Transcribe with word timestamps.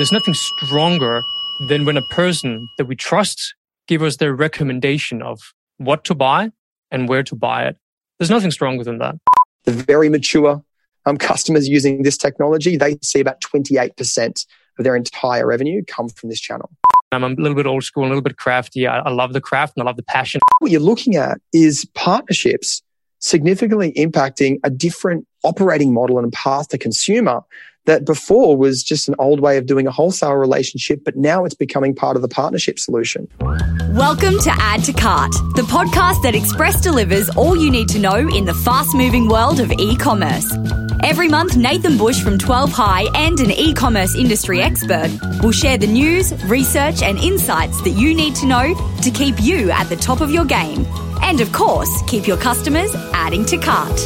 There's 0.00 0.12
nothing 0.12 0.32
stronger 0.32 1.20
than 1.68 1.84
when 1.84 1.98
a 1.98 2.02
person 2.08 2.66
that 2.78 2.86
we 2.86 2.96
trust 2.96 3.54
give 3.86 4.02
us 4.02 4.16
their 4.16 4.34
recommendation 4.34 5.20
of 5.20 5.52
what 5.76 6.04
to 6.04 6.14
buy 6.14 6.52
and 6.90 7.06
where 7.06 7.22
to 7.22 7.34
buy 7.34 7.64
it. 7.64 7.76
There's 8.18 8.30
nothing 8.30 8.50
stronger 8.50 8.82
than 8.82 8.96
that. 8.96 9.16
The 9.64 9.72
very 9.72 10.08
mature 10.08 10.64
um, 11.04 11.18
customers 11.18 11.68
using 11.68 12.02
this 12.02 12.16
technology, 12.16 12.78
they 12.78 12.96
see 13.02 13.20
about 13.20 13.42
28% 13.42 14.46
of 14.78 14.84
their 14.84 14.96
entire 14.96 15.46
revenue 15.46 15.82
come 15.86 16.08
from 16.08 16.30
this 16.30 16.40
channel. 16.40 16.70
I'm 17.12 17.22
a 17.22 17.28
little 17.28 17.54
bit 17.54 17.66
old 17.66 17.84
school, 17.84 18.04
a 18.04 18.08
little 18.08 18.22
bit 18.22 18.38
crafty. 18.38 18.86
I, 18.86 19.00
I 19.00 19.10
love 19.10 19.34
the 19.34 19.40
craft 19.42 19.74
and 19.76 19.82
I 19.82 19.84
love 19.84 19.96
the 19.96 20.02
passion. 20.02 20.40
What 20.60 20.70
you're 20.70 20.80
looking 20.80 21.16
at 21.16 21.42
is 21.52 21.84
partnerships 21.94 22.80
significantly 23.20 23.92
impacting 23.92 24.58
a 24.64 24.70
different 24.70 25.26
operating 25.44 25.94
model 25.94 26.18
and 26.18 26.32
path 26.32 26.68
to 26.68 26.78
consumer 26.78 27.42
that 27.86 28.04
before 28.04 28.56
was 28.56 28.82
just 28.82 29.08
an 29.08 29.14
old 29.18 29.40
way 29.40 29.56
of 29.56 29.66
doing 29.66 29.86
a 29.86 29.90
wholesale 29.90 30.34
relationship, 30.34 31.02
but 31.04 31.16
now 31.16 31.44
it's 31.44 31.54
becoming 31.54 31.94
part 31.94 32.14
of 32.16 32.22
the 32.22 32.28
partnership 32.28 32.78
solution. 32.78 33.26
Welcome 33.92 34.38
to 34.40 34.50
Add 34.52 34.84
to 34.84 34.92
Cart, 34.92 35.32
the 35.54 35.62
podcast 35.62 36.22
that 36.22 36.34
Express 36.34 36.80
delivers 36.80 37.30
all 37.30 37.56
you 37.56 37.70
need 37.70 37.88
to 37.88 37.98
know 37.98 38.16
in 38.16 38.44
the 38.44 38.54
fast 38.54 38.94
moving 38.94 39.28
world 39.28 39.60
of 39.60 39.72
e 39.72 39.96
commerce. 39.96 40.52
Every 41.02 41.28
month, 41.28 41.56
Nathan 41.56 41.96
Bush 41.96 42.22
from 42.22 42.38
12 42.38 42.70
High 42.70 43.06
and 43.14 43.40
an 43.40 43.50
e 43.50 43.72
commerce 43.72 44.14
industry 44.14 44.60
expert 44.60 45.10
will 45.42 45.52
share 45.52 45.78
the 45.78 45.86
news, 45.86 46.32
research, 46.44 47.02
and 47.02 47.18
insights 47.18 47.80
that 47.82 47.90
you 47.90 48.14
need 48.14 48.36
to 48.36 48.46
know 48.46 48.74
to 49.02 49.10
keep 49.10 49.40
you 49.40 49.70
at 49.70 49.88
the 49.88 49.96
top 49.96 50.20
of 50.20 50.30
your 50.30 50.44
game. 50.44 50.86
And 51.22 51.40
of 51.40 51.52
course, 51.52 52.02
keep 52.08 52.26
your 52.26 52.36
customers 52.36 52.94
adding 53.12 53.44
to 53.46 53.58
cart. 53.58 53.98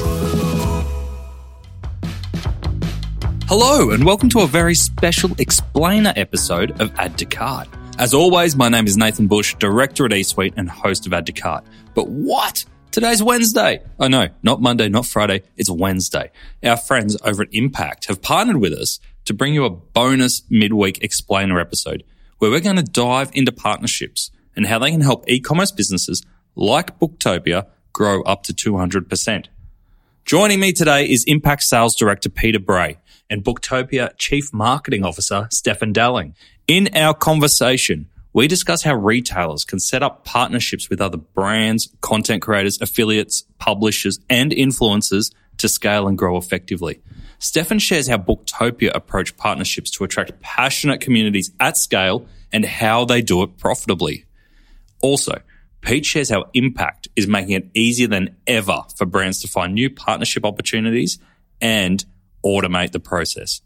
Hello, 3.46 3.91
and 3.91 4.05
welcome 4.05 4.28
to 4.30 4.41
a 4.41 4.46
very 4.46 4.74
special 4.74 5.30
explainer 5.38 6.12
episode 6.16 6.80
of 6.80 6.92
Add 6.98 7.19
to 7.19 7.24
Cart. 7.24 7.69
As 7.98 8.12
always, 8.12 8.56
my 8.56 8.69
name 8.69 8.86
is 8.86 8.97
Nathan 8.97 9.28
Bush, 9.28 9.55
director 9.56 10.05
at 10.05 10.11
eSuite 10.11 10.55
and 10.56 10.69
host 10.69 11.06
of 11.06 11.12
Add 11.12 11.27
to 11.27 11.33
Cart. 11.33 11.64
But 11.94 12.08
what? 12.08 12.64
Today's 12.91 13.22
Wednesday. 13.22 13.83
Oh 13.98 14.08
no, 14.08 14.28
not 14.42 14.61
Monday, 14.61 14.89
not 14.89 15.06
Friday. 15.06 15.42
It's 15.56 15.70
Wednesday. 15.70 16.30
Our 16.62 16.77
friends 16.77 17.17
over 17.24 17.42
at 17.42 17.48
Impact 17.52 18.06
have 18.06 18.22
partnered 18.22 18.58
with 18.58 18.72
us 18.72 18.98
to 19.24 19.34
bring 19.34 19.55
you 19.55 19.64
a 19.64 19.70
bonus 19.70 20.42
midweek 20.50 21.02
explainer 21.02 21.58
episode 21.61 22.05
where 22.39 22.50
we're 22.50 22.61
going 22.61 22.77
to 22.77 22.83
dive 22.83 23.30
into 23.34 23.52
partnerships 23.52 24.30
and 24.56 24.67
how 24.67 24.78
they 24.78 24.91
can 24.91 25.00
help 25.00 25.28
e-commerce 25.28 25.70
businesses 25.72 26.22
like 26.55 26.98
Booktopia 26.98 27.66
grow 27.92 28.22
up 28.22 28.42
to 28.44 28.52
200%. 28.52 29.47
Joining 30.24 30.61
me 30.61 30.72
today 30.72 31.05
is 31.05 31.24
Impact 31.27 31.62
Sales 31.62 31.94
Director 31.94 32.28
Peter 32.28 32.58
Bray 32.58 32.98
and 33.28 33.44
Booktopia 33.44 34.16
Chief 34.16 34.52
Marketing 34.52 35.05
Officer 35.05 35.48
Stefan 35.50 35.92
Dalling. 35.92 36.34
In 36.66 36.88
our 36.94 37.14
conversation, 37.14 38.08
we 38.33 38.48
discuss 38.48 38.83
how 38.83 38.94
retailers 38.94 39.64
can 39.64 39.78
set 39.78 40.02
up 40.02 40.24
partnerships 40.24 40.91
with 40.91 41.00
other 41.00 41.19
brands, 41.19 41.94
content 42.00 42.42
creators, 42.42 42.80
affiliates, 42.80 43.44
publishers, 43.58 44.18
and 44.28 44.50
influencers 44.50 45.33
to 45.58 45.68
scale 45.68 46.08
and 46.08 46.18
grow 46.18 46.36
effectively. 46.36 47.00
Stefan 47.39 47.78
shares 47.78 48.08
how 48.08 48.16
Booktopia 48.16 48.91
approach 48.94 49.36
partnerships 49.36 49.91
to 49.92 50.05
attract 50.05 50.41
passionate 50.41 51.00
communities 51.00 51.52
at 51.61 51.77
scale 51.77 52.27
and 52.52 52.64
how 52.64 53.05
they 53.05 53.20
do 53.20 53.42
it 53.42 53.56
profitably. 53.58 54.24
Also, 55.02 55.41
Pete 55.84 56.06
shares 56.06 56.30
how 56.30 56.46
Impact 56.54 57.08
is 57.14 57.28
making 57.28 57.52
it 57.52 57.68
easier 57.74 58.08
than 58.08 58.34
ever 58.46 58.80
for 58.96 59.04
brands 59.04 59.42
to 59.42 59.48
find 59.48 59.74
new 59.74 59.90
partnership 59.90 60.42
opportunities 60.42 61.18
and 61.60 62.02
automate 62.44 62.92
the 62.92 63.00
process. 63.00 63.60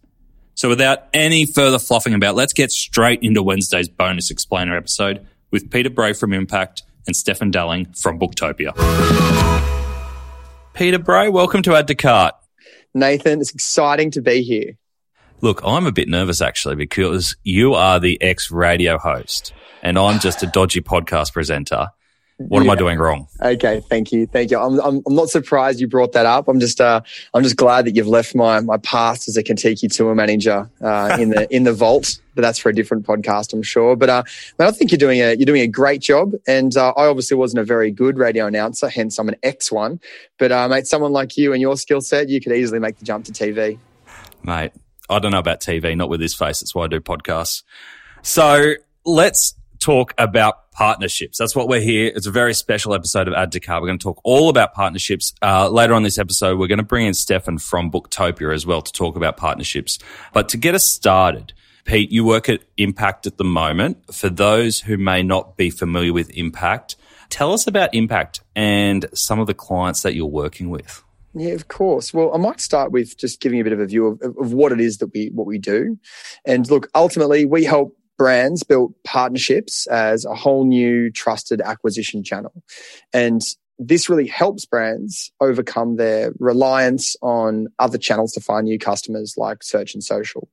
So 0.54 0.68
without 0.68 1.04
any 1.14 1.46
further 1.46 1.78
fluffing 1.78 2.14
about, 2.14 2.34
let's 2.34 2.52
get 2.52 2.72
straight 2.72 3.22
into 3.22 3.40
Wednesday's 3.40 3.88
bonus 3.88 4.32
explainer 4.32 4.76
episode 4.76 5.24
with 5.52 5.70
Peter 5.70 5.90
Bray 5.90 6.12
from 6.12 6.32
Impact 6.32 6.82
and 7.06 7.14
Stefan 7.14 7.52
Dalling 7.52 7.84
from 7.92 8.18
Booktopia. 8.18 8.74
Peter 10.74 10.98
Bray, 10.98 11.28
welcome 11.28 11.62
to 11.62 11.76
Add 11.76 11.86
to 11.86 11.94
Cart. 11.94 12.34
Nathan, 12.94 13.40
it's 13.40 13.52
exciting 13.52 14.10
to 14.10 14.20
be 14.20 14.42
here. 14.42 14.76
Look, 15.40 15.60
I'm 15.64 15.86
a 15.86 15.92
bit 15.92 16.08
nervous 16.08 16.40
actually 16.40 16.74
because 16.74 17.36
you 17.44 17.74
are 17.74 18.00
the 18.00 18.20
ex 18.20 18.50
radio 18.50 18.98
host 18.98 19.52
and 19.82 19.96
I'm 19.96 20.18
just 20.18 20.42
a 20.42 20.46
dodgy 20.48 20.80
podcast 20.80 21.32
presenter. 21.32 21.90
What 22.38 22.62
yeah. 22.62 22.70
am 22.70 22.70
I 22.70 22.76
doing 22.76 22.98
wrong? 22.98 23.26
Okay, 23.42 23.82
thank 23.88 24.12
you, 24.12 24.26
thank 24.28 24.52
you. 24.52 24.60
I'm, 24.60 24.78
I'm, 24.80 25.02
I'm 25.04 25.14
not 25.14 25.28
surprised 25.28 25.80
you 25.80 25.88
brought 25.88 26.12
that 26.12 26.24
up. 26.24 26.46
I'm 26.46 26.60
just 26.60 26.80
uh, 26.80 27.00
I'm 27.34 27.42
just 27.42 27.56
glad 27.56 27.84
that 27.86 27.96
you've 27.96 28.06
left 28.06 28.36
my 28.36 28.60
my 28.60 28.76
past 28.76 29.26
as 29.26 29.36
a 29.36 29.42
Kentucky 29.42 29.88
tour 29.88 30.14
manager 30.14 30.70
uh, 30.80 31.16
in 31.18 31.30
the 31.30 31.52
in 31.54 31.64
the 31.64 31.72
vault. 31.72 32.20
But 32.36 32.42
that's 32.42 32.60
for 32.60 32.68
a 32.68 32.74
different 32.74 33.04
podcast, 33.04 33.52
I'm 33.52 33.64
sure. 33.64 33.96
But 33.96 34.08
uh, 34.08 34.22
I 34.60 34.70
think 34.70 34.92
you're 34.92 34.98
doing 34.98 35.18
a 35.18 35.34
you're 35.34 35.46
doing 35.46 35.62
a 35.62 35.66
great 35.66 36.00
job. 36.00 36.32
And 36.46 36.76
uh, 36.76 36.92
I 36.96 37.06
obviously 37.06 37.36
wasn't 37.36 37.60
a 37.60 37.64
very 37.64 37.90
good 37.90 38.18
radio 38.18 38.46
announcer, 38.46 38.88
hence 38.88 39.18
I'm 39.18 39.28
an 39.28 39.36
X 39.42 39.72
one. 39.72 39.98
But 40.38 40.52
uh, 40.52 40.68
mate, 40.68 40.86
someone 40.86 41.10
like 41.10 41.36
you 41.36 41.52
and 41.52 41.60
your 41.60 41.76
skill 41.76 42.00
set, 42.00 42.28
you 42.28 42.40
could 42.40 42.52
easily 42.52 42.78
make 42.78 42.98
the 42.98 43.04
jump 43.04 43.24
to 43.24 43.32
TV. 43.32 43.80
Mate, 44.44 44.70
I 45.10 45.18
don't 45.18 45.32
know 45.32 45.40
about 45.40 45.60
TV, 45.60 45.96
not 45.96 46.08
with 46.08 46.20
this 46.20 46.34
face. 46.34 46.60
That's 46.60 46.72
why 46.72 46.84
I 46.84 46.86
do 46.86 47.00
podcasts. 47.00 47.64
So 48.22 48.74
let's 49.04 49.54
talk 49.78 50.14
about 50.18 50.70
partnerships. 50.72 51.38
That's 51.38 51.56
what 51.56 51.68
we're 51.68 51.80
here. 51.80 52.12
It's 52.14 52.26
a 52.26 52.30
very 52.30 52.54
special 52.54 52.94
episode 52.94 53.28
of 53.28 53.34
Add 53.34 53.52
to 53.52 53.60
Cart. 53.60 53.82
We're 53.82 53.88
going 53.88 53.98
to 53.98 54.02
talk 54.02 54.20
all 54.24 54.48
about 54.48 54.74
partnerships. 54.74 55.34
Uh, 55.42 55.68
later 55.68 55.94
on 55.94 56.02
this 56.02 56.18
episode, 56.18 56.58
we're 56.58 56.66
going 56.68 56.78
to 56.78 56.84
bring 56.84 57.06
in 57.06 57.14
Stefan 57.14 57.58
from 57.58 57.90
Booktopia 57.90 58.54
as 58.54 58.66
well 58.66 58.82
to 58.82 58.92
talk 58.92 59.16
about 59.16 59.36
partnerships. 59.36 59.98
But 60.32 60.48
to 60.50 60.56
get 60.56 60.74
us 60.74 60.84
started, 60.84 61.52
Pete, 61.84 62.12
you 62.12 62.24
work 62.24 62.48
at 62.48 62.62
Impact 62.76 63.26
at 63.26 63.38
the 63.38 63.44
moment. 63.44 64.14
For 64.14 64.28
those 64.28 64.80
who 64.80 64.98
may 64.98 65.22
not 65.22 65.56
be 65.56 65.70
familiar 65.70 66.12
with 66.12 66.30
Impact, 66.36 66.96
tell 67.30 67.52
us 67.52 67.66
about 67.66 67.94
Impact 67.94 68.40
and 68.54 69.06
some 69.14 69.40
of 69.40 69.46
the 69.46 69.54
clients 69.54 70.02
that 70.02 70.14
you're 70.14 70.26
working 70.26 70.70
with. 70.70 71.02
Yeah, 71.34 71.52
of 71.52 71.68
course. 71.68 72.12
Well, 72.12 72.34
I 72.34 72.38
might 72.38 72.60
start 72.60 72.90
with 72.90 73.16
just 73.16 73.40
giving 73.40 73.60
a 73.60 73.64
bit 73.64 73.72
of 73.72 73.80
a 73.80 73.86
view 73.86 74.06
of, 74.06 74.22
of 74.22 74.52
what 74.52 74.72
it 74.72 74.80
is 74.80 74.98
that 74.98 75.12
we 75.12 75.30
what 75.34 75.46
we 75.46 75.58
do. 75.58 75.98
And 76.44 76.68
look, 76.70 76.88
ultimately, 76.94 77.44
we 77.44 77.64
help 77.64 77.96
brands 78.18 78.62
built 78.64 78.92
partnerships 79.04 79.86
as 79.86 80.24
a 80.24 80.34
whole 80.34 80.66
new 80.66 81.10
trusted 81.10 81.60
acquisition 81.60 82.22
channel. 82.22 82.52
And 83.12 83.40
this 83.78 84.08
really 84.08 84.26
helps 84.26 84.66
brands 84.66 85.30
overcome 85.40 85.96
their 85.96 86.32
reliance 86.40 87.14
on 87.22 87.68
other 87.78 87.96
channels 87.96 88.32
to 88.32 88.40
find 88.40 88.64
new 88.64 88.78
customers 88.78 89.34
like 89.36 89.62
search 89.62 89.94
and 89.94 90.02
social. 90.02 90.48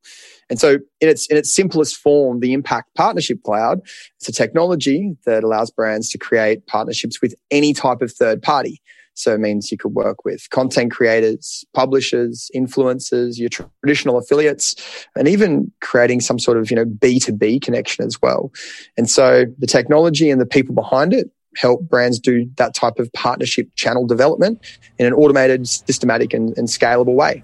And 0.48 0.60
so 0.60 0.76
in 1.02 1.10
its, 1.10 1.26
in 1.26 1.36
its 1.36 1.54
simplest 1.54 1.98
form, 1.98 2.40
the 2.40 2.54
Impact 2.54 2.94
Partnership 2.96 3.42
Cloud, 3.44 3.82
it's 4.20 4.30
a 4.30 4.32
technology 4.32 5.18
that 5.26 5.44
allows 5.44 5.72
brands 5.72 6.10
to 6.10 6.20
create 6.20 6.68
partnerships 6.68 7.20
with 7.20 7.34
any 7.50 7.74
type 7.74 8.04
of 8.04 8.12
third 8.12 8.44
party. 8.44 8.80
So 9.16 9.34
it 9.34 9.40
means 9.40 9.72
you 9.72 9.78
could 9.78 9.94
work 9.94 10.26
with 10.26 10.50
content 10.50 10.92
creators, 10.92 11.66
publishers, 11.74 12.52
influencers, 12.56 13.38
your 13.38 13.50
traditional 13.50 14.18
affiliates, 14.18 14.76
and 15.16 15.28
even 15.28 15.72
creating 15.82 16.22
some 16.22 16.38
sort 16.38 16.58
of, 16.58 16.70
you 16.70 16.76
know, 16.76 16.86
B2B 16.86 17.62
connection 17.62 18.06
as 18.06 18.22
well. 18.22 18.52
And 18.98 19.10
so 19.10 19.46
the 19.58 19.68
technology 19.68 20.30
and 20.30 20.40
the 20.40 20.46
people 20.46 20.76
behind 20.76 21.14
it 21.14 21.32
help 21.56 21.82
brands 21.88 22.20
do 22.20 22.46
that 22.58 22.74
type 22.74 23.00
of 23.00 23.12
partnership 23.14 23.70
channel 23.76 24.06
development 24.06 24.60
in 25.00 25.06
an 25.06 25.14
automated, 25.14 25.68
systematic, 25.68 26.34
and, 26.34 26.56
and 26.58 26.68
scalable 26.68 27.16
way. 27.16 27.44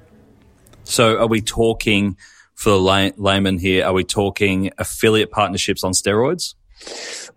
So 0.83 1.17
are 1.17 1.27
we 1.27 1.41
talking 1.41 2.17
for 2.55 2.71
the 2.71 2.79
lay- 2.79 3.13
layman 3.15 3.57
here? 3.57 3.85
Are 3.85 3.93
we 3.93 4.03
talking 4.03 4.71
affiliate 4.77 5.31
partnerships 5.31 5.83
on 5.83 5.93
steroids? 5.93 6.55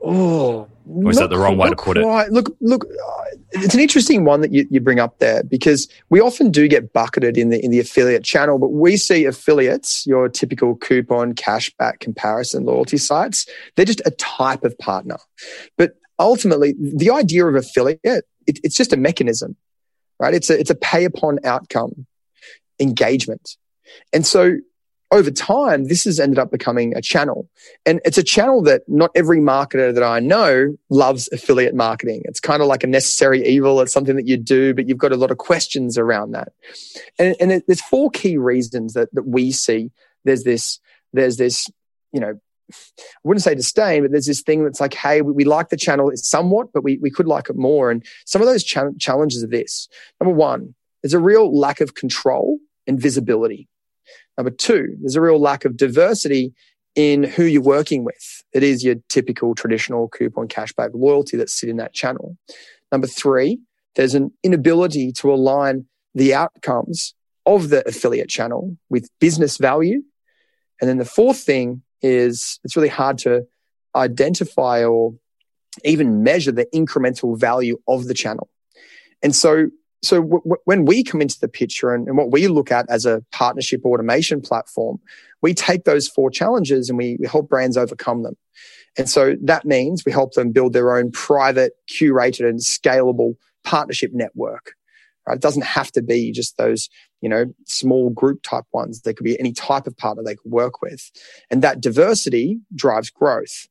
Oh, 0.02 0.68
or 0.86 1.10
is 1.10 1.18
that 1.18 1.30
the 1.30 1.38
wrong 1.38 1.56
way 1.56 1.70
to 1.70 1.76
put 1.76 1.96
quite. 1.96 2.26
it? 2.26 2.32
Look, 2.32 2.54
look, 2.60 2.86
it's 3.52 3.74
an 3.74 3.80
interesting 3.80 4.24
one 4.24 4.40
that 4.42 4.52
you, 4.52 4.66
you 4.70 4.80
bring 4.80 5.00
up 5.00 5.18
there 5.18 5.42
because 5.42 5.88
we 6.10 6.20
often 6.20 6.50
do 6.50 6.68
get 6.68 6.92
bucketed 6.92 7.38
in 7.38 7.48
the 7.48 7.64
in 7.64 7.70
the 7.70 7.80
affiliate 7.80 8.24
channel, 8.24 8.58
but 8.58 8.68
we 8.68 8.96
see 8.96 9.24
affiliates, 9.24 10.06
your 10.06 10.28
typical 10.28 10.76
coupon, 10.76 11.34
cashback, 11.34 12.00
comparison, 12.00 12.64
loyalty 12.64 12.98
sites. 12.98 13.46
They're 13.76 13.86
just 13.86 14.02
a 14.04 14.10
type 14.12 14.64
of 14.64 14.76
partner, 14.78 15.16
but 15.78 15.92
ultimately, 16.18 16.74
the 16.78 17.10
idea 17.10 17.46
of 17.46 17.54
affiliate 17.54 18.00
it, 18.04 18.58
it's 18.62 18.76
just 18.76 18.92
a 18.92 18.96
mechanism, 18.96 19.56
right? 20.20 20.34
It's 20.34 20.50
a 20.50 20.58
it's 20.58 20.70
a 20.70 20.74
pay 20.74 21.04
upon 21.04 21.38
outcome 21.44 22.06
engagement, 22.78 23.56
and 24.12 24.26
so 24.26 24.56
over 25.10 25.30
time, 25.30 25.84
this 25.84 26.04
has 26.04 26.18
ended 26.18 26.38
up 26.38 26.50
becoming 26.50 26.96
a 26.96 27.02
channel. 27.02 27.48
And 27.86 28.00
it's 28.04 28.18
a 28.18 28.22
channel 28.22 28.62
that 28.62 28.82
not 28.88 29.10
every 29.14 29.38
marketer 29.38 29.94
that 29.94 30.02
I 30.02 30.18
know 30.18 30.76
loves 30.90 31.28
affiliate 31.32 31.74
marketing. 31.74 32.22
It's 32.24 32.40
kind 32.40 32.62
of 32.62 32.68
like 32.68 32.82
a 32.82 32.88
necessary 32.88 33.46
evil. 33.46 33.80
It's 33.80 33.92
something 33.92 34.16
that 34.16 34.26
you 34.26 34.36
do, 34.36 34.74
but 34.74 34.88
you've 34.88 34.98
got 34.98 35.12
a 35.12 35.16
lot 35.16 35.30
of 35.30 35.38
questions 35.38 35.96
around 35.98 36.32
that. 36.32 36.52
And, 37.18 37.36
and 37.38 37.62
there's 37.66 37.82
four 37.82 38.10
key 38.10 38.38
reasons 38.38 38.94
that, 38.94 39.14
that 39.14 39.26
we 39.26 39.52
see. 39.52 39.92
There's 40.24 40.42
this, 40.42 40.80
there's 41.12 41.36
this, 41.36 41.68
you 42.12 42.20
know, 42.20 42.38
I 42.72 42.74
wouldn't 43.24 43.44
say 43.44 43.54
disdain, 43.54 44.02
but 44.02 44.10
there's 44.10 44.26
this 44.26 44.40
thing 44.40 44.64
that's 44.64 44.80
like, 44.80 44.94
hey, 44.94 45.20
we, 45.20 45.32
we 45.32 45.44
like 45.44 45.68
the 45.68 45.76
channel 45.76 46.10
somewhat, 46.14 46.72
but 46.72 46.82
we, 46.82 46.98
we 46.98 47.10
could 47.10 47.26
like 47.26 47.50
it 47.50 47.56
more. 47.56 47.90
And 47.90 48.04
some 48.24 48.40
of 48.40 48.48
those 48.48 48.64
cha- 48.64 48.90
challenges 48.98 49.44
are 49.44 49.48
this. 49.48 49.88
Number 50.20 50.34
one, 50.34 50.74
there's 51.02 51.14
a 51.14 51.18
real 51.18 51.56
lack 51.56 51.80
of 51.80 51.94
control 51.94 52.58
and 52.86 52.98
visibility. 52.98 53.68
Number 54.36 54.50
two, 54.50 54.96
there's 55.00 55.16
a 55.16 55.20
real 55.20 55.40
lack 55.40 55.64
of 55.64 55.76
diversity 55.76 56.52
in 56.94 57.24
who 57.24 57.44
you're 57.44 57.62
working 57.62 58.04
with. 58.04 58.42
It 58.52 58.62
is 58.62 58.84
your 58.84 58.96
typical 59.08 59.54
traditional 59.54 60.08
coupon 60.08 60.48
cashback 60.48 60.90
loyalty 60.94 61.36
that 61.36 61.50
sit 61.50 61.68
in 61.68 61.76
that 61.76 61.92
channel. 61.92 62.36
Number 62.92 63.06
three, 63.06 63.60
there's 63.96 64.14
an 64.14 64.32
inability 64.42 65.12
to 65.12 65.32
align 65.32 65.86
the 66.14 66.34
outcomes 66.34 67.14
of 67.46 67.68
the 67.68 67.86
affiliate 67.86 68.28
channel 68.28 68.76
with 68.88 69.08
business 69.20 69.58
value. 69.58 70.02
And 70.80 70.88
then 70.88 70.98
the 70.98 71.04
fourth 71.04 71.38
thing 71.38 71.82
is 72.02 72.60
it's 72.64 72.76
really 72.76 72.88
hard 72.88 73.18
to 73.18 73.46
identify 73.94 74.84
or 74.84 75.14
even 75.84 76.22
measure 76.22 76.52
the 76.52 76.66
incremental 76.74 77.38
value 77.38 77.78
of 77.88 78.06
the 78.06 78.14
channel. 78.14 78.48
And 79.22 79.34
so, 79.34 79.68
so 80.04 80.22
w- 80.22 80.56
when 80.64 80.84
we 80.84 81.02
come 81.02 81.20
into 81.20 81.38
the 81.38 81.48
picture 81.48 81.92
and, 81.92 82.06
and, 82.08 82.16
what 82.16 82.30
we 82.30 82.48
look 82.48 82.70
at 82.70 82.88
as 82.88 83.06
a 83.06 83.22
partnership 83.32 83.84
automation 83.84 84.40
platform, 84.40 84.98
we 85.42 85.54
take 85.54 85.84
those 85.84 86.08
four 86.08 86.30
challenges 86.30 86.88
and 86.88 86.98
we, 86.98 87.16
we 87.20 87.26
help 87.26 87.48
brands 87.48 87.76
overcome 87.76 88.22
them. 88.22 88.36
And 88.96 89.08
so 89.08 89.34
that 89.42 89.64
means 89.64 90.04
we 90.04 90.12
help 90.12 90.34
them 90.34 90.52
build 90.52 90.72
their 90.72 90.96
own 90.96 91.10
private, 91.10 91.72
curated 91.90 92.48
and 92.48 92.60
scalable 92.60 93.34
partnership 93.64 94.10
network. 94.12 94.74
Right? 95.26 95.36
It 95.36 95.42
doesn't 95.42 95.64
have 95.64 95.90
to 95.92 96.02
be 96.02 96.32
just 96.32 96.56
those, 96.56 96.88
you 97.20 97.28
know, 97.28 97.46
small 97.66 98.10
group 98.10 98.42
type 98.42 98.64
ones. 98.72 99.00
There 99.00 99.14
could 99.14 99.24
be 99.24 99.38
any 99.40 99.52
type 99.52 99.86
of 99.86 99.96
partner 99.96 100.22
they 100.22 100.36
could 100.36 100.52
work 100.52 100.82
with. 100.82 101.10
And 101.50 101.62
that 101.62 101.80
diversity 101.80 102.60
drives 102.74 103.10
growth. 103.10 103.66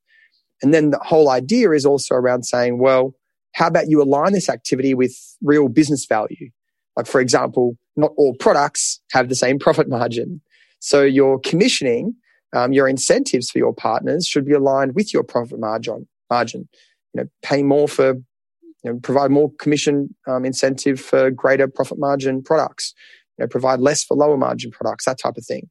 And 0.62 0.74
then 0.74 0.92
the 0.92 1.00
whole 1.00 1.30
idea 1.30 1.72
is 1.72 1.86
also 1.86 2.16
around 2.16 2.44
saying, 2.44 2.80
well, 2.80 3.14
how 3.54 3.68
about 3.68 3.90
you 3.90 4.02
align 4.02 4.34
this 4.34 4.50
activity 4.50 4.94
with 4.94 5.16
real 5.42 5.68
business 5.70 6.06
value? 6.06 6.50
Like, 6.98 7.08
for 7.08 7.22
example, 7.22 7.78
not 7.96 8.12
all 8.18 8.36
products 8.36 9.00
have 9.12 9.30
the 9.30 9.36
same 9.36 9.60
profit 9.60 9.88
margin. 9.88 10.42
So 10.80 11.02
your 11.02 11.40
commissioning, 11.40 12.16
um, 12.54 12.74
your 12.74 12.88
incentives 12.88 13.50
for 13.50 13.58
your 13.58 13.74
partners 13.74 14.28
should 14.28 14.46
be 14.46 14.54
aligned 14.54 14.96
with 14.96 15.14
your 15.14 15.24
profit 15.24 15.60
margin. 15.60 16.08
Margin, 16.30 16.68
you 17.14 17.22
know, 17.22 17.30
pay 17.42 17.64
more 17.64 17.88
for, 17.88 18.14
you 18.14 18.92
know, 18.92 19.00
provide 19.02 19.32
more 19.32 19.52
commission 19.60 20.16
um, 20.28 20.46
incentive 20.46 21.00
for 21.00 21.32
greater 21.32 21.68
profit 21.68 22.00
margin 22.00 22.44
products. 22.44 22.94
You 23.38 23.44
know, 23.44 23.48
provide 23.48 23.80
less 23.80 24.04
for 24.04 24.16
lower 24.16 24.38
margin 24.38 24.72
products, 24.72 25.06
that 25.06 25.20
type 25.20 25.38
of 25.38 25.46
thing. 25.46 25.70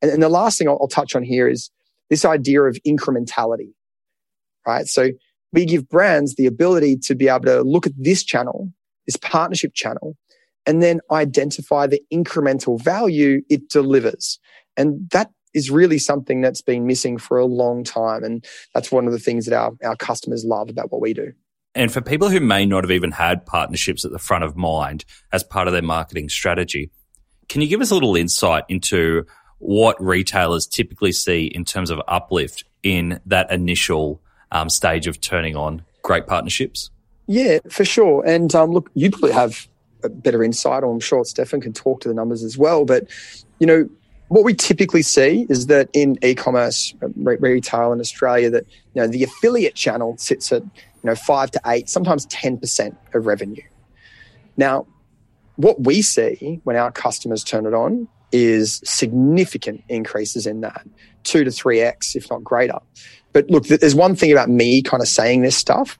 And, 0.00 0.10
and 0.10 0.22
the 0.22 0.28
last 0.28 0.58
thing 0.58 0.68
I'll, 0.68 0.78
I'll 0.80 0.88
touch 0.88 1.16
on 1.16 1.22
here 1.22 1.48
is 1.48 1.70
this 2.10 2.24
idea 2.24 2.62
of 2.62 2.76
incrementality, 2.86 3.72
right? 4.66 4.86
So 4.86 5.10
we 5.52 5.64
give 5.64 5.88
brands 5.88 6.34
the 6.34 6.46
ability 6.46 6.96
to 6.96 7.14
be 7.14 7.28
able 7.28 7.44
to 7.44 7.62
look 7.62 7.86
at 7.86 7.92
this 7.96 8.24
channel, 8.24 8.72
this 9.06 9.16
partnership 9.16 9.74
channel, 9.74 10.16
and 10.66 10.82
then 10.82 11.00
identify 11.10 11.86
the 11.86 12.02
incremental 12.12 12.82
value 12.82 13.42
it 13.48 13.68
delivers. 13.68 14.38
And 14.76 15.08
that 15.10 15.30
is 15.54 15.70
really 15.70 15.98
something 15.98 16.40
that's 16.40 16.62
been 16.62 16.86
missing 16.86 17.18
for 17.18 17.38
a 17.38 17.44
long 17.44 17.84
time. 17.84 18.24
And 18.24 18.44
that's 18.74 18.90
one 18.90 19.06
of 19.06 19.12
the 19.12 19.18
things 19.18 19.46
that 19.46 19.54
our, 19.54 19.72
our 19.84 19.96
customers 19.96 20.44
love 20.44 20.70
about 20.70 20.90
what 20.90 21.02
we 21.02 21.12
do. 21.12 21.32
And 21.74 21.92
for 21.92 22.00
people 22.00 22.28
who 22.28 22.40
may 22.40 22.66
not 22.66 22.84
have 22.84 22.90
even 22.90 23.12
had 23.12 23.46
partnerships 23.46 24.04
at 24.04 24.12
the 24.12 24.18
front 24.18 24.44
of 24.44 24.56
mind 24.56 25.04
as 25.32 25.42
part 25.42 25.68
of 25.68 25.72
their 25.72 25.82
marketing 25.82 26.28
strategy, 26.28 26.90
can 27.48 27.60
you 27.60 27.68
give 27.68 27.80
us 27.80 27.90
a 27.90 27.94
little 27.94 28.16
insight 28.16 28.64
into 28.68 29.24
what 29.58 30.02
retailers 30.02 30.66
typically 30.66 31.12
see 31.12 31.44
in 31.46 31.64
terms 31.64 31.90
of 31.90 32.00
uplift 32.08 32.64
in 32.82 33.20
that 33.26 33.50
initial 33.50 34.21
um, 34.52 34.70
stage 34.70 35.06
of 35.06 35.20
turning 35.20 35.56
on 35.56 35.82
great 36.02 36.26
partnerships? 36.26 36.90
Yeah, 37.26 37.58
for 37.68 37.84
sure. 37.84 38.24
And 38.24 38.54
um, 38.54 38.70
look, 38.70 38.90
you 38.94 39.10
probably 39.10 39.32
have 39.32 39.66
a 40.04 40.08
better 40.08 40.42
insight, 40.42 40.82
or 40.82 40.92
I'm 40.92 41.00
sure 41.00 41.24
Stefan 41.24 41.60
can 41.60 41.72
talk 41.72 42.00
to 42.02 42.08
the 42.08 42.14
numbers 42.14 42.42
as 42.42 42.56
well. 42.56 42.84
But, 42.84 43.08
you 43.58 43.66
know, 43.66 43.88
what 44.28 44.44
we 44.44 44.54
typically 44.54 45.02
see 45.02 45.46
is 45.50 45.66
that 45.66 45.90
in 45.92 46.18
e-commerce 46.22 46.94
uh, 47.02 47.08
retail 47.16 47.92
in 47.92 48.00
Australia, 48.00 48.48
that 48.50 48.64
you 48.94 49.02
know 49.02 49.06
the 49.06 49.22
affiliate 49.22 49.74
channel 49.74 50.16
sits 50.16 50.50
at 50.50 50.62
you 50.62 50.70
know 51.04 51.14
five 51.14 51.50
to 51.50 51.60
eight, 51.66 51.90
sometimes 51.90 52.24
ten 52.26 52.56
percent 52.56 52.96
of 53.12 53.26
revenue. 53.26 53.62
Now, 54.56 54.86
what 55.56 55.82
we 55.82 56.00
see 56.00 56.60
when 56.64 56.76
our 56.76 56.90
customers 56.90 57.44
turn 57.44 57.66
it 57.66 57.74
on 57.74 58.08
is 58.32 58.80
significant 58.84 59.84
increases 59.90 60.46
in 60.46 60.62
that, 60.62 60.86
two 61.24 61.44
to 61.44 61.50
three 61.50 61.80
x, 61.80 62.16
if 62.16 62.30
not 62.30 62.42
greater. 62.42 62.78
But 63.32 63.48
look, 63.50 63.66
there's 63.66 63.94
one 63.94 64.14
thing 64.14 64.32
about 64.32 64.48
me 64.48 64.82
kind 64.82 65.02
of 65.02 65.08
saying 65.08 65.42
this 65.42 65.56
stuff. 65.56 65.98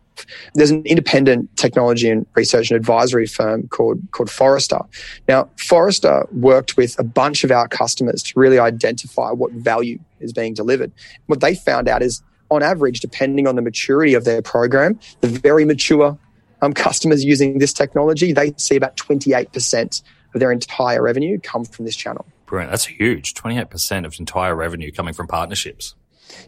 There's 0.54 0.70
an 0.70 0.84
independent 0.84 1.56
technology 1.56 2.10
and 2.10 2.26
research 2.34 2.70
and 2.70 2.76
advisory 2.76 3.26
firm 3.26 3.68
called, 3.68 4.00
called 4.10 4.30
Forrester. 4.30 4.80
Now, 5.26 5.48
Forrester 5.56 6.26
worked 6.32 6.76
with 6.76 6.98
a 6.98 7.04
bunch 7.04 7.44
of 7.44 7.50
our 7.50 7.66
customers 7.66 8.22
to 8.24 8.38
really 8.38 8.58
identify 8.58 9.30
what 9.30 9.52
value 9.52 9.98
is 10.20 10.32
being 10.32 10.54
delivered. 10.54 10.92
What 11.26 11.40
they 11.40 11.54
found 11.54 11.88
out 11.88 12.02
is, 12.02 12.22
on 12.50 12.62
average, 12.62 13.00
depending 13.00 13.46
on 13.46 13.56
the 13.56 13.62
maturity 13.62 14.12
of 14.14 14.24
their 14.24 14.42
program, 14.42 15.00
the 15.22 15.28
very 15.28 15.64
mature 15.64 16.18
um, 16.60 16.74
customers 16.74 17.24
using 17.24 17.58
this 17.58 17.72
technology, 17.72 18.32
they 18.32 18.52
see 18.58 18.76
about 18.76 18.96
28% 18.96 20.02
of 20.34 20.40
their 20.40 20.52
entire 20.52 21.02
revenue 21.02 21.38
come 21.40 21.64
from 21.64 21.84
this 21.86 21.96
channel. 21.96 22.26
Brilliant. 22.46 22.70
That's 22.70 22.84
huge. 22.84 23.34
28% 23.34 24.04
of 24.04 24.18
entire 24.18 24.54
revenue 24.54 24.92
coming 24.92 25.14
from 25.14 25.26
partnerships. 25.26 25.94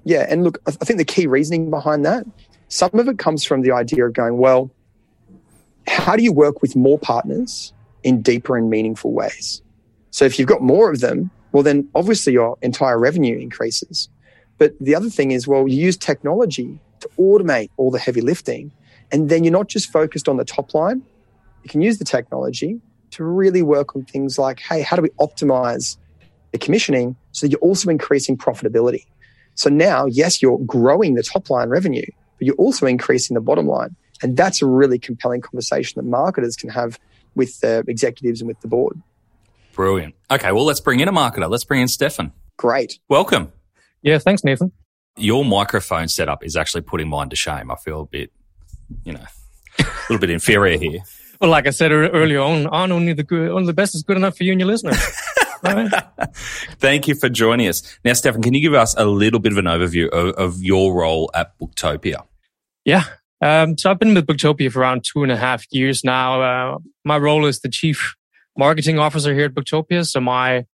Yeah, 0.04 0.26
and 0.28 0.44
look, 0.44 0.58
I 0.66 0.72
think 0.72 0.98
the 0.98 1.04
key 1.04 1.26
reasoning 1.26 1.70
behind 1.70 2.04
that, 2.04 2.26
some 2.68 2.90
of 2.94 3.08
it 3.08 3.18
comes 3.18 3.44
from 3.44 3.62
the 3.62 3.72
idea 3.72 4.06
of 4.06 4.12
going, 4.12 4.38
well, 4.38 4.70
how 5.86 6.16
do 6.16 6.22
you 6.22 6.32
work 6.32 6.62
with 6.62 6.74
more 6.74 6.98
partners 6.98 7.72
in 8.02 8.22
deeper 8.22 8.56
and 8.56 8.70
meaningful 8.70 9.12
ways? 9.12 9.62
So 10.10 10.24
if 10.24 10.38
you've 10.38 10.48
got 10.48 10.62
more 10.62 10.90
of 10.90 11.00
them, 11.00 11.30
well, 11.52 11.62
then 11.62 11.88
obviously 11.94 12.32
your 12.32 12.56
entire 12.62 12.98
revenue 12.98 13.38
increases. 13.38 14.08
But 14.58 14.74
the 14.80 14.94
other 14.94 15.10
thing 15.10 15.30
is, 15.30 15.46
well, 15.46 15.68
you 15.68 15.76
use 15.76 15.96
technology 15.96 16.78
to 17.00 17.08
automate 17.18 17.70
all 17.76 17.90
the 17.90 17.98
heavy 17.98 18.20
lifting. 18.20 18.72
And 19.12 19.28
then 19.28 19.44
you're 19.44 19.52
not 19.52 19.68
just 19.68 19.92
focused 19.92 20.28
on 20.28 20.36
the 20.36 20.44
top 20.44 20.74
line. 20.74 21.02
You 21.62 21.70
can 21.70 21.80
use 21.80 21.98
the 21.98 22.04
technology 22.04 22.80
to 23.12 23.24
really 23.24 23.62
work 23.62 23.94
on 23.94 24.04
things 24.04 24.38
like, 24.38 24.60
hey, 24.60 24.82
how 24.82 24.96
do 24.96 25.02
we 25.02 25.10
optimize 25.20 25.96
the 26.52 26.58
commissioning 26.58 27.16
so 27.32 27.46
that 27.46 27.52
you're 27.52 27.60
also 27.60 27.90
increasing 27.90 28.36
profitability? 28.36 29.04
So 29.54 29.70
now, 29.70 30.06
yes, 30.06 30.42
you're 30.42 30.58
growing 30.60 31.14
the 31.14 31.22
top 31.22 31.50
line 31.50 31.68
revenue, 31.68 32.06
but 32.38 32.46
you're 32.46 32.56
also 32.56 32.86
increasing 32.86 33.34
the 33.34 33.40
bottom 33.40 33.66
line. 33.66 33.96
And 34.22 34.36
that's 34.36 34.62
a 34.62 34.66
really 34.66 34.98
compelling 34.98 35.40
conversation 35.40 36.00
that 36.00 36.08
marketers 36.08 36.56
can 36.56 36.70
have 36.70 36.98
with 37.34 37.60
the 37.60 37.84
executives 37.88 38.40
and 38.40 38.48
with 38.48 38.60
the 38.60 38.68
board. 38.68 39.00
Brilliant. 39.72 40.14
Okay, 40.30 40.52
well, 40.52 40.64
let's 40.64 40.80
bring 40.80 41.00
in 41.00 41.08
a 41.08 41.12
marketer. 41.12 41.48
Let's 41.50 41.64
bring 41.64 41.80
in 41.80 41.88
Stefan. 41.88 42.32
Great. 42.56 42.98
Welcome. 43.08 43.52
Yeah, 44.02 44.18
thanks, 44.18 44.44
Nathan. 44.44 44.72
Your 45.16 45.44
microphone 45.44 46.08
setup 46.08 46.44
is 46.44 46.56
actually 46.56 46.82
putting 46.82 47.08
mine 47.08 47.28
to 47.30 47.36
shame. 47.36 47.70
I 47.70 47.76
feel 47.76 48.02
a 48.02 48.06
bit, 48.06 48.32
you 49.04 49.12
know, 49.12 49.24
a 49.78 49.84
little 50.08 50.20
bit 50.20 50.30
inferior 50.30 50.78
here. 50.78 51.00
Well, 51.40 51.50
like 51.50 51.66
I 51.66 51.70
said 51.70 51.90
earlier 51.90 52.40
on, 52.40 52.68
on 52.68 52.92
only 52.92 53.12
the 53.12 53.24
good, 53.24 53.50
only 53.50 53.66
the 53.66 53.74
best 53.74 53.94
is 53.94 54.02
good 54.02 54.16
enough 54.16 54.36
for 54.36 54.44
you 54.44 54.52
and 54.52 54.60
your 54.60 54.68
listeners. 54.68 54.96
Thank 56.78 57.08
you 57.08 57.14
for 57.14 57.28
joining 57.28 57.68
us. 57.68 57.82
Now, 58.04 58.12
Stefan, 58.12 58.42
can 58.42 58.54
you 58.54 58.60
give 58.60 58.74
us 58.74 58.94
a 58.96 59.04
little 59.04 59.40
bit 59.40 59.52
of 59.52 59.58
an 59.58 59.64
overview 59.64 60.08
of, 60.08 60.34
of 60.34 60.62
your 60.62 60.94
role 60.94 61.30
at 61.34 61.58
Booktopia? 61.58 62.24
Yeah. 62.84 63.04
Um, 63.40 63.76
so 63.76 63.90
I've 63.90 63.98
been 63.98 64.14
with 64.14 64.26
Booktopia 64.26 64.70
for 64.70 64.80
around 64.80 65.04
two 65.04 65.22
and 65.22 65.32
a 65.32 65.36
half 65.36 65.64
years 65.70 66.04
now. 66.04 66.42
Uh, 66.42 66.78
my 67.04 67.18
role 67.18 67.46
is 67.46 67.60
the 67.60 67.68
chief 67.68 68.14
marketing 68.56 68.98
officer 68.98 69.34
here 69.34 69.46
at 69.46 69.54
Booktopia. 69.54 70.06
So 70.06 70.20
my 70.20 70.66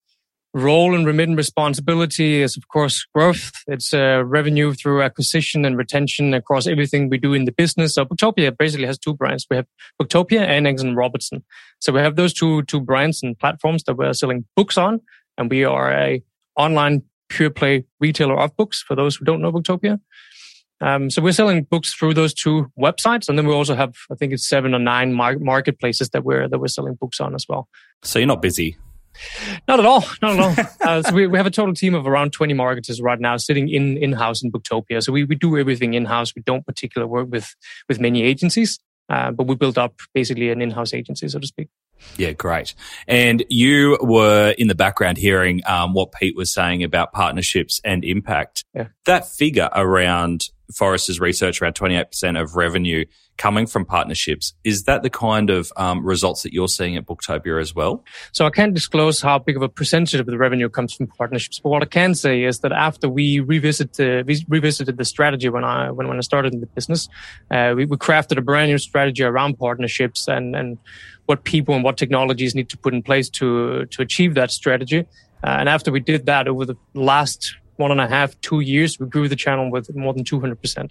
role 0.54 0.94
and 0.94 1.06
remit 1.06 1.28
and 1.28 1.36
responsibility 1.36 2.42
is, 2.42 2.56
of 2.56 2.68
course, 2.68 3.06
growth. 3.14 3.52
It's 3.66 3.92
uh, 3.92 4.22
revenue 4.24 4.74
through 4.74 5.02
acquisition 5.02 5.64
and 5.64 5.76
retention 5.76 6.34
across 6.34 6.66
everything 6.66 7.08
we 7.08 7.18
do 7.18 7.34
in 7.34 7.44
the 7.44 7.52
business. 7.52 7.94
So 7.94 8.04
Booktopia 8.04 8.56
basically 8.56 8.86
has 8.86 8.98
two 8.98 9.14
brands. 9.14 9.46
We 9.50 9.56
have 9.56 9.66
Booktopia 10.00 10.40
and 10.40 10.66
Angus 10.66 10.82
and 10.82 10.96
Robertson. 10.96 11.44
So 11.80 11.92
we 11.92 12.00
have 12.00 12.16
those 12.16 12.32
two 12.32 12.62
two 12.62 12.80
brands 12.80 13.22
and 13.22 13.38
platforms 13.38 13.84
that 13.84 13.96
we're 13.96 14.12
selling 14.12 14.44
books 14.56 14.78
on, 14.78 15.00
and 15.36 15.50
we 15.50 15.64
are 15.64 15.92
a 15.92 16.22
online 16.56 17.02
pure 17.28 17.50
play 17.50 17.84
retailer 18.00 18.38
of 18.38 18.56
books. 18.56 18.82
For 18.82 18.96
those 18.96 19.16
who 19.16 19.24
don't 19.24 19.42
know 19.42 19.52
Booktopia. 19.52 20.00
Um, 20.80 21.10
so 21.10 21.20
we're 21.20 21.32
selling 21.32 21.64
books 21.64 21.92
through 21.92 22.14
those 22.14 22.32
two 22.32 22.70
websites, 22.78 23.28
and 23.28 23.36
then 23.36 23.48
we 23.48 23.52
also 23.52 23.74
have, 23.74 23.94
I 24.12 24.14
think 24.14 24.32
it's 24.32 24.48
seven 24.48 24.74
or 24.74 24.78
nine 24.78 25.12
mar- 25.12 25.40
marketplaces 25.40 26.10
that 26.10 26.22
we're 26.24 26.48
that 26.48 26.58
we're 26.58 26.68
selling 26.68 26.94
books 26.94 27.20
on 27.20 27.34
as 27.34 27.46
well. 27.48 27.68
So 28.02 28.20
you're 28.20 28.26
not 28.26 28.42
busy 28.42 28.76
not 29.66 29.78
at 29.78 29.86
all. 29.86 30.04
Not 30.22 30.38
at 30.38 30.40
all. 30.40 30.66
uh, 30.88 31.02
so 31.02 31.14
we, 31.14 31.26
we 31.26 31.38
have 31.38 31.46
a 31.46 31.50
total 31.50 31.74
team 31.74 31.94
of 31.94 32.06
around 32.06 32.32
20 32.32 32.54
marketers 32.54 33.00
right 33.00 33.20
now 33.20 33.36
sitting 33.36 33.68
in 33.68 33.96
in-house 33.96 34.42
in 34.42 34.50
Booktopia. 34.50 35.02
So 35.02 35.12
we, 35.12 35.24
we 35.24 35.34
do 35.34 35.58
everything 35.58 35.94
in-house. 35.94 36.34
We 36.34 36.42
don't 36.42 36.66
particularly 36.66 37.10
work 37.10 37.28
with, 37.30 37.54
with 37.88 38.00
many 38.00 38.22
agencies, 38.22 38.78
uh, 39.08 39.30
but 39.30 39.46
we 39.46 39.54
built 39.54 39.78
up 39.78 39.94
basically 40.14 40.50
an 40.50 40.62
in-house 40.62 40.94
agency, 40.94 41.28
so 41.28 41.38
to 41.38 41.46
speak. 41.46 41.68
Yeah, 42.16 42.32
great. 42.32 42.74
And 43.06 43.44
you 43.48 43.98
were 44.00 44.54
in 44.56 44.68
the 44.68 44.74
background 44.74 45.18
hearing 45.18 45.62
um, 45.66 45.94
what 45.94 46.12
Pete 46.12 46.36
was 46.36 46.52
saying 46.52 46.82
about 46.84 47.12
partnerships 47.12 47.80
and 47.84 48.04
impact. 48.04 48.64
Yeah. 48.74 48.88
That 49.04 49.26
figure 49.26 49.68
around 49.74 50.50
Forrester's 50.74 51.20
research 51.20 51.62
around 51.62 51.74
28% 51.74 52.40
of 52.40 52.56
revenue 52.56 53.04
coming 53.38 53.66
from 53.66 53.84
partnerships. 53.84 54.52
Is 54.64 54.84
that 54.84 55.02
the 55.02 55.10
kind 55.10 55.48
of 55.48 55.72
um, 55.76 56.04
results 56.04 56.42
that 56.42 56.52
you're 56.52 56.68
seeing 56.68 56.96
at 56.96 57.06
Booktopia 57.06 57.60
as 57.60 57.74
well? 57.74 58.04
So 58.32 58.44
I 58.46 58.50
can't 58.50 58.74
disclose 58.74 59.20
how 59.22 59.38
big 59.38 59.56
of 59.56 59.62
a 59.62 59.68
percentage 59.68 60.20
of 60.20 60.26
the 60.26 60.36
revenue 60.36 60.68
comes 60.68 60.92
from 60.92 61.06
partnerships, 61.06 61.60
but 61.60 61.70
what 61.70 61.82
I 61.82 61.86
can 61.86 62.14
say 62.14 62.42
is 62.42 62.60
that 62.60 62.72
after 62.72 63.08
we 63.08 63.40
revisit 63.40 63.94
the, 63.94 64.24
we 64.26 64.44
revisited 64.48 64.98
the 64.98 65.04
strategy 65.04 65.48
when 65.48 65.64
I 65.64 65.90
when, 65.90 66.08
when 66.08 66.18
I 66.18 66.20
started 66.20 66.52
in 66.52 66.60
the 66.60 66.66
business, 66.66 67.08
uh, 67.50 67.72
we, 67.76 67.86
we 67.86 67.96
crafted 67.96 68.36
a 68.36 68.42
brand 68.42 68.70
new 68.70 68.78
strategy 68.78 69.22
around 69.22 69.58
partnerships 69.58 70.28
and 70.28 70.54
and 70.54 70.78
what 71.26 71.44
people 71.44 71.74
and 71.74 71.84
what 71.84 71.96
technologies 71.96 72.54
need 72.54 72.68
to 72.70 72.78
put 72.78 72.92
in 72.92 73.02
place 73.02 73.30
to 73.30 73.86
to 73.86 74.02
achieve 74.02 74.34
that 74.34 74.50
strategy. 74.50 75.06
Uh, 75.44 75.56
and 75.60 75.68
after 75.68 75.92
we 75.92 76.00
did 76.00 76.26
that 76.26 76.48
over 76.48 76.64
the 76.64 76.74
last 76.94 77.54
one 77.78 77.90
and 77.90 78.00
a 78.00 78.08
half, 78.08 78.38
two 78.40 78.60
years, 78.60 78.98
we 78.98 79.06
grew 79.06 79.28
the 79.28 79.36
channel 79.36 79.70
with 79.70 79.94
more 79.94 80.12
than 80.12 80.24
200%. 80.24 80.90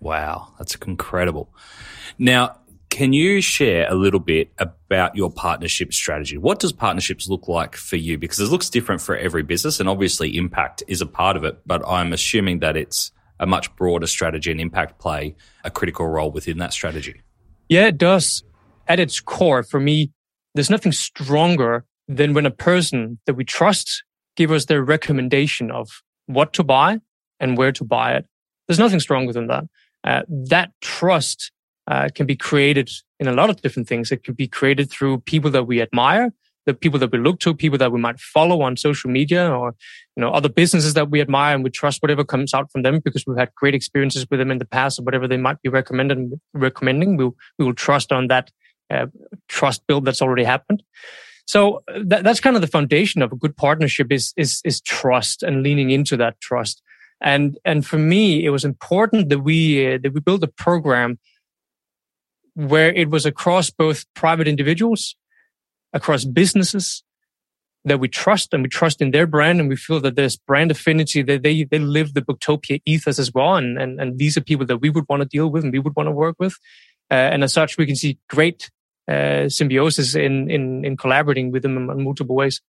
Wow, 0.00 0.52
that's 0.58 0.74
incredible. 0.76 1.52
Now, 2.18 2.58
can 2.90 3.12
you 3.12 3.40
share 3.40 3.86
a 3.90 3.94
little 3.94 4.20
bit 4.20 4.50
about 4.58 5.16
your 5.16 5.30
partnership 5.30 5.92
strategy? 5.92 6.38
What 6.38 6.58
does 6.58 6.72
partnerships 6.72 7.28
look 7.28 7.48
like 7.48 7.76
for 7.76 7.96
you? 7.96 8.18
Because 8.18 8.40
it 8.40 8.46
looks 8.46 8.70
different 8.70 9.00
for 9.00 9.16
every 9.16 9.42
business, 9.42 9.80
and 9.80 9.88
obviously, 9.88 10.36
impact 10.36 10.82
is 10.88 11.00
a 11.00 11.06
part 11.06 11.36
of 11.36 11.44
it, 11.44 11.60
but 11.66 11.86
I'm 11.86 12.12
assuming 12.12 12.60
that 12.60 12.76
it's 12.76 13.12
a 13.40 13.46
much 13.46 13.74
broader 13.76 14.06
strategy 14.06 14.50
and 14.50 14.60
impact 14.60 14.98
play 14.98 15.36
a 15.64 15.70
critical 15.70 16.06
role 16.06 16.30
within 16.30 16.58
that 16.58 16.72
strategy. 16.72 17.22
Yeah, 17.68 17.86
it 17.86 17.98
does. 17.98 18.42
At 18.86 19.00
its 19.00 19.20
core, 19.20 19.62
for 19.62 19.78
me, 19.78 20.10
there's 20.54 20.70
nothing 20.70 20.92
stronger 20.92 21.84
than 22.08 22.32
when 22.32 22.46
a 22.46 22.50
person 22.50 23.18
that 23.26 23.34
we 23.34 23.44
trust 23.44 24.02
give 24.34 24.50
us 24.50 24.64
their 24.64 24.82
recommendation 24.82 25.70
of 25.70 25.88
what 26.28 26.52
to 26.54 26.62
buy 26.62 27.00
and 27.40 27.56
where 27.56 27.72
to 27.72 27.84
buy 27.84 28.14
it. 28.14 28.26
There's 28.66 28.78
nothing 28.78 29.00
stronger 29.00 29.32
than 29.32 29.46
that. 29.48 29.64
Uh, 30.04 30.22
that 30.28 30.72
trust 30.80 31.50
uh, 31.88 32.08
can 32.14 32.26
be 32.26 32.36
created 32.36 32.90
in 33.18 33.26
a 33.26 33.32
lot 33.32 33.50
of 33.50 33.60
different 33.62 33.88
things. 33.88 34.12
It 34.12 34.22
can 34.22 34.34
be 34.34 34.46
created 34.46 34.90
through 34.90 35.20
people 35.20 35.50
that 35.50 35.64
we 35.64 35.80
admire, 35.80 36.32
the 36.66 36.74
people 36.74 36.98
that 37.00 37.10
we 37.10 37.18
look 37.18 37.40
to, 37.40 37.54
people 37.54 37.78
that 37.78 37.92
we 37.92 37.98
might 37.98 38.20
follow 38.20 38.60
on 38.60 38.76
social 38.76 39.10
media, 39.10 39.50
or 39.50 39.74
you 40.14 40.20
know 40.20 40.30
other 40.30 40.50
businesses 40.50 40.94
that 40.94 41.10
we 41.10 41.20
admire 41.20 41.54
and 41.54 41.64
we 41.64 41.70
trust 41.70 42.02
whatever 42.02 42.24
comes 42.24 42.52
out 42.52 42.70
from 42.70 42.82
them 42.82 43.00
because 43.00 43.24
we've 43.26 43.38
had 43.38 43.54
great 43.54 43.74
experiences 43.74 44.26
with 44.30 44.38
them 44.38 44.50
in 44.50 44.58
the 44.58 44.66
past, 44.66 44.98
or 44.98 45.02
whatever 45.02 45.26
they 45.26 45.38
might 45.38 45.60
be 45.62 45.70
recommended 45.70 46.38
recommending. 46.52 47.16
We 47.16 47.30
we 47.58 47.64
will 47.64 47.74
trust 47.74 48.12
on 48.12 48.28
that 48.28 48.50
uh, 48.90 49.06
trust 49.48 49.86
build 49.86 50.04
that's 50.04 50.22
already 50.22 50.44
happened. 50.44 50.82
So 51.48 51.82
that, 52.04 52.24
that's 52.24 52.40
kind 52.40 52.56
of 52.56 52.60
the 52.60 52.68
foundation 52.68 53.22
of 53.22 53.32
a 53.32 53.36
good 53.36 53.56
partnership 53.56 54.12
is, 54.12 54.34
is, 54.36 54.60
is 54.66 54.82
trust 54.82 55.42
and 55.42 55.62
leaning 55.62 55.88
into 55.88 56.14
that 56.18 56.38
trust. 56.42 56.82
And, 57.22 57.56
and 57.64 57.86
for 57.86 57.96
me, 57.96 58.44
it 58.44 58.50
was 58.50 58.66
important 58.66 59.30
that 59.30 59.38
we, 59.38 59.94
uh, 59.94 59.98
that 60.02 60.12
we 60.12 60.20
build 60.20 60.44
a 60.44 60.48
program 60.48 61.18
where 62.52 62.92
it 62.92 63.08
was 63.08 63.24
across 63.24 63.70
both 63.70 64.04
private 64.12 64.46
individuals, 64.46 65.16
across 65.94 66.26
businesses 66.26 67.02
that 67.82 67.98
we 67.98 68.08
trust 68.08 68.52
and 68.52 68.62
we 68.62 68.68
trust 68.68 69.00
in 69.00 69.10
their 69.12 69.26
brand 69.26 69.58
and 69.58 69.70
we 69.70 69.76
feel 69.76 70.00
that 70.00 70.16
there's 70.16 70.36
brand 70.36 70.70
affinity 70.70 71.22
that 71.22 71.42
they, 71.42 71.64
they 71.64 71.78
live 71.78 72.12
the 72.12 72.20
Booktopia 72.20 72.82
ethos 72.84 73.18
as 73.18 73.32
well. 73.32 73.56
And, 73.56 73.80
and, 73.80 73.98
and 73.98 74.18
these 74.18 74.36
are 74.36 74.42
people 74.42 74.66
that 74.66 74.82
we 74.82 74.90
would 74.90 75.06
want 75.08 75.22
to 75.22 75.28
deal 75.28 75.48
with 75.48 75.64
and 75.64 75.72
we 75.72 75.78
would 75.78 75.96
want 75.96 76.08
to 76.08 76.12
work 76.12 76.36
with. 76.38 76.58
Uh, 77.10 77.14
and 77.14 77.42
as 77.42 77.54
such, 77.54 77.78
we 77.78 77.86
can 77.86 77.96
see 77.96 78.18
great 78.28 78.70
uh, 79.08 79.48
symbiosis 79.48 80.14
in, 80.14 80.50
in, 80.50 80.84
in 80.84 80.96
collaborating 80.96 81.50
with 81.50 81.62
them 81.62 81.90
in 81.90 82.04
multiple 82.04 82.36
ways. 82.36 82.60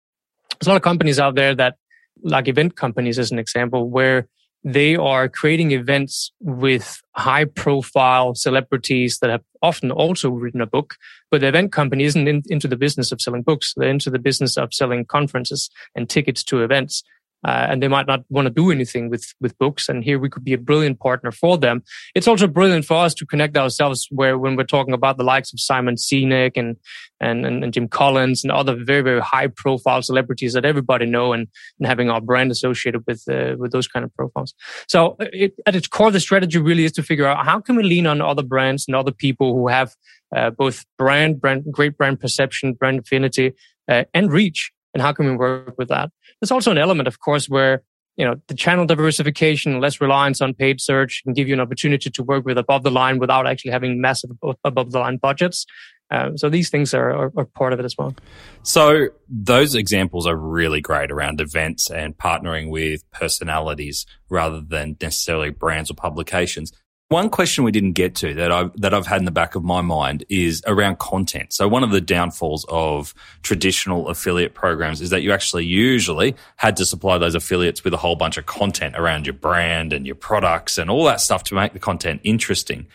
There's 0.58 0.68
a 0.68 0.70
lot 0.70 0.76
of 0.76 0.82
companies 0.82 1.18
out 1.18 1.34
there 1.34 1.54
that, 1.54 1.76
like 2.22 2.48
event 2.48 2.76
companies 2.76 3.18
as 3.18 3.30
an 3.30 3.38
example, 3.38 3.88
where 3.88 4.28
they 4.64 4.96
are 4.96 5.28
creating 5.28 5.70
events 5.70 6.32
with 6.40 7.00
high 7.12 7.44
profile 7.44 8.34
celebrities 8.34 9.18
that 9.20 9.30
have 9.30 9.42
often 9.62 9.90
also 9.90 10.30
written 10.30 10.60
a 10.60 10.66
book, 10.66 10.96
but 11.30 11.40
the 11.40 11.48
event 11.48 11.72
company 11.72 12.04
isn't 12.04 12.26
in, 12.26 12.42
into 12.48 12.66
the 12.66 12.76
business 12.76 13.12
of 13.12 13.20
selling 13.20 13.42
books. 13.42 13.74
They're 13.76 13.88
into 13.88 14.10
the 14.10 14.18
business 14.18 14.56
of 14.56 14.74
selling 14.74 15.04
conferences 15.04 15.70
and 15.94 16.08
tickets 16.08 16.42
to 16.44 16.62
events 16.62 17.04
uh, 17.46 17.66
and 17.70 17.82
they 17.82 17.88
might 17.88 18.06
not 18.06 18.24
want 18.28 18.46
to 18.46 18.52
do 18.52 18.70
anything 18.70 19.08
with 19.08 19.34
with 19.40 19.56
books. 19.58 19.88
And 19.88 20.02
here 20.02 20.18
we 20.18 20.28
could 20.28 20.44
be 20.44 20.52
a 20.52 20.58
brilliant 20.58 20.98
partner 20.98 21.30
for 21.30 21.56
them. 21.56 21.82
It's 22.14 22.26
also 22.26 22.46
brilliant 22.46 22.84
for 22.84 22.96
us 23.04 23.14
to 23.14 23.26
connect 23.26 23.56
ourselves 23.56 24.08
where 24.10 24.36
when 24.38 24.56
we're 24.56 24.64
talking 24.64 24.94
about 24.94 25.18
the 25.18 25.24
likes 25.24 25.52
of 25.52 25.60
Simon 25.60 25.94
Sinek 25.94 26.52
and 26.56 26.76
and 27.20 27.46
and, 27.46 27.62
and 27.64 27.72
Jim 27.72 27.88
Collins 27.88 28.42
and 28.42 28.50
other 28.50 28.76
very 28.76 29.02
very 29.02 29.20
high 29.20 29.46
profile 29.46 30.02
celebrities 30.02 30.52
that 30.54 30.64
everybody 30.64 31.06
know 31.06 31.32
and, 31.32 31.46
and 31.78 31.86
having 31.86 32.10
our 32.10 32.20
brand 32.20 32.50
associated 32.50 33.04
with 33.06 33.22
uh, 33.28 33.54
with 33.58 33.72
those 33.72 33.86
kind 33.86 34.04
of 34.04 34.14
profiles. 34.14 34.54
So 34.88 35.16
uh, 35.20 35.26
it, 35.32 35.54
at 35.66 35.76
its 35.76 35.86
core, 35.86 36.10
the 36.10 36.20
strategy 36.20 36.58
really 36.58 36.84
is 36.84 36.92
to 36.92 37.02
figure 37.02 37.26
out 37.26 37.44
how 37.44 37.60
can 37.60 37.76
we 37.76 37.82
lean 37.84 38.06
on 38.06 38.20
other 38.20 38.42
brands 38.42 38.86
and 38.88 38.96
other 38.96 39.12
people 39.12 39.54
who 39.54 39.68
have 39.68 39.94
uh, 40.34 40.50
both 40.50 40.84
brand 40.98 41.40
brand 41.40 41.64
great 41.70 41.96
brand 41.96 42.20
perception, 42.20 42.72
brand 42.72 42.98
affinity, 42.98 43.52
uh, 43.88 44.04
and 44.12 44.32
reach 44.32 44.72
and 44.98 45.06
how 45.06 45.12
can 45.12 45.26
we 45.26 45.36
work 45.36 45.74
with 45.78 45.88
that? 45.88 46.10
There's 46.40 46.50
also 46.50 46.72
an 46.72 46.78
element, 46.78 47.06
of 47.06 47.20
course, 47.20 47.48
where 47.48 47.82
you 48.16 48.24
know 48.24 48.34
the 48.48 48.54
channel 48.54 48.84
diversification, 48.84 49.80
less 49.80 50.00
reliance 50.00 50.40
on 50.40 50.54
paid 50.54 50.80
search, 50.80 51.22
can 51.22 51.34
give 51.34 51.46
you 51.46 51.54
an 51.54 51.60
opportunity 51.60 52.10
to 52.10 52.22
work 52.24 52.44
with 52.44 52.58
above 52.58 52.82
the 52.82 52.90
line 52.90 53.20
without 53.20 53.46
actually 53.46 53.70
having 53.70 54.00
massive 54.00 54.30
above 54.64 54.90
the 54.90 54.98
line 54.98 55.18
budgets. 55.18 55.66
Um, 56.10 56.36
so 56.38 56.48
these 56.48 56.70
things 56.70 56.94
are, 56.94 57.10
are, 57.10 57.32
are, 57.36 57.44
part 57.44 57.74
of 57.74 57.80
it 57.80 57.84
as 57.84 57.94
well. 57.98 58.14
So 58.62 59.08
those 59.28 59.74
examples 59.74 60.26
are 60.26 60.34
really 60.34 60.80
great 60.80 61.10
around 61.10 61.38
events 61.38 61.90
and 61.90 62.16
partnering 62.16 62.70
with 62.70 63.08
personalities 63.10 64.06
rather 64.30 64.62
than 64.62 64.96
necessarily 65.02 65.50
brands 65.50 65.90
or 65.90 65.94
publications. 65.94 66.72
One 67.10 67.30
question 67.30 67.64
we 67.64 67.72
didn't 67.72 67.92
get 67.92 68.14
to 68.16 68.34
that 68.34 68.52
I've, 68.52 68.78
that 68.82 68.92
I've 68.92 69.06
had 69.06 69.20
in 69.20 69.24
the 69.24 69.30
back 69.30 69.54
of 69.54 69.64
my 69.64 69.80
mind 69.80 70.24
is 70.28 70.62
around 70.66 70.98
content. 70.98 71.54
So 71.54 71.66
one 71.66 71.82
of 71.82 71.90
the 71.90 72.02
downfalls 72.02 72.66
of 72.68 73.14
traditional 73.42 74.08
affiliate 74.08 74.52
programs 74.52 75.00
is 75.00 75.08
that 75.08 75.22
you 75.22 75.32
actually 75.32 75.64
usually 75.64 76.36
had 76.56 76.76
to 76.76 76.84
supply 76.84 77.16
those 77.16 77.34
affiliates 77.34 77.82
with 77.82 77.94
a 77.94 77.96
whole 77.96 78.14
bunch 78.14 78.36
of 78.36 78.44
content 78.44 78.94
around 78.94 79.26
your 79.26 79.32
brand 79.32 79.94
and 79.94 80.04
your 80.04 80.16
products 80.16 80.76
and 80.76 80.90
all 80.90 81.04
that 81.04 81.22
stuff 81.22 81.44
to 81.44 81.54
make 81.54 81.72
the 81.72 81.78
content 81.78 82.20
interesting. 82.24 82.86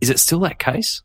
Is 0.00 0.08
it 0.08 0.18
still 0.18 0.40
that 0.40 0.58
case? 0.58 1.02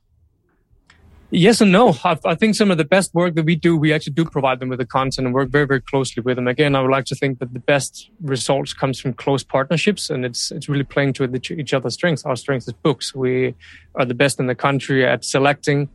Yes 1.32 1.62
and 1.62 1.72
no. 1.72 1.96
I, 2.04 2.18
I, 2.26 2.34
think 2.34 2.56
some 2.56 2.72
of 2.72 2.80
the 2.80 2.86
best 2.86 3.14
work 3.14 3.36
that 3.36 3.46
we 3.46 3.56
do, 3.56 3.78
we 3.78 3.94
actually 3.94 4.14
do 4.14 4.26
provide 4.26 4.60
them 4.60 4.70
with 4.70 4.80
the 4.80 4.86
content 4.86 5.28
and 5.28 5.34
work 5.34 5.50
very, 5.50 5.68
very 5.68 5.82
closely 5.82 6.22
with 6.22 6.38
them. 6.38 6.48
Again, 6.48 6.76
I 6.76 6.82
would 6.82 6.90
like 6.90 7.06
to 7.06 7.16
think 7.16 7.38
that 7.38 7.54
the 7.54 7.60
best 7.60 8.10
results 8.22 8.74
comes 8.74 9.00
from 9.00 9.14
close 9.14 9.44
partnerships, 9.44 10.10
and 10.10 10.26
it's 10.26 10.52
it's 10.52 10.68
really 10.68 10.84
playing 10.84 11.14
to 11.14 11.26
each 11.26 11.74
other's 11.74 11.94
strengths. 11.94 12.26
Our 12.26 12.36
strength 12.36 12.68
is 12.68 12.74
books. 12.74 13.14
We 13.14 13.54
are 13.94 14.06
the 14.06 14.16
best 14.16 14.40
in 14.40 14.48
the 14.48 14.56
country 14.56 15.06
at 15.06 15.24
selecting, 15.24 15.88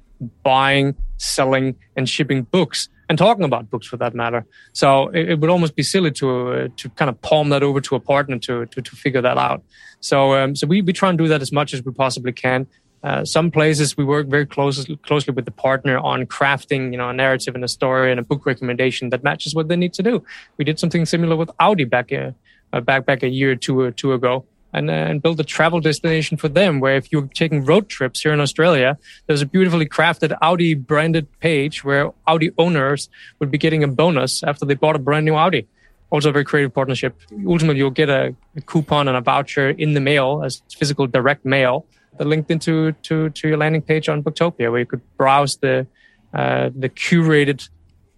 buying, 0.44 0.94
selling, 1.16 1.74
and 1.96 2.08
shipping 2.08 2.42
books, 2.42 2.88
and 3.08 3.18
talking 3.18 3.44
about 3.44 3.70
books 3.70 3.88
for 3.88 3.96
that 3.96 4.14
matter. 4.14 4.46
So 4.72 5.08
it, 5.08 5.30
it 5.30 5.40
would 5.40 5.50
almost 5.50 5.74
be 5.74 5.82
silly 5.82 6.12
to 6.12 6.52
uh, 6.52 6.68
to 6.76 6.88
kind 6.90 7.08
of 7.08 7.20
palm 7.22 7.48
that 7.48 7.64
over 7.64 7.80
to 7.80 7.96
a 7.96 8.00
partner 8.00 8.38
to 8.38 8.66
to, 8.66 8.80
to 8.80 8.96
figure 8.96 9.22
that 9.22 9.36
out. 9.36 9.64
So 9.98 10.34
um, 10.34 10.54
so 10.54 10.68
we 10.68 10.80
we 10.80 10.92
try 10.92 11.08
and 11.08 11.18
do 11.18 11.26
that 11.26 11.42
as 11.42 11.50
much 11.50 11.74
as 11.74 11.84
we 11.84 11.90
possibly 11.90 12.30
can. 12.32 12.68
Uh, 13.04 13.22
some 13.22 13.50
places 13.50 13.98
we 13.98 14.04
work 14.04 14.26
very 14.28 14.46
closely 14.46 14.96
closely 15.08 15.34
with 15.34 15.44
the 15.44 15.50
partner 15.50 15.98
on 15.98 16.24
crafting, 16.24 16.90
you 16.90 16.96
know, 16.96 17.10
a 17.10 17.12
narrative 17.12 17.54
and 17.54 17.62
a 17.62 17.68
story 17.68 18.10
and 18.10 18.18
a 18.18 18.22
book 18.22 18.46
recommendation 18.46 19.10
that 19.10 19.22
matches 19.22 19.54
what 19.54 19.68
they 19.68 19.76
need 19.76 19.92
to 19.92 20.02
do. 20.02 20.24
We 20.56 20.64
did 20.64 20.78
something 20.78 21.04
similar 21.04 21.36
with 21.36 21.50
Audi 21.60 21.84
back 21.84 22.10
a 22.12 22.34
uh, 22.72 22.80
back 22.80 23.04
back 23.04 23.22
a 23.22 23.28
year 23.28 23.52
or 23.52 23.56
two 23.56 23.78
or 23.78 23.90
two 23.90 24.14
ago, 24.14 24.46
and 24.72 24.88
uh, 24.88 24.94
and 24.94 25.20
build 25.20 25.38
a 25.38 25.44
travel 25.44 25.80
destination 25.80 26.38
for 26.38 26.48
them. 26.48 26.80
Where 26.80 26.96
if 26.96 27.12
you're 27.12 27.28
taking 27.34 27.66
road 27.66 27.90
trips 27.90 28.22
here 28.22 28.32
in 28.32 28.40
Australia, 28.40 28.96
there's 29.26 29.42
a 29.42 29.46
beautifully 29.46 29.86
crafted 29.86 30.34
Audi 30.40 30.72
branded 30.72 31.26
page 31.40 31.84
where 31.84 32.10
Audi 32.26 32.52
owners 32.56 33.10
would 33.38 33.50
be 33.50 33.58
getting 33.58 33.84
a 33.84 33.88
bonus 33.88 34.42
after 34.42 34.64
they 34.64 34.74
bought 34.74 34.96
a 34.96 34.98
brand 34.98 35.26
new 35.26 35.34
Audi 35.34 35.66
also 36.10 36.28
a 36.28 36.32
very 36.32 36.44
creative 36.44 36.72
partnership. 36.72 37.12
Ultimately, 37.44 37.78
you'll 37.78 37.90
get 37.90 38.08
a, 38.08 38.36
a, 38.54 38.60
coupon 38.60 39.08
and 39.08 39.16
a 39.16 39.20
voucher 39.20 39.70
in 39.70 39.94
the 39.94 40.00
mail 40.00 40.42
as 40.44 40.62
physical 40.78 41.08
direct 41.08 41.44
mail 41.44 41.86
linked 42.20 42.50
into 42.50 42.92
to, 42.92 43.30
to 43.30 43.48
your 43.48 43.56
landing 43.56 43.82
page 43.82 44.08
on 44.08 44.22
Booktopia, 44.22 44.70
where 44.70 44.80
you 44.80 44.86
could 44.86 45.02
browse 45.16 45.56
the 45.56 45.86
uh, 46.32 46.70
the 46.74 46.88
curated 46.88 47.68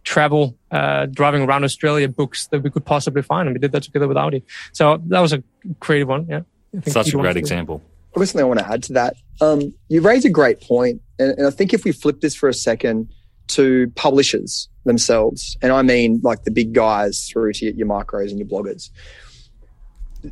travel 0.04 0.56
uh, 0.70 1.06
driving 1.06 1.42
around 1.42 1.64
Australia 1.64 2.08
books 2.08 2.46
that 2.46 2.62
we 2.62 2.70
could 2.70 2.84
possibly 2.84 3.22
find, 3.22 3.48
and 3.48 3.54
we 3.54 3.60
did 3.60 3.72
that 3.72 3.82
together 3.82 4.08
with 4.08 4.16
Audi. 4.16 4.42
So 4.72 5.02
that 5.08 5.20
was 5.20 5.32
a 5.32 5.42
creative 5.80 6.08
one. 6.08 6.26
Yeah, 6.28 6.40
such 6.86 7.08
a 7.08 7.16
great 7.16 7.36
example. 7.36 7.82
Well, 8.14 8.24
something 8.24 8.40
I 8.40 8.48
want 8.48 8.60
to 8.60 8.68
add 8.68 8.82
to 8.84 8.92
that. 8.94 9.16
Um, 9.42 9.74
you 9.88 10.00
raise 10.00 10.24
a 10.24 10.30
great 10.30 10.62
point, 10.62 11.02
and, 11.18 11.32
and 11.36 11.46
I 11.46 11.50
think 11.50 11.74
if 11.74 11.84
we 11.84 11.92
flip 11.92 12.22
this 12.22 12.34
for 12.34 12.48
a 12.48 12.54
second 12.54 13.08
to 13.48 13.92
publishers 13.94 14.68
themselves, 14.84 15.58
and 15.60 15.72
I 15.72 15.82
mean 15.82 16.20
like 16.22 16.44
the 16.44 16.50
big 16.50 16.72
guys 16.72 17.28
through 17.28 17.52
to 17.54 17.76
your 17.76 17.86
micros 17.86 18.30
and 18.30 18.38
your 18.38 18.48
bloggers 18.48 18.90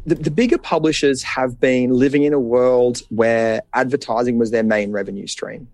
the, 0.07 0.15
the 0.15 0.31
bigger 0.31 0.59
publishers 0.59 1.23
have 1.23 1.61
been 1.61 1.91
living 1.91 2.23
in 2.25 2.33
a 2.33 2.41
world 2.41 3.03
where 3.09 3.63
advertising 3.73 4.39
was 4.39 4.51
their 4.51 4.63
main 4.63 4.93
revenue 4.93 5.27
stream. 5.27 5.69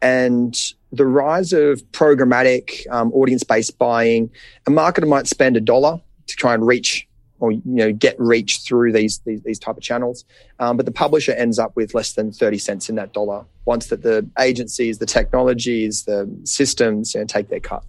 And 0.00 0.58
the 0.90 1.06
rise 1.06 1.52
of 1.52 1.82
programmatic 1.92 2.90
um, 2.90 3.12
audience 3.12 3.44
based 3.44 3.78
buying, 3.78 4.30
a 4.66 4.70
marketer 4.70 5.08
might 5.08 5.26
spend 5.26 5.56
a 5.56 5.60
dollar 5.60 6.00
to 6.26 6.36
try 6.36 6.54
and 6.54 6.66
reach 6.66 7.06
or 7.42 7.50
you 7.50 7.60
know 7.64 7.92
get 7.92 8.14
reach 8.20 8.60
through 8.60 8.92
these 8.92 9.20
these, 9.26 9.42
these 9.42 9.58
type 9.58 9.76
of 9.76 9.82
channels. 9.82 10.24
Um, 10.60 10.76
but 10.76 10.86
the 10.86 10.92
publisher 10.92 11.32
ends 11.32 11.58
up 11.58 11.74
with 11.74 11.92
less 11.92 12.12
than 12.12 12.30
thirty 12.30 12.58
cents 12.58 12.88
in 12.88 12.94
that 12.96 13.12
dollar 13.12 13.44
once 13.64 13.88
that 13.88 14.02
the 14.02 14.28
agencies, 14.38 14.98
the 14.98 15.06
technologies, 15.06 16.04
the 16.04 16.30
systems 16.44 17.14
you 17.14 17.20
know, 17.20 17.26
take 17.26 17.48
their 17.48 17.60
cut. 17.60 17.84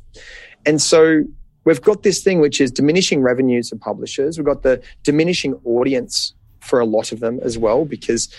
And 0.66 0.82
so 0.82 1.24
we've 1.66 1.82
got 1.82 2.04
this 2.04 2.24
thing 2.24 2.40
which 2.40 2.60
is 2.62 2.72
diminishing 2.72 3.22
revenues 3.22 3.70
for 3.70 3.78
publishers. 3.78 4.38
We've 4.38 4.46
got 4.46 4.64
the 4.64 4.82
diminishing 5.04 5.56
audience 5.66 6.34
for 6.60 6.80
a 6.80 6.86
lot 6.86 7.12
of 7.12 7.20
them 7.20 7.40
as 7.44 7.58
well 7.58 7.86
because 7.86 8.34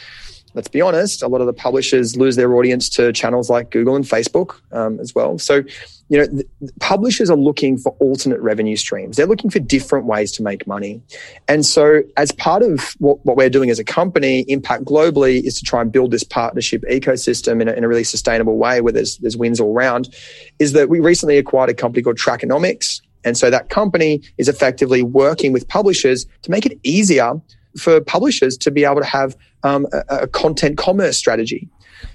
let's 0.55 0.69
be 0.69 0.81
honest, 0.81 1.23
a 1.23 1.29
lot 1.29 1.41
of 1.41 1.47
the 1.47 1.53
publishers 1.53 2.17
lose 2.17 2.37
their 2.37 2.55
audience 2.55 2.89
to 2.89 3.13
channels 3.13 3.51
like 3.51 3.71
Google 3.71 3.97
and 3.97 4.05
Facebook 4.05 4.55
um, 4.73 4.99
as 5.01 5.15
well. 5.15 5.37
So, 5.39 5.63
you 6.09 6.19
know, 6.19 6.43
publishers 6.81 7.29
are 7.29 7.37
looking 7.37 7.77
for 7.77 7.91
alternate 7.99 8.41
revenue 8.41 8.77
streams. 8.77 9.17
They're 9.17 9.27
looking 9.27 9.51
for 9.51 9.59
different 9.59 10.07
ways 10.07 10.31
to 10.33 10.43
make 10.43 10.67
money. 10.67 11.03
And 11.49 11.67
so, 11.67 12.03
as 12.17 12.31
part 12.33 12.63
of 12.63 12.95
what, 12.99 13.25
what 13.25 13.37
we're 13.37 13.51
doing 13.51 13.71
as 13.71 13.79
a 13.79 13.85
company, 13.85 14.41
Impact 14.49 14.85
Globally, 14.85 15.43
is 15.43 15.59
to 15.59 15.65
try 15.65 15.81
and 15.81 15.91
build 15.91 16.11
this 16.11 16.25
partnership 16.25 16.85
ecosystem 16.91 17.61
in 17.61 17.69
a, 17.69 17.73
in 17.73 17.85
a 17.85 17.89
really 17.89 18.05
sustainable 18.05 18.57
way 18.57 18.81
where 18.81 18.93
there's, 18.93 19.19
there's 19.19 19.37
wins 19.37 19.61
all 19.61 19.75
around, 19.75 20.15
is 20.59 20.73
that 20.73 20.89
we 20.89 21.01
recently 21.01 21.39
acquired 21.39 21.71
a 21.71 21.75
company 21.75 22.03
called 22.03 22.17
Trackonomics. 22.19 23.01
And 23.25 23.37
so 23.37 23.51
that 23.51 23.71
company 23.71 24.23
is 24.39 24.49
effectively 24.49 25.03
working 25.03 25.53
with 25.53 25.67
publishers 25.69 26.27
to 26.43 26.51
make 26.51 26.67
it 26.67 26.79
easier 26.83 27.41
for 27.79 28.01
publishers 28.01 28.57
to 28.59 28.71
be 28.71 28.85
able 28.85 29.01
to 29.01 29.07
have 29.07 29.37
um, 29.63 29.87
a, 29.93 30.23
a 30.23 30.27
content 30.29 30.79
commerce 30.79 31.17
strategy. 31.17 31.69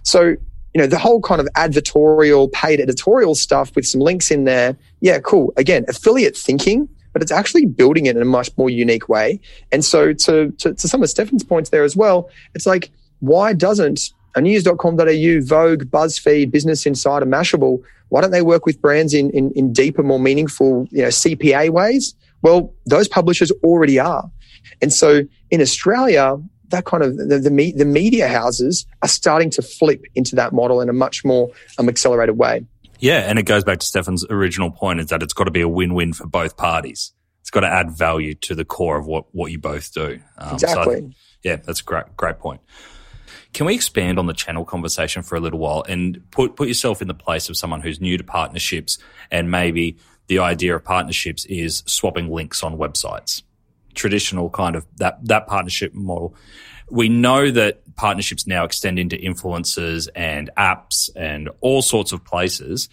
So, 0.03 0.35
you 0.73 0.81
know, 0.81 0.87
the 0.87 0.99
whole 0.99 1.21
kind 1.21 1.41
of 1.41 1.47
advertorial, 1.55 2.51
paid 2.51 2.79
editorial 2.79 3.35
stuff 3.35 3.75
with 3.75 3.85
some 3.85 4.01
links 4.01 4.31
in 4.31 4.45
there. 4.45 4.77
Yeah, 5.01 5.19
cool. 5.19 5.51
Again, 5.57 5.85
affiliate 5.87 6.37
thinking, 6.37 6.87
but 7.11 7.21
it's 7.21 7.31
actually 7.31 7.65
building 7.65 8.05
it 8.05 8.15
in 8.15 8.21
a 8.21 8.25
much 8.25 8.55
more 8.57 8.69
unique 8.69 9.09
way. 9.09 9.39
And 9.71 9.83
so 9.83 10.13
to, 10.13 10.51
to, 10.51 10.73
to 10.73 10.87
some 10.87 11.01
of 11.01 11.09
Stefan's 11.09 11.43
points 11.43 11.71
there 11.71 11.83
as 11.83 11.95
well, 11.95 12.29
it's 12.53 12.65
like, 12.65 12.91
why 13.19 13.53
doesn't 13.53 14.11
a 14.35 14.41
news.com.au, 14.41 15.41
Vogue, 15.41 15.83
BuzzFeed, 15.85 16.51
Business 16.51 16.85
Insider, 16.85 17.25
Mashable, 17.25 17.81
why 18.09 18.21
don't 18.21 18.31
they 18.31 18.41
work 18.41 18.65
with 18.65 18.81
brands 18.81 19.13
in, 19.13 19.29
in, 19.31 19.51
in 19.55 19.71
deeper, 19.73 20.03
more 20.03 20.19
meaningful, 20.19 20.87
you 20.91 21.01
know, 21.01 21.07
CPA 21.07 21.69
ways? 21.69 22.13
Well, 22.41 22.73
those 22.85 23.07
publishers 23.07 23.51
already 23.63 23.99
are. 23.99 24.29
And 24.81 24.91
so 24.91 25.21
in 25.51 25.61
Australia, 25.61 26.37
that 26.69 26.85
kind 26.85 27.03
of 27.03 27.17
the, 27.17 27.39
the, 27.39 27.71
the, 27.71 27.85
media 27.85 28.27
houses 28.27 28.85
are 29.01 29.07
starting 29.07 29.49
to 29.51 29.61
flip 29.61 30.03
into 30.15 30.35
that 30.35 30.53
model 30.53 30.81
in 30.81 30.89
a 30.89 30.93
much 30.93 31.25
more 31.25 31.49
um, 31.77 31.89
accelerated 31.89 32.37
way. 32.37 32.65
Yeah, 32.99 33.19
and 33.19 33.39
it 33.39 33.43
goes 33.43 33.63
back 33.63 33.79
to 33.79 33.85
Stefan's 33.85 34.25
original 34.29 34.71
point 34.71 34.99
is 34.99 35.07
that 35.07 35.23
it's 35.23 35.33
got 35.33 35.45
to 35.45 35.51
be 35.51 35.61
a 35.61 35.69
win-win 35.69 36.13
for 36.13 36.27
both 36.27 36.57
parties. 36.57 37.13
It's 37.41 37.49
got 37.49 37.61
to 37.61 37.67
add 37.67 37.91
value 37.91 38.35
to 38.35 38.55
the 38.55 38.65
core 38.65 38.97
of 38.97 39.07
what, 39.07 39.25
what 39.33 39.51
you 39.51 39.57
both 39.57 39.93
do. 39.93 40.19
Um, 40.37 40.53
exactly. 40.53 41.01
So 41.01 41.09
yeah, 41.43 41.55
that's 41.57 41.81
a 41.81 41.83
great 41.83 42.15
great 42.17 42.39
point. 42.39 42.61
Can 43.53 43.65
we 43.65 43.75
expand 43.75 44.19
on 44.19 44.25
the 44.25 44.33
channel 44.33 44.65
conversation 44.65 45.23
for 45.23 45.35
a 45.35 45.39
little 45.39 45.59
while 45.59 45.83
and 45.87 46.21
put 46.31 46.55
put 46.55 46.67
yourself 46.67 47.01
in 47.01 47.07
the 47.07 47.13
place 47.13 47.49
of 47.49 47.57
someone 47.57 47.81
who's 47.81 47.99
new 47.99 48.17
to 48.17 48.23
partnerships 48.23 48.97
and 49.31 49.49
maybe 49.51 49.97
the 50.27 50.39
idea 50.39 50.75
of 50.75 50.83
partnerships 50.83 51.45
is 51.45 51.83
swapping 51.85 52.29
links 52.29 52.63
on 52.63 52.77
websites 52.77 53.41
traditional 53.99 54.49
kind 54.49 54.75
of 54.75 54.85
that 54.97 55.19
that 55.25 55.47
partnership 55.47 55.93
model. 55.93 56.35
We 56.89 57.09
know 57.09 57.51
that 57.51 57.95
partnerships 57.95 58.47
now 58.47 58.63
extend 58.63 58.97
into 58.97 59.15
influencers 59.15 60.07
and 60.15 60.49
apps 60.57 61.09
and 61.15 61.49
all 61.61 61.81
sorts 61.81 62.11
of 62.11 62.23
places. 62.23 62.89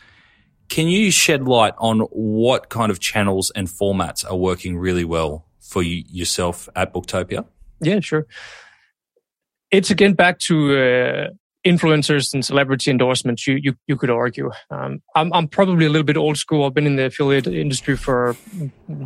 Can 0.68 0.88
you 0.88 1.10
shed 1.10 1.44
light 1.44 1.74
on 1.78 2.00
what 2.00 2.68
kind 2.68 2.90
of 2.90 2.98
channels 2.98 3.52
and 3.54 3.68
formats 3.68 4.28
are 4.28 4.36
working 4.36 4.76
really 4.76 5.04
well 5.04 5.46
for 5.60 5.82
you 5.82 6.02
yourself 6.08 6.68
at 6.74 6.92
Booktopia? 6.92 7.46
Yeah, 7.80 8.00
sure. 8.00 8.26
It's 9.70 9.90
again 9.90 10.14
back 10.14 10.38
to 10.40 10.78
uh, 10.78 11.28
influencers 11.66 12.32
and 12.32 12.44
celebrity 12.44 12.90
endorsements, 12.90 13.46
you 13.46 13.58
you, 13.60 13.74
you 13.88 13.96
could 13.96 14.10
argue. 14.10 14.50
Um, 14.70 15.02
I'm 15.14 15.32
I'm 15.32 15.48
probably 15.48 15.84
a 15.84 15.90
little 15.90 16.04
bit 16.04 16.16
old 16.16 16.36
school. 16.36 16.64
I've 16.64 16.74
been 16.74 16.86
in 16.86 16.96
the 16.96 17.06
affiliate 17.06 17.46
industry 17.48 17.96
for 17.96 18.36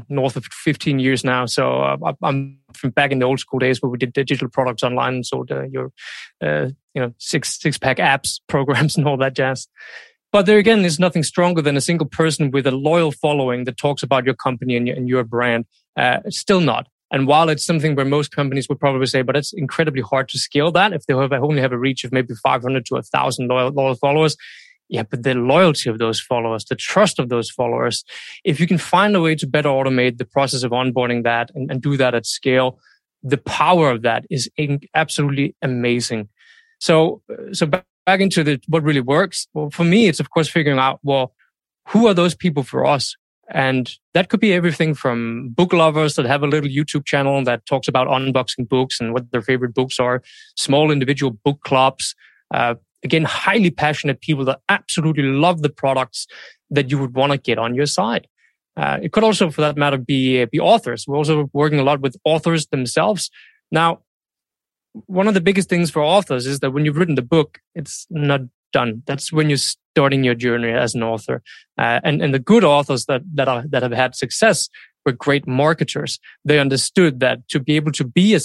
north 0.08 0.36
of 0.36 0.44
15 0.44 0.98
years 0.98 1.24
now, 1.24 1.46
so 1.46 1.80
uh, 1.80 2.12
I'm 2.22 2.58
from 2.74 2.90
back 2.90 3.12
in 3.12 3.18
the 3.18 3.24
old 3.24 3.40
school 3.40 3.58
days 3.58 3.80
where 3.80 3.88
we 3.88 3.98
did 3.98 4.12
digital 4.12 4.48
products 4.48 4.82
online 4.82 5.14
and 5.14 5.26
sold 5.26 5.50
uh, 5.50 5.62
your 5.62 5.90
uh, 6.42 6.68
you 6.94 7.00
know 7.00 7.14
six 7.18 7.58
six 7.60 7.78
pack 7.78 7.96
apps, 7.96 8.40
programs, 8.46 8.96
and 8.96 9.08
all 9.08 9.16
that 9.16 9.34
jazz. 9.34 9.66
But 10.32 10.46
there 10.46 10.58
again, 10.58 10.82
there's 10.82 11.00
nothing 11.00 11.24
stronger 11.24 11.62
than 11.62 11.76
a 11.76 11.80
single 11.80 12.06
person 12.06 12.50
with 12.50 12.66
a 12.66 12.70
loyal 12.70 13.10
following 13.10 13.64
that 13.64 13.78
talks 13.78 14.02
about 14.02 14.24
your 14.24 14.34
company 14.34 14.76
and 14.76 14.86
your, 14.86 14.96
and 14.96 15.08
your 15.08 15.24
brand. 15.24 15.64
Uh, 15.96 16.20
still 16.28 16.60
not. 16.60 16.86
And 17.10 17.26
while 17.26 17.48
it's 17.48 17.64
something 17.64 17.96
where 17.96 18.06
most 18.06 18.34
companies 18.34 18.68
would 18.68 18.78
probably 18.78 19.06
say, 19.06 19.22
but 19.22 19.36
it's 19.36 19.52
incredibly 19.52 20.02
hard 20.02 20.28
to 20.28 20.38
scale 20.38 20.70
that 20.72 20.92
if 20.92 21.06
they 21.06 21.14
have, 21.14 21.32
only 21.32 21.60
have 21.60 21.72
a 21.72 21.78
reach 21.78 22.04
of 22.04 22.12
maybe 22.12 22.34
500 22.34 22.86
to 22.86 22.94
1,000 22.94 23.48
loyal, 23.48 23.70
loyal 23.70 23.94
followers. 23.96 24.36
Yeah, 24.88 25.04
but 25.04 25.22
the 25.22 25.34
loyalty 25.34 25.88
of 25.88 25.98
those 25.98 26.20
followers, 26.20 26.64
the 26.64 26.74
trust 26.74 27.18
of 27.18 27.28
those 27.28 27.50
followers, 27.50 28.04
if 28.44 28.58
you 28.58 28.66
can 28.66 28.78
find 28.78 29.14
a 29.14 29.20
way 29.20 29.36
to 29.36 29.46
better 29.46 29.68
automate 29.68 30.18
the 30.18 30.24
process 30.24 30.62
of 30.62 30.72
onboarding 30.72 31.22
that 31.24 31.50
and, 31.54 31.70
and 31.70 31.80
do 31.80 31.96
that 31.96 32.14
at 32.14 32.26
scale, 32.26 32.80
the 33.22 33.38
power 33.38 33.90
of 33.90 34.02
that 34.02 34.24
is 34.30 34.50
absolutely 34.94 35.54
amazing. 35.62 36.28
So, 36.80 37.22
so 37.52 37.66
back, 37.66 37.84
back 38.06 38.20
into 38.20 38.42
the, 38.42 38.60
what 38.66 38.82
really 38.82 39.00
works. 39.00 39.46
Well, 39.54 39.70
for 39.70 39.84
me, 39.84 40.08
it's 40.08 40.20
of 40.20 40.30
course 40.30 40.48
figuring 40.48 40.78
out, 40.78 40.98
well, 41.02 41.34
who 41.88 42.06
are 42.06 42.14
those 42.14 42.34
people 42.34 42.62
for 42.62 42.84
us? 42.86 43.16
And 43.52 43.92
that 44.14 44.28
could 44.28 44.40
be 44.40 44.52
everything 44.52 44.94
from 44.94 45.48
book 45.50 45.72
lovers 45.72 46.14
that 46.14 46.26
have 46.26 46.42
a 46.42 46.46
little 46.46 46.70
YouTube 46.70 47.04
channel 47.04 47.42
that 47.44 47.66
talks 47.66 47.88
about 47.88 48.06
unboxing 48.06 48.68
books 48.68 49.00
and 49.00 49.12
what 49.12 49.30
their 49.32 49.42
favorite 49.42 49.74
books 49.74 49.98
are, 49.98 50.22
small 50.56 50.90
individual 50.90 51.32
book 51.44 51.60
clubs, 51.62 52.14
uh, 52.54 52.74
again, 53.02 53.24
highly 53.24 53.70
passionate 53.70 54.20
people 54.20 54.44
that 54.44 54.60
absolutely 54.68 55.24
love 55.24 55.62
the 55.62 55.68
products 55.68 56.26
that 56.70 56.90
you 56.90 56.98
would 56.98 57.14
want 57.14 57.32
to 57.32 57.38
get 57.38 57.58
on 57.58 57.74
your 57.74 57.86
side. 57.86 58.28
Uh, 58.76 58.98
it 59.02 59.12
could 59.12 59.24
also, 59.24 59.50
for 59.50 59.60
that 59.60 59.76
matter, 59.76 59.98
be, 59.98 60.44
be 60.46 60.60
authors. 60.60 61.06
We're 61.06 61.16
also 61.16 61.50
working 61.52 61.80
a 61.80 61.82
lot 61.82 62.00
with 62.00 62.16
authors 62.24 62.66
themselves. 62.68 63.30
Now, 63.72 64.00
one 65.06 65.28
of 65.28 65.34
the 65.34 65.40
biggest 65.40 65.68
things 65.68 65.90
for 65.90 66.02
authors 66.02 66.46
is 66.46 66.60
that 66.60 66.70
when 66.70 66.84
you've 66.84 66.96
written 66.96 67.14
the 67.14 67.22
book, 67.22 67.58
it's 67.74 68.06
not 68.10 68.42
done. 68.72 69.02
That's 69.06 69.32
when 69.32 69.48
you're 69.48 69.58
starting 69.58 70.24
your 70.24 70.34
journey 70.34 70.70
as 70.70 70.94
an 70.94 71.02
author. 71.02 71.42
Uh, 71.78 72.00
and, 72.04 72.22
and 72.22 72.32
the 72.32 72.38
good 72.38 72.64
authors 72.64 73.06
that, 73.06 73.22
that 73.34 73.48
are, 73.48 73.64
that 73.68 73.82
have 73.82 73.92
had 73.92 74.14
success 74.14 74.68
were 75.04 75.12
great 75.12 75.46
marketers. 75.46 76.18
They 76.44 76.58
understood 76.58 77.20
that 77.20 77.48
to 77.48 77.60
be 77.60 77.76
able 77.76 77.92
to 77.92 78.04
be 78.04 78.34
a, 78.34 78.40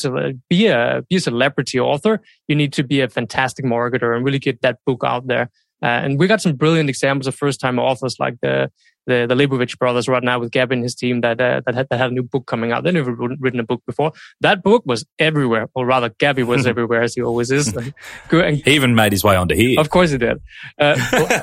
be 0.50 0.68
a, 0.68 1.04
be 1.10 1.16
a 1.18 1.20
celebrity 1.20 1.80
author, 1.80 2.22
you 2.48 2.56
need 2.56 2.74
to 2.74 2.84
be 2.84 3.02
a 3.02 3.10
fantastic 3.10 3.66
marketer 3.66 4.16
and 4.16 4.26
really 4.26 4.40
get 4.40 4.62
that 4.62 4.80
book 4.86 5.04
out 5.06 5.28
there. 5.28 5.50
Uh, 5.84 5.88
and 5.88 6.18
we 6.18 6.28
got 6.28 6.42
some 6.42 6.56
brilliant 6.56 6.90
examples 6.90 7.28
of 7.28 7.36
first 7.36 7.60
time 7.60 7.78
authors 7.78 8.18
like 8.20 8.36
the 8.42 8.72
the, 9.06 9.26
the 9.28 9.36
Leibovich 9.36 9.78
brothers 9.78 10.08
right 10.08 10.24
now 10.24 10.39
with 10.39 10.52
Gabby 10.52 10.76
and 10.76 10.84
his 10.84 10.96
team 10.96 11.22
that 11.22 11.39
uh, 11.39 11.62
that, 11.65 11.76
had, 11.76 11.89
that 11.89 11.98
had 11.98 12.12
a 12.12 12.13
new 12.13 12.24
book 12.24 12.46
coming 12.46 12.72
out. 12.72 12.84
They 12.84 12.91
never 12.91 13.12
written 13.12 13.60
a 13.60 13.63
book 13.63 13.84
before. 13.86 14.13
That 14.41 14.63
book 14.63 14.84
was 14.86 15.06
everywhere, 15.20 15.70
or 15.74 15.86
rather, 15.86 16.10
Gabby 16.10 16.44
was 16.44 16.65
everywhere 16.74 17.02
as 17.02 17.15
he 17.15 17.22
always 17.22 17.52
is. 17.52 17.76
he 18.32 18.63
even 18.65 18.96
made 18.96 19.12
his 19.12 19.24
way 19.24 19.36
onto 19.36 19.56
here. 19.56 19.80
Of 19.80 19.89
course 19.89 20.12
he 20.12 20.18
did. 20.18 20.41
Uh, 20.80 20.96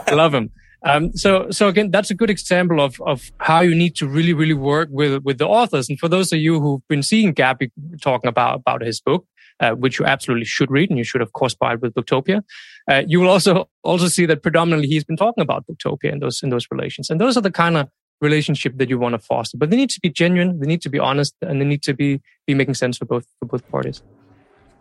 love 0.12 0.34
him. 0.34 0.50
Um, 0.84 1.16
so, 1.16 1.50
so 1.50 1.68
again, 1.68 1.90
that's 1.90 2.10
a 2.10 2.14
good 2.14 2.30
example 2.30 2.80
of, 2.80 3.00
of 3.02 3.30
how 3.38 3.60
you 3.60 3.74
need 3.74 3.94
to 3.96 4.08
really, 4.08 4.32
really 4.32 4.54
work 4.54 4.88
with, 4.90 5.22
with 5.22 5.38
the 5.38 5.46
authors. 5.46 5.88
And 5.88 5.98
for 5.98 6.08
those 6.08 6.32
of 6.32 6.40
you 6.40 6.60
who've 6.60 6.86
been 6.88 7.04
seeing 7.04 7.32
Gabby 7.32 7.70
talking 8.00 8.28
about, 8.28 8.56
about 8.56 8.82
his 8.82 9.00
book, 9.00 9.24
uh, 9.60 9.72
which 9.72 9.98
you 9.98 10.04
absolutely 10.04 10.44
should 10.44 10.70
read, 10.70 10.90
and 10.90 10.98
you 10.98 11.04
should 11.04 11.22
of 11.22 11.32
course 11.32 11.54
buy 11.54 11.74
it 11.74 11.80
with 11.80 11.94
Booktopia. 11.94 12.42
Uh, 12.90 13.02
you 13.06 13.20
will 13.20 13.28
also 13.28 13.68
also 13.84 14.08
see 14.08 14.26
that 14.26 14.42
predominantly 14.42 14.88
he's 14.88 15.04
been 15.04 15.16
talking 15.16 15.42
about 15.42 15.66
Booktopia 15.66 16.12
in 16.12 16.18
those 16.18 16.42
in 16.42 16.50
those 16.50 16.66
relations, 16.70 17.10
and 17.10 17.20
those 17.20 17.36
are 17.36 17.42
the 17.42 17.50
kind 17.50 17.76
of 17.76 17.88
relationship 18.20 18.78
that 18.78 18.88
you 18.88 18.98
want 18.98 19.14
to 19.14 19.18
foster. 19.18 19.56
But 19.56 19.70
they 19.70 19.76
need 19.76 19.90
to 19.90 20.00
be 20.00 20.08
genuine, 20.08 20.60
they 20.60 20.66
need 20.66 20.82
to 20.82 20.90
be 20.90 20.98
honest, 20.98 21.34
and 21.42 21.60
they 21.60 21.64
need 21.64 21.82
to 21.82 21.94
be 21.94 22.20
be 22.46 22.54
making 22.54 22.74
sense 22.74 22.98
for 22.98 23.04
both 23.04 23.26
for 23.40 23.46
both 23.46 23.68
parties. 23.70 24.02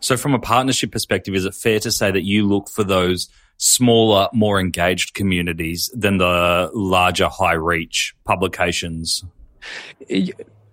So, 0.02 0.18
from 0.18 0.34
a 0.34 0.40
partnership 0.40 0.92
perspective, 0.92 1.36
is 1.36 1.46
it 1.46 1.54
fair 1.54 1.80
to 1.80 1.92
say 1.92 2.10
that 2.10 2.24
you 2.24 2.48
look 2.48 2.70
for 2.70 2.84
those 2.84 3.30
smaller, 3.58 4.28
more 4.34 4.60
engaged 4.60 5.14
communities 5.14 5.92
than 5.94 6.18
the 6.18 6.72
larger, 6.74 7.28
high 7.28 7.54
reach 7.54 8.16
publications? 8.26 9.24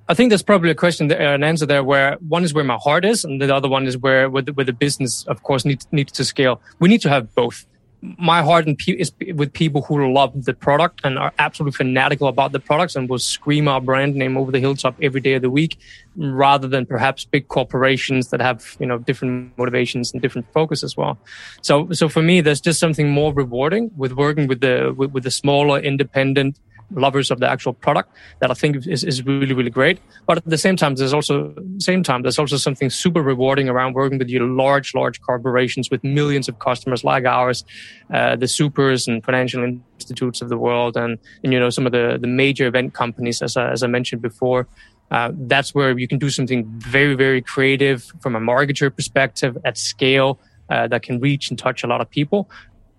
I 0.09 0.15
think 0.15 0.31
there's 0.31 0.43
probably 0.43 0.71
a 0.71 0.75
question, 0.75 1.09
there, 1.09 1.35
an 1.35 1.45
answer 1.45 1.67
there 1.67 1.85
where 1.85 2.17
one 2.27 2.43
is 2.43 2.55
where 2.55 2.65
my 2.65 2.77
heart 2.77 3.05
is, 3.05 3.25
and 3.25 3.41
the 3.43 3.55
other 3.55 3.69
one 3.69 3.87
is 3.87 3.99
where 3.99 4.31
where 4.31 4.43
the, 4.43 4.53
where 4.55 4.65
the 4.65 4.73
business, 4.73 5.25
of 5.25 5.43
course, 5.43 5.65
needs 5.67 5.87
needs 5.93 6.13
to 6.13 6.25
scale. 6.25 6.61
We 6.79 6.89
need 6.89 7.03
to 7.03 7.11
have 7.11 7.35
both. 7.35 7.67
My 8.01 8.43
heart 8.43 8.69
is 8.87 9.13
with 9.35 9.53
people 9.53 9.83
who 9.83 10.13
love 10.13 10.45
the 10.45 10.55
product 10.55 11.01
and 11.03 11.19
are 11.19 11.33
absolutely 11.41 11.77
fanatical 11.77 12.29
about 12.29 12.53
the 12.53 12.61
products 12.61 12.95
and 12.95 13.09
will 13.09 13.19
scream 13.19 13.67
our 13.67 13.81
brand 13.81 14.15
name 14.15 14.37
over 14.37 14.53
the 14.53 14.61
hilltop 14.61 14.95
every 15.03 15.21
day 15.21 15.35
of 15.35 15.43
the 15.43 15.51
week, 15.51 15.77
rather 16.17 16.69
than 16.69 16.87
perhaps 16.87 17.25
big 17.25 17.49
corporations 17.49 18.31
that 18.31 18.41
have 18.41 18.77
you 18.81 18.87
know 18.87 18.99
different 18.99 19.59
motivations 19.59 20.13
and 20.13 20.23
different 20.23 20.51
focus 20.53 20.83
as 20.83 20.97
well. 20.97 21.19
So 21.61 21.93
so 21.93 22.09
for 22.09 22.23
me, 22.23 22.41
there's 22.41 22.63
just 22.63 22.81
something 22.81 23.11
more 23.11 23.35
rewarding 23.35 23.91
with 23.95 24.13
working 24.13 24.47
with 24.47 24.61
the 24.61 24.95
with, 24.97 25.11
with 25.11 25.25
the 25.25 25.31
smaller 25.31 25.79
independent 25.79 26.59
lovers 26.91 27.31
of 27.31 27.41
the 27.41 27.49
actual 27.49 27.73
product 27.73 28.11
that 28.41 28.51
I 28.51 28.55
think 28.55 28.87
is, 28.87 29.05
is 29.05 29.25
really, 29.25 29.55
really 29.55 29.71
great. 29.71 30.01
But 30.27 30.39
at 30.39 30.45
the 30.45 30.59
same 30.59 30.77
time, 30.77 30.95
there's 30.95 31.13
also 31.13 31.55
same 31.79 32.03
time, 32.03 32.23
there's 32.23 32.39
also 32.39 32.57
something 32.57 32.91
super 32.91 33.23
rewarding 33.23 33.69
around 33.69 33.95
working 33.95 34.19
with 34.19 34.29
you 34.29 34.47
large, 34.47 34.95
large 34.95 35.21
corporations 35.21 35.91
with 35.91 36.03
millions 36.05 36.49
of 36.49 36.59
customers 36.59 37.05
like 37.05 37.25
ours, 37.25 37.65
uh, 38.13 38.37
the 38.37 38.49
supers 38.49 39.07
and 39.09 39.25
financial 39.25 39.63
institutes 39.65 40.41
of 40.41 40.49
the 40.49 40.57
world 40.57 40.97
and, 40.97 41.19
and 41.43 41.53
you 41.53 41.61
know, 41.61 41.71
some 41.71 41.87
of 41.87 41.93
the, 41.93 42.19
the 42.21 42.27
major 42.27 42.67
event 42.67 42.95
companies, 42.95 43.43
as 43.43 43.57
I, 43.57 43.71
as 43.71 43.83
I 43.83 43.87
mentioned 43.87 44.23
before. 44.23 44.67
Uh, 45.11 45.33
that's 45.35 45.75
where 45.75 45.99
you 45.99 46.07
can 46.07 46.19
do 46.19 46.29
something 46.29 46.67
very, 46.67 47.15
very 47.15 47.41
creative 47.41 48.13
from 48.21 48.37
a 48.37 48.41
marketer 48.41 48.95
perspective 48.95 49.57
at 49.65 49.79
scale 49.79 50.39
uh, 50.69 50.87
that 50.87 51.03
can 51.03 51.19
reach 51.19 51.49
and 51.49 51.59
touch 51.59 51.83
a 51.83 51.87
lot 51.87 52.01
of 52.01 52.11
people. 52.11 52.51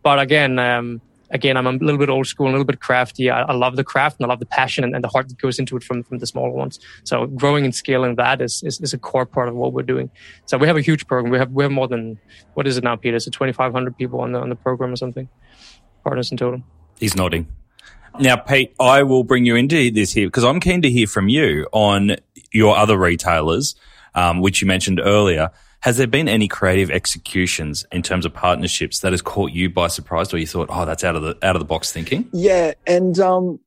But 0.01 0.19
again, 0.19 0.57
um, 0.57 1.01
again, 1.31 1.57
I'm 1.57 1.67
a 1.67 1.71
little 1.71 1.97
bit 1.97 2.09
old 2.09 2.27
school, 2.27 2.47
a 2.47 2.51
little 2.51 2.65
bit 2.65 2.79
crafty. 2.79 3.29
I, 3.29 3.43
I 3.43 3.53
love 3.53 3.75
the 3.75 3.83
craft 3.83 4.19
and 4.19 4.25
I 4.25 4.29
love 4.29 4.39
the 4.39 4.45
passion 4.45 4.83
and, 4.83 4.95
and, 4.95 5.03
the 5.03 5.07
heart 5.07 5.29
that 5.29 5.37
goes 5.37 5.59
into 5.59 5.77
it 5.77 5.83
from, 5.83 6.03
from 6.03 6.19
the 6.19 6.27
smaller 6.27 6.51
ones. 6.51 6.79
So 7.03 7.27
growing 7.27 7.65
and 7.65 7.73
scaling 7.73 8.15
that 8.15 8.41
is, 8.41 8.63
is, 8.63 8.79
is, 8.81 8.93
a 8.93 8.97
core 8.97 9.25
part 9.25 9.49
of 9.49 9.55
what 9.55 9.73
we're 9.73 9.83
doing. 9.83 10.09
So 10.45 10.57
we 10.57 10.67
have 10.67 10.77
a 10.77 10.81
huge 10.81 11.07
program. 11.07 11.31
We 11.31 11.37
have, 11.37 11.51
we 11.51 11.63
have 11.63 11.71
more 11.71 11.87
than, 11.87 12.19
what 12.53 12.67
is 12.67 12.77
it 12.77 12.83
now, 12.83 12.95
Peter? 12.95 13.19
So 13.19 13.31
2,500 13.31 13.97
people 13.97 14.21
on 14.21 14.31
the, 14.31 14.39
on 14.39 14.49
the 14.49 14.55
program 14.55 14.91
or 14.91 14.95
something, 14.95 15.29
partners 16.03 16.31
in 16.31 16.37
total. 16.37 16.61
He's 16.97 17.15
nodding. 17.15 17.47
Now, 18.19 18.35
Pete, 18.35 18.73
I 18.79 19.03
will 19.03 19.23
bring 19.23 19.45
you 19.45 19.55
into 19.55 19.91
this 19.91 20.11
here 20.11 20.27
because 20.27 20.43
I'm 20.43 20.59
keen 20.59 20.81
to 20.81 20.89
hear 20.89 21.07
from 21.07 21.29
you 21.29 21.67
on 21.71 22.17
your 22.51 22.75
other 22.75 22.97
retailers, 22.97 23.75
um, 24.15 24.41
which 24.41 24.61
you 24.61 24.67
mentioned 24.67 24.99
earlier. 24.99 25.51
Has 25.81 25.97
there 25.97 26.07
been 26.07 26.27
any 26.27 26.47
creative 26.47 26.91
executions 26.91 27.85
in 27.91 28.01
terms 28.01 28.25
of 28.25 28.33
partnerships 28.33 28.99
that 28.99 29.13
has 29.13 29.21
caught 29.21 29.51
you 29.51 29.69
by 29.69 29.87
surprise, 29.87 30.33
or 30.33 30.37
you 30.37 30.47
thought, 30.47 30.69
"Oh, 30.69 30.85
that's 30.85 31.03
out 31.03 31.15
of 31.15 31.21
the 31.21 31.37
out 31.41 31.55
of 31.55 31.59
the 31.59 31.65
box 31.65 31.91
thinking"? 31.91 32.27
Yeah, 32.33 32.73
and 32.85 33.17
um, 33.19 33.59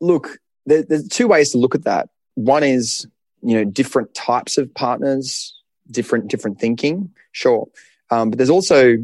look, 0.00 0.38
there, 0.66 0.82
there's 0.82 1.06
two 1.06 1.28
ways 1.28 1.52
to 1.52 1.58
look 1.58 1.74
at 1.74 1.84
that. 1.84 2.08
One 2.34 2.64
is 2.64 3.06
you 3.42 3.54
know 3.54 3.64
different 3.64 4.12
types 4.14 4.58
of 4.58 4.72
partners, 4.74 5.54
different 5.90 6.28
different 6.28 6.58
thinking, 6.58 7.10
sure, 7.30 7.68
um, 8.10 8.30
but 8.30 8.38
there's 8.38 8.50
also 8.50 8.96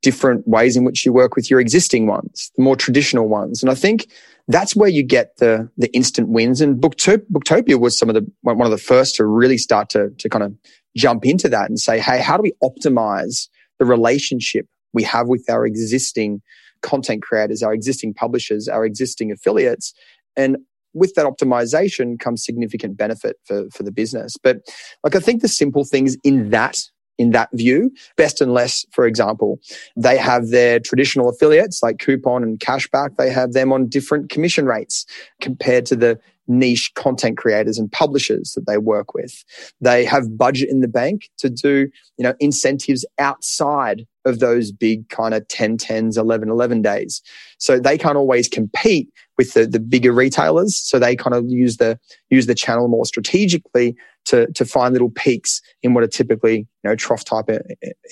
different 0.00 0.48
ways 0.48 0.76
in 0.78 0.84
which 0.84 1.04
you 1.04 1.12
work 1.12 1.36
with 1.36 1.50
your 1.50 1.60
existing 1.60 2.06
ones, 2.06 2.50
the 2.56 2.62
more 2.62 2.76
traditional 2.76 3.28
ones, 3.28 3.62
and 3.62 3.70
I 3.70 3.74
think 3.74 4.08
that's 4.48 4.74
where 4.74 4.88
you 4.88 5.02
get 5.02 5.36
the 5.36 5.68
the 5.76 5.94
instant 5.94 6.28
wins. 6.28 6.62
And 6.62 6.80
Booktopia 6.80 7.78
was 7.78 7.98
some 7.98 8.08
of 8.08 8.14
the 8.14 8.30
one 8.40 8.62
of 8.62 8.70
the 8.70 8.78
first 8.78 9.16
to 9.16 9.26
really 9.26 9.58
start 9.58 9.90
to 9.90 10.10
to 10.10 10.28
kind 10.30 10.44
of 10.44 10.54
jump 10.96 11.24
into 11.26 11.48
that 11.48 11.68
and 11.68 11.78
say, 11.78 11.98
hey, 11.98 12.20
how 12.20 12.36
do 12.36 12.42
we 12.42 12.52
optimize 12.62 13.48
the 13.78 13.84
relationship 13.84 14.66
we 14.92 15.02
have 15.02 15.28
with 15.28 15.44
our 15.50 15.66
existing 15.66 16.40
content 16.82 17.22
creators, 17.22 17.62
our 17.62 17.72
existing 17.72 18.14
publishers, 18.14 18.68
our 18.68 18.84
existing 18.84 19.32
affiliates? 19.32 19.92
And 20.36 20.58
with 20.94 21.14
that 21.14 21.26
optimization 21.26 22.18
comes 22.18 22.44
significant 22.44 22.96
benefit 22.96 23.36
for, 23.44 23.64
for 23.70 23.82
the 23.82 23.92
business. 23.92 24.36
But 24.42 24.58
like 25.02 25.16
I 25.16 25.20
think 25.20 25.42
the 25.42 25.48
simple 25.48 25.84
things 25.84 26.16
in 26.24 26.50
that 26.50 26.80
in 27.18 27.30
that 27.30 27.48
view. 27.52 27.92
Best 28.16 28.40
and 28.40 28.52
Less, 28.52 28.84
for 28.92 29.06
example, 29.06 29.60
they 29.96 30.16
have 30.16 30.48
their 30.48 30.80
traditional 30.80 31.28
affiliates 31.28 31.80
like 31.82 31.98
Coupon 31.98 32.42
and 32.42 32.58
Cashback. 32.58 33.16
They 33.16 33.30
have 33.30 33.52
them 33.52 33.72
on 33.72 33.88
different 33.88 34.30
commission 34.30 34.66
rates 34.66 35.06
compared 35.40 35.86
to 35.86 35.96
the 35.96 36.18
niche 36.46 36.92
content 36.94 37.36
creators 37.36 37.78
and 37.78 37.90
publishers 37.90 38.52
that 38.52 38.66
they 38.66 38.78
work 38.78 39.14
with. 39.14 39.44
They 39.80 40.04
have 40.04 40.36
budget 40.36 40.68
in 40.68 40.80
the 40.80 40.88
bank 40.88 41.30
to 41.38 41.50
do, 41.50 41.88
you 42.18 42.22
know, 42.22 42.34
incentives 42.40 43.04
outside 43.18 44.06
of 44.24 44.38
those 44.38 44.72
big 44.72 45.08
kind 45.08 45.34
of 45.34 45.46
10 45.48 45.76
10s, 45.78 46.16
11 46.16 46.48
11 46.48 46.82
days. 46.82 47.22
So 47.58 47.78
they 47.78 47.98
can't 47.98 48.16
always 48.16 48.48
compete 48.48 49.08
with 49.36 49.54
the, 49.54 49.66
the 49.66 49.80
bigger 49.80 50.12
retailers. 50.12 50.76
So 50.76 50.98
they 50.98 51.16
kind 51.16 51.34
of 51.34 51.44
use 51.48 51.76
the, 51.76 51.98
use 52.30 52.46
the 52.46 52.54
channel 52.54 52.88
more 52.88 53.04
strategically 53.04 53.96
to, 54.26 54.50
to 54.52 54.64
find 54.64 54.92
little 54.92 55.10
peaks 55.10 55.60
in 55.82 55.92
what 55.92 56.04
are 56.04 56.08
typically, 56.08 56.58
you 56.58 56.66
know, 56.84 56.96
trough 56.96 57.24
type 57.24 57.46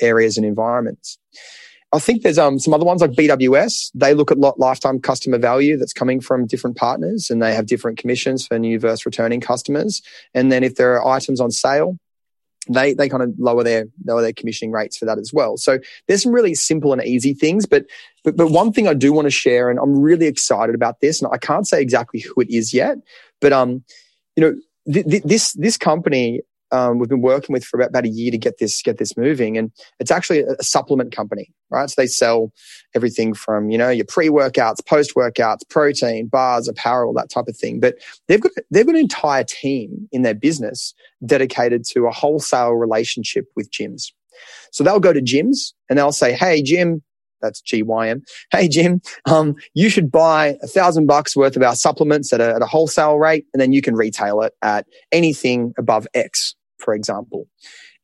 areas 0.00 0.36
and 0.36 0.44
environments. 0.44 1.18
I 1.92 1.98
think 1.98 2.22
there's 2.22 2.38
um, 2.38 2.58
some 2.58 2.72
other 2.72 2.86
ones 2.86 3.02
like 3.02 3.10
BWS. 3.10 3.90
They 3.94 4.14
look 4.14 4.30
at 4.30 4.38
lifetime 4.38 4.98
customer 4.98 5.38
value 5.38 5.76
that's 5.76 5.92
coming 5.92 6.20
from 6.20 6.46
different 6.46 6.76
partners 6.76 7.28
and 7.28 7.42
they 7.42 7.54
have 7.54 7.66
different 7.66 7.98
commissions 7.98 8.46
for 8.46 8.58
new 8.58 8.78
versus 8.78 9.04
returning 9.04 9.42
customers. 9.42 10.00
And 10.32 10.50
then 10.50 10.64
if 10.64 10.76
there 10.76 10.94
are 10.94 11.06
items 11.06 11.38
on 11.38 11.50
sale, 11.50 11.98
they, 12.68 12.94
they 12.94 13.10
kind 13.10 13.22
of 13.22 13.34
lower 13.38 13.62
their, 13.62 13.86
lower 14.06 14.22
their 14.22 14.32
commissioning 14.32 14.72
rates 14.72 14.96
for 14.96 15.04
that 15.04 15.18
as 15.18 15.32
well. 15.34 15.58
So 15.58 15.80
there's 16.08 16.22
some 16.22 16.32
really 16.32 16.54
simple 16.54 16.92
and 16.94 17.04
easy 17.04 17.34
things, 17.34 17.66
but, 17.66 17.84
but, 18.24 18.36
but 18.36 18.50
one 18.50 18.72
thing 18.72 18.88
I 18.88 18.94
do 18.94 19.12
want 19.12 19.26
to 19.26 19.30
share, 19.30 19.68
and 19.68 19.78
I'm 19.78 20.00
really 20.00 20.26
excited 20.26 20.74
about 20.74 21.00
this, 21.00 21.20
and 21.20 21.30
I 21.32 21.38
can't 21.38 21.66
say 21.66 21.82
exactly 21.82 22.20
who 22.20 22.40
it 22.40 22.48
is 22.48 22.72
yet, 22.72 22.98
but, 23.40 23.52
um, 23.52 23.84
you 24.36 24.42
know, 24.42 24.54
th- 24.90 25.06
th- 25.06 25.22
this, 25.24 25.52
this 25.54 25.76
company 25.76 26.40
um, 26.72 26.98
we've 26.98 27.08
been 27.08 27.20
working 27.20 27.52
with 27.52 27.64
for 27.64 27.76
about, 27.76 27.90
about, 27.90 28.04
a 28.06 28.08
year 28.08 28.30
to 28.30 28.38
get 28.38 28.58
this 28.58 28.80
get 28.82 28.98
this 28.98 29.16
moving, 29.16 29.58
and 29.58 29.70
it's 30.00 30.10
actually 30.10 30.40
a, 30.40 30.52
a 30.58 30.64
supplement 30.64 31.14
company, 31.14 31.52
right? 31.70 31.88
So 31.88 31.94
they 32.00 32.06
sell 32.06 32.50
everything 32.94 33.34
from 33.34 33.70
you 33.70 33.76
know 33.76 33.90
your 33.90 34.06
pre 34.06 34.28
workouts, 34.28 34.84
post 34.86 35.14
workouts, 35.14 35.68
protein 35.68 36.28
bars, 36.28 36.68
apparel, 36.68 37.12
that 37.14 37.30
type 37.30 37.46
of 37.46 37.56
thing. 37.56 37.78
But 37.78 37.96
they've 38.26 38.40
got 38.40 38.52
they've 38.70 38.86
got 38.86 38.94
an 38.94 39.00
entire 39.02 39.44
team 39.44 40.08
in 40.10 40.22
their 40.22 40.34
business 40.34 40.94
dedicated 41.24 41.84
to 41.90 42.06
a 42.06 42.10
wholesale 42.10 42.72
relationship 42.72 43.44
with 43.54 43.70
gyms. 43.70 44.10
So 44.72 44.82
they'll 44.82 44.98
go 44.98 45.12
to 45.12 45.20
gyms 45.20 45.74
and 45.88 45.98
they'll 45.98 46.12
say, 46.12 46.32
"Hey, 46.32 46.62
Jim." 46.62 47.02
That's 47.42 47.60
GYM. 47.60 48.22
Hey, 48.52 48.68
Jim, 48.68 49.02
um, 49.26 49.56
you 49.74 49.88
should 49.88 50.12
buy 50.12 50.56
a 50.62 50.68
thousand 50.68 51.06
bucks 51.06 51.34
worth 51.34 51.56
of 51.56 51.62
our 51.64 51.74
supplements 51.74 52.32
at 52.32 52.40
a, 52.40 52.54
at 52.54 52.62
a 52.62 52.66
wholesale 52.66 53.18
rate, 53.18 53.46
and 53.52 53.60
then 53.60 53.72
you 53.72 53.82
can 53.82 53.96
retail 53.96 54.42
it 54.42 54.54
at 54.62 54.86
anything 55.10 55.74
above 55.76 56.06
X 56.14 56.54
for 56.82 56.94
example. 56.94 57.48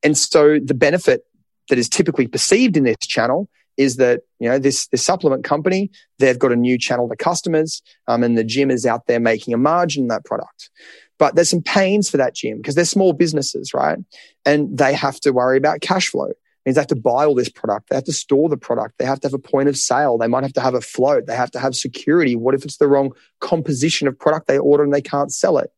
And 0.03 0.17
so 0.17 0.59
the 0.63 0.75
benefit 0.75 1.23
that 1.69 1.79
is 1.79 1.89
typically 1.89 2.27
perceived 2.27 2.77
in 2.77 2.85
this 2.85 2.97
channel 3.01 3.49
is 3.77 3.97
that 3.97 4.23
you 4.41 4.49
know 4.49 4.59
this 4.59 4.89
this 4.89 5.05
supplement 5.05 5.45
company 5.45 5.91
they've 6.19 6.39
got 6.39 6.53
a 6.53 6.57
new 6.57 6.77
channel 6.77 7.09
to 7.09 7.17
customers, 7.17 7.81
um, 8.09 8.25
and 8.25 8.37
the 8.37 8.45
gym 8.45 8.71
is 8.71 8.85
out 8.85 9.07
there 9.07 9.21
making 9.21 9.55
a 9.55 9.59
margin 9.59 10.05
in 10.05 10.09
that 10.09 10.25
product. 10.25 10.71
But 11.19 11.35
there's 11.35 11.51
some 11.51 11.63
pains 11.63 12.11
for 12.11 12.17
that 12.17 12.35
gym 12.35 12.59
because 12.59 12.75
they're 12.75 12.85
small 12.85 13.13
businesses, 13.13 13.75
right? 13.75 13.99
And 14.45 14.77
they 14.77 14.95
have 14.95 15.19
to 15.21 15.33
worry 15.33 15.57
about 15.57 15.81
cash 15.81 16.09
flow. 16.09 16.31
Means 16.65 16.75
they 16.75 16.81
have 16.81 16.89
to 16.89 16.97
buy 16.97 17.25
all 17.25 17.35
this 17.35 17.49
product. 17.49 17.89
They 17.89 17.97
have 17.97 18.05
to 18.05 18.13
store 18.13 18.49
the 18.49 18.57
product. 18.57 18.99
They 18.99 19.05
have 19.05 19.21
to 19.21 19.29
have 19.29 19.35
a 19.35 19.39
point 19.39 19.69
of 19.69 19.77
sale. 19.77 20.19
They 20.19 20.27
might 20.27 20.43
have 20.43 20.53
to 20.55 20.61
have 20.61 20.75
a 20.75 20.81
float. 20.81 21.27
They 21.27 21.35
have 21.35 21.51
to 21.53 21.59
have 21.59 21.75
security. 21.75 22.37
What 22.37 22.55
if 22.55 22.65
it's 22.65 22.77
the 22.77 22.89
wrong 22.89 23.13
composition 23.41 24.07
of 24.07 24.19
product 24.19 24.49
they 24.49 24.59
order 24.59 24.85
and 24.85 24.93
they 24.93 25.01
can't 25.01 25.33
sell 25.33 25.59
it? 25.59 25.71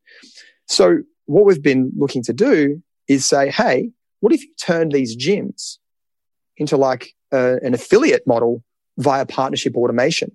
So 0.67 0.99
what 1.27 1.45
we've 1.45 1.63
been 1.63 1.93
looking 1.97 2.23
to 2.25 2.33
do 2.33 2.83
is 3.09 3.27
say, 3.27 3.51
hey, 3.51 3.91
what 4.21 4.33
if 4.33 4.43
you 4.43 4.51
turn 4.61 4.91
these 4.91 5.17
gyms 5.17 5.79
into 6.57 6.77
like 6.77 7.15
uh, 7.33 7.57
an 7.63 7.75
affiliate 7.75 8.27
model 8.27 8.63
via 8.99 9.27
partnership 9.27 9.77
automation? 9.77 10.33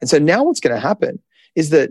And 0.00 0.08
so 0.08 0.18
now 0.18 0.44
what's 0.44 0.60
going 0.60 0.74
to 0.74 0.80
happen 0.80 1.20
is 1.54 1.70
that 1.70 1.90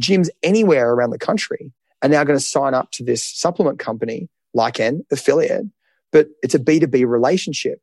gyms 0.00 0.28
anywhere 0.42 0.92
around 0.92 1.10
the 1.10 1.18
country 1.18 1.72
are 2.02 2.08
now 2.08 2.24
going 2.24 2.38
to 2.38 2.44
sign 2.44 2.74
up 2.74 2.90
to 2.92 3.04
this 3.04 3.22
supplement 3.22 3.78
company 3.78 4.28
like 4.54 4.80
an 4.80 5.04
affiliate, 5.10 5.66
but 6.10 6.28
it's 6.42 6.54
a 6.54 6.58
B2B 6.58 7.06
relationship. 7.06 7.80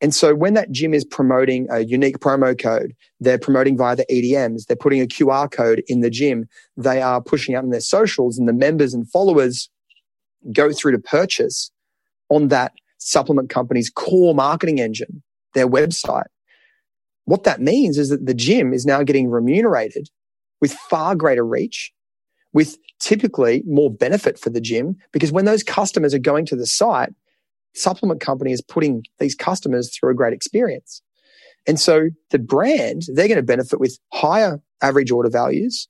And 0.00 0.12
so 0.12 0.34
when 0.34 0.54
that 0.54 0.72
gym 0.72 0.94
is 0.94 1.04
promoting 1.04 1.68
a 1.70 1.80
unique 1.80 2.18
promo 2.18 2.60
code, 2.60 2.94
they're 3.20 3.38
promoting 3.38 3.76
via 3.76 3.94
the 3.94 4.06
EDMs, 4.10 4.66
they're 4.66 4.76
putting 4.76 5.00
a 5.00 5.06
QR 5.06 5.50
code 5.50 5.82
in 5.86 6.00
the 6.00 6.10
gym, 6.10 6.48
they 6.76 7.00
are 7.00 7.22
pushing 7.22 7.54
out 7.54 7.62
in 7.62 7.70
their 7.70 7.80
socials 7.80 8.36
and 8.36 8.48
the 8.48 8.52
members 8.52 8.94
and 8.94 9.08
followers 9.08 9.70
go 10.52 10.72
through 10.72 10.92
to 10.92 10.98
purchase 10.98 11.70
on 12.28 12.48
that 12.48 12.72
supplement 12.98 13.50
company's 13.50 13.90
core 13.90 14.34
marketing 14.34 14.80
engine, 14.80 15.22
their 15.54 15.68
website. 15.68 16.26
What 17.24 17.44
that 17.44 17.60
means 17.60 17.98
is 17.98 18.08
that 18.08 18.26
the 18.26 18.34
gym 18.34 18.72
is 18.72 18.86
now 18.86 19.02
getting 19.02 19.28
remunerated 19.28 20.08
with 20.60 20.72
far 20.72 21.14
greater 21.14 21.44
reach, 21.44 21.92
with 22.52 22.78
typically 23.00 23.62
more 23.66 23.90
benefit 23.90 24.38
for 24.38 24.50
the 24.50 24.60
gym, 24.60 24.96
because 25.12 25.32
when 25.32 25.44
those 25.44 25.62
customers 25.62 26.14
are 26.14 26.18
going 26.18 26.46
to 26.46 26.56
the 26.56 26.66
site, 26.66 27.10
supplement 27.74 28.20
company 28.20 28.52
is 28.52 28.60
putting 28.60 29.02
these 29.18 29.34
customers 29.34 29.94
through 29.94 30.10
a 30.10 30.14
great 30.14 30.32
experience. 30.32 31.02
And 31.66 31.80
so 31.80 32.08
the 32.30 32.38
brand, 32.38 33.02
they're 33.08 33.28
going 33.28 33.36
to 33.36 33.42
benefit 33.42 33.80
with 33.80 33.98
higher 34.12 34.60
average 34.82 35.10
order 35.10 35.30
values, 35.30 35.88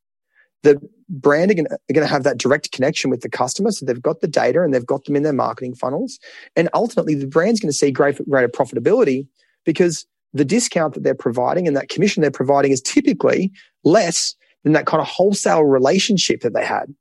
the 0.63 0.81
brand 1.09 1.51
are 1.51 1.55
going, 1.55 1.67
to, 1.67 2.07
have 2.07 2.23
that 2.23 2.39
direct 2.39 2.73
connection 2.73 3.11
with 3.11 3.21
the 3.21 3.29
customer. 3.29 3.71
So 3.71 3.85
they've 3.85 4.01
got 4.01 4.21
the 4.21 4.29
data 4.29 4.63
and 4.63 4.73
they've 4.73 4.87
got 4.87 5.05
them 5.05 5.17
in 5.17 5.23
their 5.23 5.33
marketing 5.33 5.75
funnels. 5.75 6.19
And 6.57 6.69
ultimately, 6.73 7.15
the 7.15 7.27
brand's 7.27 7.61
going 7.61 7.71
to 7.71 7.77
see 7.77 7.91
great, 7.91 8.19
greater 8.29 8.49
profitability 8.49 9.27
because 9.65 10.07
the 10.33 10.45
discount 10.45 10.95
that 10.95 11.03
they're 11.03 11.15
providing 11.15 11.67
and 11.67 11.77
that 11.77 11.89
commission 11.89 12.23
they're 12.23 12.31
providing 12.31 12.73
is 12.73 12.81
typically 12.81 13.53
less 13.85 14.35
than 14.65 14.73
that 14.73 14.87
kind 14.87 15.01
of 15.01 15.07
wholesale 15.07 15.65
relationship 15.65 16.41
that 16.41 16.55
they 16.55 16.65
had. 16.65 16.95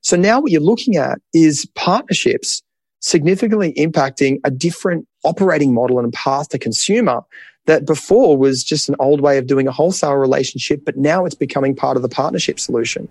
So 0.00 0.16
now 0.16 0.40
what 0.40 0.50
you're 0.50 0.60
looking 0.60 0.96
at 0.96 1.18
is 1.32 1.66
partnerships 1.74 2.62
significantly 3.00 3.72
impacting 3.74 4.38
a 4.44 4.50
different 4.50 5.06
operating 5.24 5.74
model 5.74 5.98
and 5.98 6.12
path 6.12 6.48
to 6.50 6.58
consumer 6.58 7.20
that 7.66 7.86
before 7.86 8.36
was 8.36 8.64
just 8.64 8.88
an 8.88 8.96
old 8.98 9.20
way 9.20 9.38
of 9.38 9.46
doing 9.46 9.68
a 9.68 9.72
wholesale 9.72 10.14
relationship, 10.14 10.84
but 10.84 10.96
now 10.96 11.24
it's 11.24 11.34
becoming 11.34 11.76
part 11.76 11.96
of 11.96 12.02
the 12.02 12.08
partnership 12.08 12.58
solution. 12.58 13.08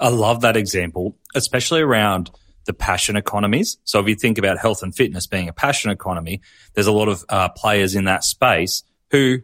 I 0.00 0.08
love 0.08 0.42
that 0.42 0.56
example, 0.56 1.16
especially 1.34 1.80
around 1.80 2.30
the 2.66 2.72
passion 2.72 3.16
economies. 3.16 3.78
So 3.84 3.98
if 3.98 4.06
you 4.06 4.14
think 4.14 4.38
about 4.38 4.58
health 4.58 4.82
and 4.82 4.94
fitness 4.94 5.26
being 5.26 5.48
a 5.48 5.52
passion 5.52 5.90
economy, 5.90 6.40
there's 6.74 6.86
a 6.86 6.92
lot 6.92 7.08
of 7.08 7.24
uh, 7.28 7.48
players 7.48 7.94
in 7.94 8.04
that 8.04 8.22
space 8.22 8.84
who 9.10 9.38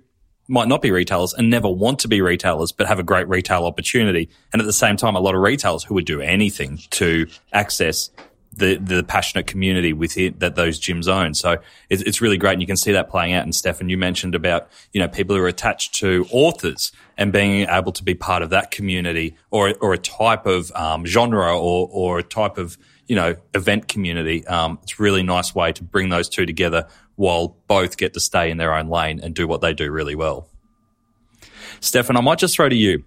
might 0.47 0.69
not 0.69 0.83
be 0.83 0.91
retailers 0.91 1.33
and 1.33 1.49
never 1.49 1.69
want 1.69 2.01
to 2.01 2.09
be 2.09 2.21
retailers, 2.21 2.71
but 2.71 2.87
have 2.87 2.99
a 2.99 3.03
great 3.03 3.29
retail 3.29 3.65
opportunity. 3.65 4.29
And 4.53 4.61
at 4.61 4.67
the 4.67 4.75
same 4.75 4.97
time, 4.97 5.17
a 5.17 5.21
lot 5.21 5.35
of 5.35 5.41
retailers 5.41 5.83
who 5.83 5.95
would 5.95 6.05
do 6.05 6.21
anything 6.21 6.79
to 6.91 7.27
access 7.53 8.11
the 8.57 8.77
the 8.77 9.03
passionate 9.03 9.47
community 9.47 9.93
within 9.93 10.35
that 10.39 10.55
those 10.55 10.81
gyms 10.81 11.09
own. 11.09 11.35
So 11.35 11.59
it's, 11.91 12.03
it's 12.03 12.21
really 12.21 12.37
great, 12.37 12.53
and 12.53 12.61
you 12.61 12.67
can 12.67 12.77
see 12.77 12.93
that 12.93 13.11
playing 13.11 13.35
out. 13.35 13.45
And 13.45 13.55
Stefan, 13.55 13.89
you 13.89 13.99
mentioned 13.99 14.35
about 14.35 14.69
you 14.93 15.01
know 15.01 15.09
people 15.09 15.37
who 15.37 15.43
are 15.43 15.49
attached 15.49 15.95
to 15.97 16.27
authors 16.31 16.93
and 17.17 17.33
being 17.33 17.69
able 17.69 17.93
to 17.93 18.03
be 18.03 18.15
part 18.15 18.43
of 18.43 18.51
that 18.51 18.71
community, 18.71 19.37
or 19.51 19.75
or 19.81 19.93
a 19.93 19.99
type 19.99 20.47
of 20.47 20.71
um, 20.73 21.05
genre, 21.07 21.59
or 21.59 21.89
or 21.91 22.19
a 22.19 22.23
type 22.23 22.59
of 22.59 22.79
you 23.07 23.17
know 23.17 23.37
event 23.55 23.89
community. 23.89 24.47
Um, 24.47 24.79
it's 24.83 24.99
a 24.99 25.03
really 25.03 25.23
nice 25.23 25.55
way 25.55 25.73
to 25.73 25.83
bring 25.83 26.09
those 26.09 26.29
two 26.29 26.47
together 26.47 26.89
while 27.17 27.57
both 27.69 27.97
get 27.97 28.13
to 28.15 28.21
stay 28.21 28.51
in 28.51 28.57
their 28.57 28.75
own 28.75 28.89
lane 28.89 29.21
and 29.23 29.35
do 29.35 29.47
what 29.47 29.61
they 29.61 29.73
do 29.73 29.91
really 29.91 30.15
well. 30.15 30.49
Stefan, 31.81 32.17
I 32.17 32.21
might 32.21 32.39
just 32.39 32.57
throw 32.57 32.69
to 32.69 32.75
you 32.75 33.05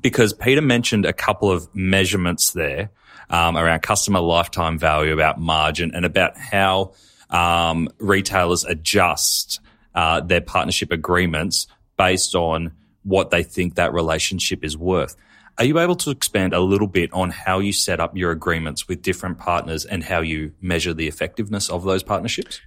because 0.00 0.32
Peter 0.32 0.62
mentioned 0.62 1.04
a 1.04 1.12
couple 1.12 1.50
of 1.50 1.68
measurements 1.74 2.52
there 2.52 2.90
um, 3.28 3.56
around 3.56 3.80
customer 3.80 4.20
lifetime 4.20 4.78
value, 4.78 5.12
about 5.12 5.40
margin, 5.40 5.92
and 5.94 6.04
about 6.04 6.36
how 6.36 6.92
um, 7.30 7.88
retailers 7.98 8.64
adjust 8.64 9.60
uh, 9.94 10.20
their 10.20 10.40
partnership 10.40 10.92
agreements 10.92 11.66
based 11.96 12.34
on 12.34 12.72
what 13.02 13.30
they 13.30 13.42
think 13.42 13.76
that 13.76 13.92
relationship 13.92 14.64
is 14.64 14.76
worth. 14.76 15.16
Are 15.58 15.64
you 15.64 15.78
able 15.78 15.96
to 15.96 16.10
expand 16.10 16.54
a 16.54 16.60
little 16.60 16.86
bit 16.86 17.12
on 17.12 17.30
how 17.30 17.58
you 17.58 17.72
set 17.72 18.00
up 18.00 18.16
your 18.16 18.30
agreements 18.30 18.88
with 18.88 19.02
different 19.02 19.38
partners 19.38 19.84
and 19.84 20.02
how 20.02 20.20
you 20.20 20.52
measure 20.60 20.94
the 20.94 21.06
effectiveness 21.06 21.68
of 21.68 21.84
those 21.84 22.02
partnerships? 22.02 22.60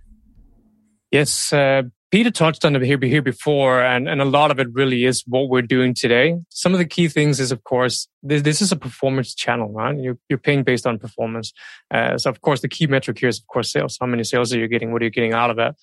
Yes, 1.11 1.53
uh, 1.53 1.83
Peter 2.13 2.29
touched 2.29 2.63
on 2.63 2.75
it 2.75 2.83
here, 2.83 2.99
here 3.01 3.23
before, 3.23 3.81
and, 3.81 4.07
and 4.07 4.21
a 4.21 4.25
lot 4.25 4.51
of 4.51 4.59
it 4.59 4.67
really 4.71 5.03
is 5.03 5.23
what 5.25 5.49
we're 5.49 5.63
doing 5.63 5.95
today. 5.95 6.35
Some 6.49 6.71
of 6.71 6.77
the 6.77 6.85
key 6.85 7.07
things 7.07 7.39
is, 7.39 7.51
of 7.51 7.63
course, 7.63 8.07
this, 8.21 8.43
this 8.43 8.61
is 8.61 8.71
a 8.71 8.75
performance 8.75 9.33
channel, 9.33 9.71
right? 9.71 9.97
You're, 9.97 10.19
you're 10.29 10.37
paying 10.37 10.61
based 10.61 10.85
on 10.85 10.99
performance. 10.99 11.53
Uh, 11.89 12.19
so, 12.19 12.29
of 12.29 12.39
course, 12.41 12.61
the 12.61 12.67
key 12.67 12.85
metric 12.85 13.17
here 13.17 13.29
is, 13.29 13.39
of 13.39 13.47
course, 13.47 13.71
sales. 13.71 13.97
How 13.99 14.05
many 14.05 14.23
sales 14.23 14.53
are 14.53 14.59
you 14.59 14.67
getting? 14.67 14.91
What 14.91 15.01
are 15.01 15.05
you 15.05 15.09
getting 15.09 15.33
out 15.33 15.49
of 15.49 15.57
it? 15.57 15.73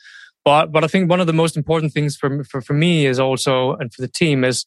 But, 0.45 0.71
but 0.71 0.85
I 0.85 0.87
think 0.87 1.11
one 1.11 1.19
of 1.19 1.27
the 1.27 1.33
most 1.33 1.57
important 1.57 1.93
things 1.93 2.15
for, 2.15 2.45
for, 2.45 2.61
for 2.61 2.75
me 2.75 3.07
is 3.07 3.19
also, 3.19 3.73
and 3.73 3.93
for 3.93 4.01
the 4.01 4.07
team 4.07 4.45
is 4.45 4.67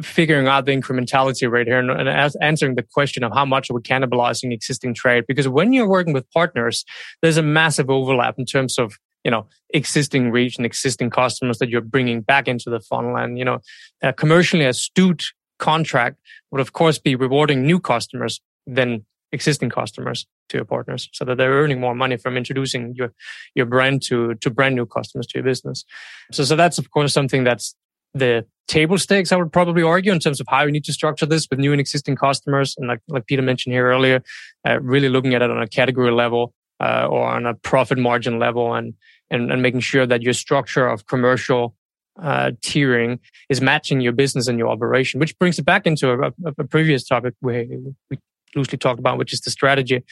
figuring 0.00 0.48
out 0.48 0.64
the 0.64 0.72
incrementality 0.72 1.46
right 1.50 1.66
here 1.66 1.78
and, 1.78 1.90
and 1.90 2.08
answering 2.40 2.76
the 2.76 2.86
question 2.94 3.22
of 3.22 3.32
how 3.34 3.44
much 3.44 3.68
are 3.68 3.74
we 3.74 3.82
cannibalizing 3.82 4.50
existing 4.50 4.94
trade. 4.94 5.24
Because 5.28 5.46
when 5.46 5.74
you're 5.74 5.86
working 5.86 6.14
with 6.14 6.24
partners, 6.30 6.86
there's 7.20 7.36
a 7.36 7.42
massive 7.42 7.90
overlap 7.90 8.38
in 8.38 8.46
terms 8.46 8.78
of 8.78 8.96
you 9.24 9.30
know 9.30 9.46
existing 9.70 10.30
reach 10.30 10.56
and 10.56 10.66
existing 10.66 11.10
customers 11.10 11.58
that 11.58 11.68
you're 11.68 11.80
bringing 11.80 12.20
back 12.20 12.48
into 12.48 12.70
the 12.70 12.80
funnel. 12.80 13.16
And 13.16 13.38
you 13.38 13.44
know 13.44 13.60
a 14.02 14.12
commercially 14.12 14.64
astute 14.64 15.32
contract 15.58 16.18
would 16.50 16.60
of 16.60 16.72
course 16.72 16.98
be 16.98 17.14
rewarding 17.14 17.62
new 17.64 17.78
customers 17.78 18.40
than 18.66 19.04
existing 19.32 19.70
customers 19.70 20.26
to 20.48 20.58
your 20.58 20.64
partners 20.64 21.08
so 21.12 21.24
that 21.24 21.38
they're 21.38 21.62
earning 21.62 21.80
more 21.80 21.94
money 21.94 22.16
from 22.16 22.36
introducing 22.36 22.94
your 22.94 23.12
your 23.54 23.66
brand 23.66 24.02
to 24.02 24.34
to 24.36 24.50
brand 24.50 24.74
new 24.74 24.86
customers 24.86 25.26
to 25.26 25.38
your 25.38 25.44
business. 25.44 25.84
So 26.32 26.44
so 26.44 26.56
that's 26.56 26.78
of 26.78 26.90
course 26.90 27.12
something 27.12 27.44
that's 27.44 27.74
the 28.14 28.44
table 28.68 28.98
stakes 28.98 29.32
i 29.32 29.36
would 29.36 29.52
probably 29.52 29.82
argue 29.82 30.12
in 30.12 30.18
terms 30.18 30.38
of 30.38 30.46
how 30.48 30.62
you 30.64 30.70
need 30.70 30.84
to 30.84 30.92
structure 30.92 31.24
this 31.24 31.46
with 31.50 31.58
new 31.58 31.72
and 31.72 31.80
existing 31.80 32.16
customers. 32.16 32.74
And 32.76 32.88
like 32.88 33.00
like 33.08 33.26
peter 33.26 33.42
mentioned 33.42 33.72
here 33.72 33.86
earlier 33.86 34.22
uh, 34.66 34.80
really 34.80 35.08
looking 35.08 35.34
at 35.34 35.42
it 35.42 35.50
on 35.50 35.62
a 35.62 35.66
category 35.66 36.12
level 36.12 36.52
uh, 36.82 37.06
or 37.08 37.26
on 37.26 37.46
a 37.46 37.54
profit 37.54 37.98
margin 37.98 38.38
level 38.38 38.74
and, 38.74 38.94
and, 39.30 39.52
and 39.52 39.62
making 39.62 39.80
sure 39.80 40.06
that 40.06 40.22
your 40.22 40.34
structure 40.34 40.86
of 40.86 41.06
commercial 41.06 41.74
uh, 42.20 42.50
tiering 42.60 43.18
is 43.48 43.60
matching 43.60 44.00
your 44.00 44.12
business 44.12 44.48
and 44.48 44.58
your 44.58 44.68
operation, 44.68 45.20
which 45.20 45.38
brings 45.38 45.58
it 45.58 45.64
back 45.64 45.86
into 45.86 46.10
a, 46.12 46.32
a, 46.58 46.64
previous 46.64 47.06
topic 47.06 47.34
we, 47.40 47.78
we 48.10 48.18
loosely 48.54 48.76
talked 48.76 48.98
about, 48.98 49.16
which 49.16 49.32
is 49.32 49.40
the 49.40 49.50
strategy. 49.50 50.02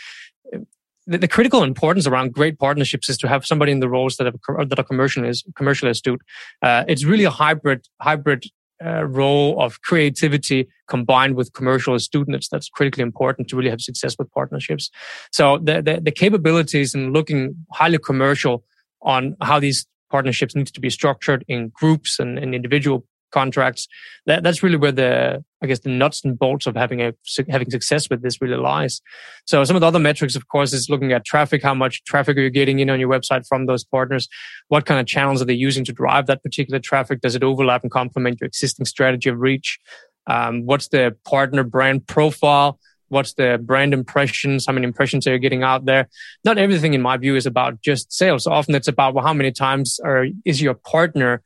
The, 1.07 1.29
critical 1.29 1.63
importance 1.65 2.07
around 2.07 2.33
great 2.33 2.59
partnerships 2.59 3.09
is 3.09 3.19
to 3.19 3.29
have 3.29 3.45
somebody 3.45 3.73
in 3.73 3.81
the 3.81 3.89
roles 3.89 4.17
that, 4.17 4.27
have, 4.27 4.69
that 4.69 4.79
are 4.79 4.85
commercially, 4.85 5.33
commercially 5.57 5.91
astute. 5.91 6.21
Uh, 6.63 6.85
it's 6.87 7.05
really 7.05 7.25
a 7.25 7.31
hybrid, 7.31 7.87
hybrid 8.01 8.45
uh, 8.85 9.05
role 9.05 9.61
of 9.63 9.83
creativity 9.83 10.69
combined 10.89 11.37
with 11.37 11.53
commercial 11.53 11.95
astuteness 11.95 12.49
that's 12.49 12.69
critically 12.69 13.03
important 13.03 13.49
to 13.49 13.57
really 13.57 13.71
have 13.71 13.81
success 13.81 14.17
with 14.19 14.31
partnerships. 14.33 14.91
So 15.33 15.59
the, 15.59 15.83
the, 15.83 16.01
the 16.03 16.11
capabilities 16.11 16.95
and 16.95 17.13
looking 17.13 17.55
highly 17.73 17.99
commercial 17.99 18.65
on 19.03 19.37
how 19.41 19.61
these 19.61 19.87
partnerships 20.11 20.55
need 20.55 20.67
to 20.67 20.81
be 20.81 20.91
structured 20.91 21.45
in 21.47 21.71
groups 21.75 22.19
and, 22.19 22.39
and 22.39 22.55
individual 22.55 23.07
contracts. 23.31 23.89
That, 24.27 24.43
that's 24.43 24.63
really 24.63 24.77
where 24.77 24.93
the, 24.93 25.45
I 25.63 25.67
guess, 25.67 25.81
the 25.81 25.91
nuts 25.91 26.25
and 26.25 26.39
bolts 26.39 26.67
of 26.67 26.77
having 26.77 27.01
a, 27.01 27.13
having 27.49 27.71
success 27.71 28.09
with 28.11 28.23
this 28.23 28.41
really 28.41 28.57
lies. 28.57 29.01
So 29.47 29.65
some 29.65 29.77
of 29.77 29.81
the 29.81 29.87
other 29.87 29.99
metrics, 29.99 30.37
of 30.37 30.49
course, 30.49 30.73
is 30.73 30.89
looking 30.91 31.13
at 31.13 31.25
traffic. 31.25 31.63
How 31.63 31.75
much 31.75 32.05
traffic 32.05 32.37
are 32.37 32.43
you 32.43 32.51
getting 32.51 32.79
in 32.79 32.91
on 32.91 33.01
your 33.01 33.09
website 33.09 33.47
from 33.47 33.67
those 33.67 33.85
partners? 33.85 34.29
What 34.69 34.87
kind 34.87 35.01
of 35.01 35.07
channels 35.07 35.43
are 35.43 35.47
they 35.47 35.55
using 35.55 35.85
to 35.85 35.93
drive 35.93 36.27
that 36.27 36.43
particular 36.43 36.81
traffic? 36.81 37.21
Does 37.21 37.35
it 37.35 37.43
overlap 37.43 37.83
and 37.83 37.91
complement 37.91 38.41
your 38.41 38.47
existing 38.47 38.87
strategy 38.87 39.31
of 39.31 39.39
reach? 39.39 39.79
Um, 40.27 40.67
what's 40.67 40.89
the 40.89 41.17
partner 41.25 41.65
brand 41.65 42.07
profile? 42.07 42.79
What's 43.09 43.35
the 43.35 43.61
brand 43.61 43.93
impressions? 43.93 44.67
How 44.67 44.73
many 44.73 44.87
impressions 44.87 45.27
are 45.27 45.33
you 45.33 45.41
getting 45.41 45.65
out 45.65 45.85
there? 45.85 46.09
Not 46.45 46.59
everything, 46.59 46.95
in 46.95 47.03
my 47.03 47.17
view, 47.17 47.35
is 47.35 47.45
about 47.45 47.81
just 47.81 48.13
sales. 48.13 48.47
Often 48.47 48.77
it's 48.77 48.87
about 48.87 49.15
well, 49.15 49.25
how 49.25 49.35
many 49.35 49.51
times 49.51 49.99
are, 50.05 50.27
is 50.45 50.63
your 50.63 50.75
partner 50.75 51.43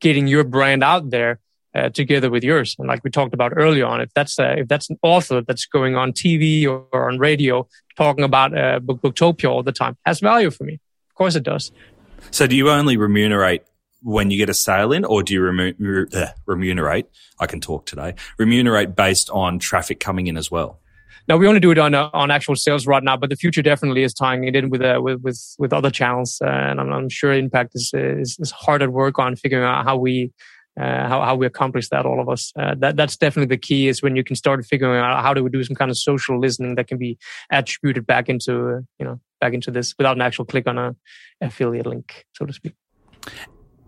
getting 0.00 0.26
your 0.26 0.44
brand 0.44 0.82
out 0.82 1.10
there 1.10 1.40
uh, 1.74 1.88
together 1.90 2.30
with 2.30 2.42
yours. 2.42 2.76
And 2.78 2.88
like 2.88 3.04
we 3.04 3.10
talked 3.10 3.34
about 3.34 3.52
earlier 3.54 3.86
on, 3.86 4.00
if 4.00 4.12
that's 4.14 4.38
a, 4.38 4.60
if 4.60 4.68
that's 4.68 4.90
an 4.90 4.98
author 5.02 5.42
that's 5.42 5.66
going 5.66 5.96
on 5.96 6.12
TV 6.12 6.66
or, 6.66 6.86
or 6.92 7.10
on 7.10 7.18
radio 7.18 7.68
talking 7.96 8.24
about 8.24 8.56
uh, 8.56 8.80
Book, 8.80 9.00
Booktopia 9.00 9.50
all 9.50 9.62
the 9.62 9.72
time, 9.72 9.96
has 10.04 10.20
value 10.20 10.50
for 10.50 10.64
me. 10.64 10.74
Of 11.08 11.14
course, 11.14 11.34
it 11.34 11.42
does. 11.42 11.72
So, 12.30 12.46
do 12.46 12.56
you 12.56 12.70
only 12.70 12.96
remunerate 12.96 13.62
when 14.02 14.30
you 14.30 14.38
get 14.38 14.48
a 14.48 14.54
sale 14.54 14.92
in, 14.92 15.04
or 15.04 15.22
do 15.22 15.34
you 15.34 15.40
remu- 15.40 16.14
uh, 16.14 16.32
remunerate? 16.46 17.06
I 17.38 17.46
can 17.46 17.60
talk 17.60 17.86
today. 17.86 18.14
Remunerate 18.38 18.94
based 18.94 19.30
on 19.30 19.58
traffic 19.58 20.00
coming 20.00 20.26
in 20.26 20.36
as 20.36 20.50
well. 20.50 20.80
Now 21.28 21.36
we 21.36 21.46
only 21.46 21.60
do 21.60 21.70
it 21.70 21.78
on 21.78 21.94
uh, 21.94 22.08
on 22.14 22.30
actual 22.30 22.56
sales 22.56 22.86
right 22.86 23.02
now, 23.02 23.16
but 23.16 23.28
the 23.28 23.36
future 23.36 23.60
definitely 23.60 24.02
is 24.02 24.14
tying 24.14 24.44
it 24.44 24.56
in 24.56 24.70
with 24.70 24.80
uh, 24.80 24.98
with, 25.02 25.20
with 25.20 25.38
with 25.58 25.74
other 25.74 25.90
channels, 25.90 26.38
uh, 26.42 26.48
and 26.48 26.80
I'm, 26.80 26.90
I'm, 26.90 27.08
sure 27.10 27.32
Impact 27.34 27.72
is, 27.74 27.90
is, 27.92 28.38
is 28.40 28.50
hard 28.50 28.82
at 28.82 28.92
work 28.92 29.18
on 29.18 29.36
figuring 29.36 29.64
out 29.64 29.84
how 29.84 29.98
we 29.98 30.32
uh, 30.80 31.06
how 31.06 31.20
how 31.20 31.34
we 31.34 31.44
accomplish 31.44 31.90
that. 31.90 32.06
All 32.06 32.18
of 32.18 32.30
us. 32.30 32.50
Uh, 32.58 32.74
that 32.78 32.96
that's 32.96 33.18
definitely 33.18 33.54
the 33.54 33.60
key 33.60 33.88
is 33.88 34.02
when 34.02 34.16
you 34.16 34.24
can 34.24 34.36
start 34.36 34.64
figuring 34.64 34.98
out 34.98 35.22
how 35.22 35.34
do 35.34 35.44
we 35.44 35.50
do 35.50 35.62
some 35.62 35.76
kind 35.76 35.90
of 35.90 35.98
social 35.98 36.40
listening 36.40 36.76
that 36.76 36.86
can 36.86 36.96
be 36.96 37.18
attributed 37.50 38.06
back 38.06 38.30
into 38.30 38.76
uh, 38.76 38.80
you 38.98 39.04
know 39.04 39.20
back 39.38 39.52
into 39.52 39.70
this 39.70 39.94
without 39.98 40.16
an 40.16 40.22
actual 40.22 40.46
click 40.46 40.66
on 40.66 40.78
a 40.78 40.96
affiliate 41.42 41.86
link, 41.86 42.24
so 42.32 42.46
to 42.46 42.54
speak. 42.54 42.72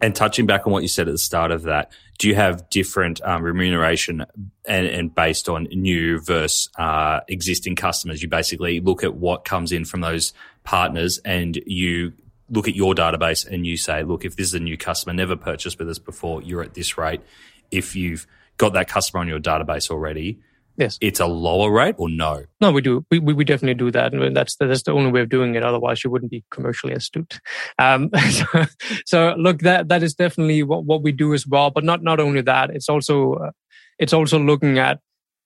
And 0.03 0.15
touching 0.15 0.47
back 0.47 0.67
on 0.67 0.73
what 0.73 0.83
you 0.83 0.89
said 0.89 1.09
at 1.09 1.13
the 1.13 1.19
start 1.19 1.51
of 1.51 1.63
that, 1.65 1.93
do 2.19 2.29
you 2.29 2.35
have 2.35 2.69
different 2.71 3.21
um, 3.23 3.43
remuneration 3.43 4.25
and, 4.67 4.87
and, 4.87 5.15
based 5.15 5.49
on 5.49 5.65
new 5.65 6.21
versus 6.21 6.71
uh, 6.77 7.21
existing 7.29 7.77
customers? 7.77 8.23
You 8.23 8.29
basically 8.29 8.81
look 8.81 9.05
at 9.05 9.15
what 9.15 9.45
comes 9.45 9.73
in 9.73 9.85
from 9.85 10.01
those 10.01 10.33
partners 10.65 11.19
and 11.25 11.61
you 11.67 12.13
look 12.51 12.67
at 12.67 12.75
your 12.75 12.95
database 12.95 13.47
and 13.47 13.67
you 13.67 13.77
say, 13.77 14.03
look, 14.03 14.25
if 14.25 14.37
this 14.37 14.49
is 14.49 14.55
a 14.55 14.61
new 14.61 14.77
customer, 14.77 15.13
never 15.13 15.37
purchased 15.37 15.79
with 15.79 15.89
us 15.89 15.99
before, 15.99 16.43
you're 16.43 16.63
at 16.63 16.75
this 16.75 16.99
rate. 16.99 17.21
If 17.71 17.95
you've 17.95 18.27
got 18.57 18.73
that 18.73 18.89
customer 18.89 19.21
on 19.21 19.29
your 19.29 19.41
database 19.41 19.91
already, 19.91 20.41
Yes. 20.77 20.99
It's 21.01 21.21
a 21.21 21.27
lower 21.27 21.71
rate 21.71 21.95
or 21.99 22.09
no? 22.09 22.45
No, 22.61 22.73
we 22.73 22.81
do. 22.81 23.05
We, 23.11 23.19
we, 23.19 23.35
we 23.35 23.45
definitely 23.45 23.75
do 23.75 23.91
that. 23.91 24.13
And 24.13 24.37
that's 24.37 24.57
the, 24.57 24.67
that's 24.67 24.83
the 24.83 24.93
only 24.93 25.11
way 25.11 25.21
of 25.21 25.29
doing 25.29 25.55
it. 25.55 25.63
Otherwise, 25.63 26.03
you 26.03 26.11
wouldn't 26.11 26.31
be 26.31 26.45
commercially 26.51 26.95
astute. 26.95 27.39
Um, 27.79 28.11
so, 28.31 28.45
so, 29.05 29.35
look, 29.37 29.61
that, 29.61 29.89
that 29.89 30.03
is 30.03 30.15
definitely 30.15 30.63
what, 30.63 30.85
what 30.85 31.03
we 31.03 31.13
do 31.13 31.35
as 31.35 31.47
well. 31.47 31.71
But 31.71 31.85
not, 31.85 32.03
not 32.03 32.21
only 32.21 32.41
that, 32.43 32.71
it's 32.71 32.89
also, 32.89 33.35
uh, 33.35 33.51
it's 33.99 34.13
also 34.13 34.39
looking 34.39 34.79
at 34.79 35.01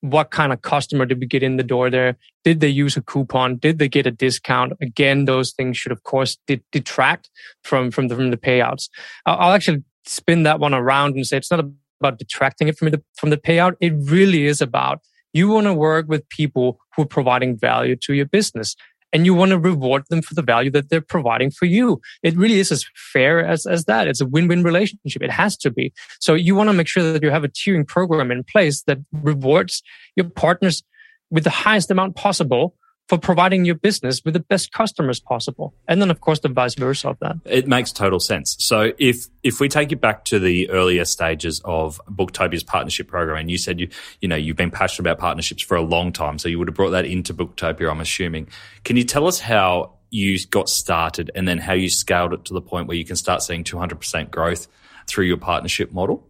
what 0.05 0.31
kind 0.31 0.53
of 0.53 0.61
customer 0.61 1.07
did 1.07 1.19
we 1.19 1.27
get 1.27 1.43
in 1.43 1.57
the 1.57 1.63
door 1.63 1.89
there? 1.89 2.17
Did 2.45 2.61
they 2.61 2.69
use 2.69 2.95
a 2.95 3.01
coupon? 3.01 3.57
Did 3.57 3.79
they 3.79 3.89
get 3.89 4.07
a 4.07 4.11
discount? 4.11 4.75
Again, 4.83 5.25
those 5.25 5.53
things 5.53 5.79
should, 5.79 5.93
of 5.93 6.03
course, 6.03 6.37
detract 6.73 7.31
from, 7.63 7.91
from 7.91 8.09
the, 8.09 8.15
from 8.15 8.31
the 8.31 8.37
payouts. 8.37 8.91
I'll, 9.25 9.39
I'll 9.39 9.53
actually 9.53 9.83
spin 10.05 10.43
that 10.43 10.61
one 10.61 10.75
around 10.75 11.17
and 11.17 11.27
say 11.27 11.39
it's 11.39 11.51
not 11.51 11.65
about 12.01 12.19
detracting 12.19 12.69
it 12.69 12.77
from 12.77 12.91
the, 12.91 13.03
from 13.17 13.31
the 13.31 13.39
payout. 13.39 13.77
It 13.81 13.95
really 13.97 14.45
is 14.45 14.61
about 14.61 15.01
you 15.35 15.49
want 15.49 15.67
to 15.67 15.75
work 15.75 16.07
with 16.09 16.27
people 16.31 16.79
who 16.97 17.03
are 17.03 17.07
providing 17.07 17.59
value 17.59 17.97
to 17.97 18.15
your 18.15 18.27
business. 18.27 18.75
and 19.15 19.25
you 19.25 19.33
want 19.33 19.51
to 19.51 19.59
reward 19.59 20.03
them 20.11 20.21
for 20.23 20.35
the 20.35 20.43
value 20.43 20.73
that 20.73 20.91
they're 20.91 21.01
providing 21.01 21.49
for 21.49 21.67
you. 21.67 22.01
It 22.25 22.37
really 22.37 22.59
is 22.59 22.73
as 22.73 22.85
fair 23.13 23.47
as, 23.47 23.65
as 23.65 23.85
that. 23.85 24.09
It's 24.09 24.21
a 24.21 24.27
win-win 24.27 24.65
relationship. 24.65 25.23
It 25.23 25.31
has 25.31 25.57
to 25.59 25.71
be. 25.71 25.93
So 26.19 26.35
you 26.35 26.57
want 26.57 26.69
to 26.69 26.73
make 26.73 26.89
sure 26.89 27.13
that 27.13 27.23
you 27.23 27.31
have 27.31 27.45
a 27.45 27.49
tiering 27.49 27.87
program 27.87 28.33
in 28.33 28.43
place 28.43 28.83
that 28.89 28.99
rewards 29.13 29.85
your 30.17 30.29
partners 30.29 30.83
with 31.31 31.45
the 31.45 31.51
highest 31.51 31.93
amount 31.93 32.17
possible 32.17 32.75
for 33.09 33.19
providing 33.19 33.65
your 33.65 33.75
business 33.75 34.25
with 34.25 34.35
the 34.35 34.41
best 34.41 34.73
customers 34.73 35.21
possible. 35.21 35.75
And 35.87 36.01
then 36.01 36.11
of 36.11 36.21
course 36.21 36.41
the 36.41 36.49
vice 36.49 36.75
versa 36.75 37.09
of 37.09 37.19
that. 37.21 37.37
It 37.45 37.69
makes 37.69 37.93
total 37.93 38.19
sense. 38.19 38.57
So 38.59 38.93
if 38.99 39.27
if 39.43 39.61
we 39.61 39.69
take 39.69 39.93
it 39.93 40.01
back 40.01 40.25
to 40.27 40.39
the 40.39 40.71
earlier 40.71 41.05
stages 41.05 41.61
of 41.65 42.01
Booktopia's 42.09 42.63
partnership 42.63 43.09
program 43.09 43.39
and 43.39 43.51
you 43.51 43.59
said 43.59 43.79
you 43.79 43.89
you 44.21 44.29
know 44.29 44.37
you've 44.37 44.57
been 44.57 44.71
passionate 44.71 45.11
about 45.11 45.19
partnerships 45.19 45.63
for 45.63 45.77
a 45.77 45.83
long 45.83 46.13
time, 46.13 46.39
so 46.39 46.49
you 46.49 46.59
would 46.59 46.69
have 46.69 46.77
brought 46.77 46.91
that 46.91 47.05
into 47.05 47.35
Booktopia, 47.35 47.91
I'm 47.91 48.01
assuming. 48.01 48.49
Can 48.85 48.97
you 48.97 49.05
tell 49.05 49.27
us 49.27 49.41
how 49.41 49.95
you 50.11 50.39
got 50.47 50.69
started 50.69 51.31
and 51.35 51.47
then 51.47 51.59
how 51.59 51.73
you 51.73 51.91
scaled 51.91 52.33
it 52.33 52.45
to 52.47 52.55
the 52.55 52.63
point 52.63 52.87
where 52.87 52.97
you 52.97 53.05
can 53.05 53.17
start 53.17 53.43
seeing 53.43 53.65
200% 53.65 54.31
growth 54.31 54.69
through 55.09 55.25
your 55.25 55.37
partnership 55.37 55.93
model? 55.93 56.27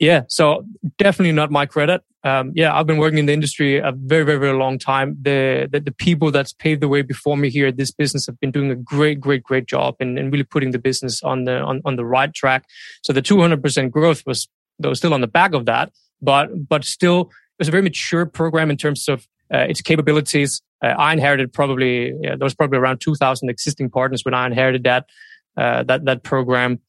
Yeah, 0.00 0.22
so 0.28 0.64
definitely 0.96 1.32
not 1.32 1.50
my 1.50 1.66
credit. 1.66 2.02
Um, 2.24 2.52
yeah, 2.54 2.74
I've 2.74 2.86
been 2.86 2.96
working 2.96 3.18
in 3.18 3.26
the 3.26 3.34
industry 3.34 3.78
a 3.78 3.92
very, 3.92 4.24
very, 4.24 4.38
very 4.38 4.56
long 4.56 4.78
time. 4.78 5.16
The, 5.20 5.68
the, 5.70 5.80
the 5.80 5.92
people 5.92 6.30
that's 6.30 6.54
paved 6.54 6.80
the 6.80 6.88
way 6.88 7.02
before 7.02 7.36
me 7.36 7.50
here 7.50 7.66
at 7.66 7.76
this 7.76 7.90
business 7.90 8.26
have 8.26 8.40
been 8.40 8.50
doing 8.50 8.70
a 8.70 8.74
great, 8.74 9.20
great, 9.20 9.42
great 9.42 9.66
job 9.66 9.96
and, 10.00 10.18
and 10.18 10.32
really 10.32 10.44
putting 10.44 10.70
the 10.70 10.78
business 10.78 11.22
on 11.22 11.44
the 11.44 11.58
on, 11.60 11.82
on 11.84 11.96
the 11.96 12.04
right 12.04 12.32
track. 12.32 12.64
So 13.02 13.12
the 13.12 13.22
200% 13.22 13.90
growth 13.90 14.22
was 14.26 14.48
was 14.78 14.98
still 14.98 15.12
on 15.12 15.20
the 15.20 15.26
back 15.26 15.52
of 15.52 15.66
that, 15.66 15.92
but 16.22 16.68
but 16.68 16.84
still 16.84 17.20
it 17.20 17.58
was 17.58 17.68
a 17.68 17.70
very 17.70 17.82
mature 17.82 18.24
program 18.24 18.70
in 18.70 18.78
terms 18.78 19.06
of 19.06 19.28
uh, 19.52 19.66
its 19.68 19.82
capabilities. 19.82 20.62
Uh, 20.82 20.94
I 20.98 21.12
inherited 21.12 21.52
probably 21.52 22.14
yeah, 22.22 22.36
there 22.36 22.44
was 22.44 22.54
probably 22.54 22.78
around 22.78 23.00
2,000 23.00 23.50
existing 23.50 23.90
partners 23.90 24.24
when 24.24 24.32
I 24.32 24.46
inherited 24.46 24.84
that 24.84 25.06
uh, 25.56 25.82
that 25.84 26.04
that 26.04 26.22
program, 26.22 26.80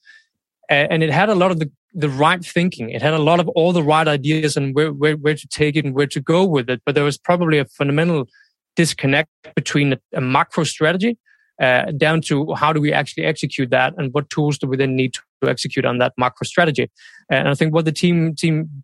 and 0.71 1.03
it 1.03 1.11
had 1.11 1.29
a 1.29 1.35
lot 1.35 1.51
of 1.51 1.59
the 1.59 1.69
the 1.93 2.09
right 2.09 2.43
thinking. 2.43 2.89
It 2.89 3.01
had 3.01 3.13
a 3.13 3.19
lot 3.19 3.39
of 3.39 3.49
all 3.49 3.73
the 3.73 3.83
right 3.83 4.07
ideas 4.07 4.55
and 4.55 4.73
where, 4.73 4.93
where, 4.93 5.17
where 5.17 5.35
to 5.35 5.47
take 5.47 5.75
it 5.75 5.83
and 5.83 5.93
where 5.93 6.07
to 6.07 6.21
go 6.21 6.45
with 6.45 6.69
it. 6.69 6.81
But 6.85 6.95
there 6.95 7.03
was 7.03 7.17
probably 7.17 7.57
a 7.57 7.65
fundamental 7.65 8.29
disconnect 8.77 9.29
between 9.55 9.93
a, 9.93 9.99
a 10.13 10.21
macro 10.21 10.63
strategy 10.63 11.17
uh, 11.61 11.91
down 11.91 12.21
to 12.21 12.53
how 12.53 12.71
do 12.71 12.79
we 12.79 12.93
actually 12.93 13.25
execute 13.25 13.69
that 13.71 13.93
and 13.97 14.13
what 14.13 14.29
tools 14.29 14.57
do 14.57 14.67
we 14.67 14.77
then 14.77 14.95
need 14.95 15.13
to, 15.13 15.21
to 15.43 15.49
execute 15.49 15.85
on 15.85 15.97
that 15.97 16.13
macro 16.17 16.45
strategy. 16.45 16.89
And 17.29 17.49
I 17.49 17.55
think 17.55 17.73
what 17.73 17.85
the 17.85 17.91
team 17.91 18.35
team 18.35 18.83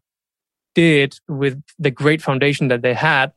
did 0.76 1.18
with 1.28 1.62
the 1.80 1.92
great 1.92 2.22
foundation 2.22 2.68
that 2.68 2.82
they 2.82 2.94
had 2.94 3.32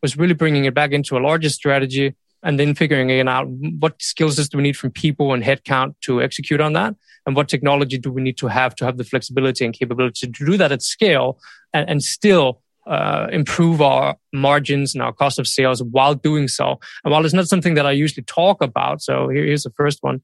was 0.00 0.16
really 0.16 0.34
bringing 0.34 0.64
it 0.64 0.74
back 0.74 0.92
into 0.92 1.18
a 1.18 1.20
larger 1.20 1.50
strategy 1.50 2.14
and 2.42 2.58
then 2.58 2.74
figuring 2.74 3.10
out 3.28 3.48
what 3.48 4.00
skills 4.00 4.36
do 4.48 4.56
we 4.56 4.62
need 4.62 4.76
from 4.76 4.90
people 4.90 5.32
and 5.32 5.42
headcount 5.42 5.94
to 6.02 6.22
execute 6.22 6.60
on 6.60 6.72
that 6.72 6.94
and 7.26 7.36
what 7.36 7.48
technology 7.48 7.98
do 7.98 8.10
we 8.10 8.22
need 8.22 8.38
to 8.38 8.46
have 8.46 8.74
to 8.76 8.84
have 8.84 8.96
the 8.96 9.04
flexibility 9.04 9.64
and 9.64 9.74
capability 9.74 10.26
to 10.26 10.44
do 10.44 10.56
that 10.56 10.72
at 10.72 10.82
scale 10.82 11.38
and, 11.72 11.88
and 11.90 12.02
still 12.02 12.62
uh, 12.86 13.26
improve 13.30 13.82
our 13.82 14.16
margins 14.32 14.94
and 14.94 15.02
our 15.02 15.12
cost 15.12 15.38
of 15.38 15.46
sales 15.46 15.82
while 15.82 16.14
doing 16.14 16.48
so. 16.48 16.80
And 17.04 17.12
while 17.12 17.24
it's 17.24 17.34
not 17.34 17.46
something 17.46 17.74
that 17.74 17.86
I 17.86 17.90
usually 17.92 18.24
talk 18.24 18.62
about, 18.62 19.02
so 19.02 19.28
here's 19.28 19.64
the 19.64 19.70
first 19.70 19.98
one. 20.00 20.22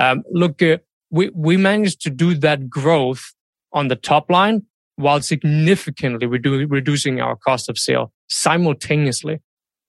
Um, 0.00 0.22
look, 0.30 0.62
uh, 0.62 0.78
we, 1.10 1.30
we 1.34 1.56
managed 1.56 2.00
to 2.02 2.10
do 2.10 2.34
that 2.36 2.70
growth 2.70 3.34
on 3.72 3.88
the 3.88 3.96
top 3.96 4.30
line 4.30 4.64
while 4.96 5.20
significantly 5.20 6.26
redu- 6.26 6.66
reducing 6.70 7.20
our 7.20 7.36
cost 7.36 7.68
of 7.68 7.78
sale 7.78 8.12
simultaneously 8.28 9.40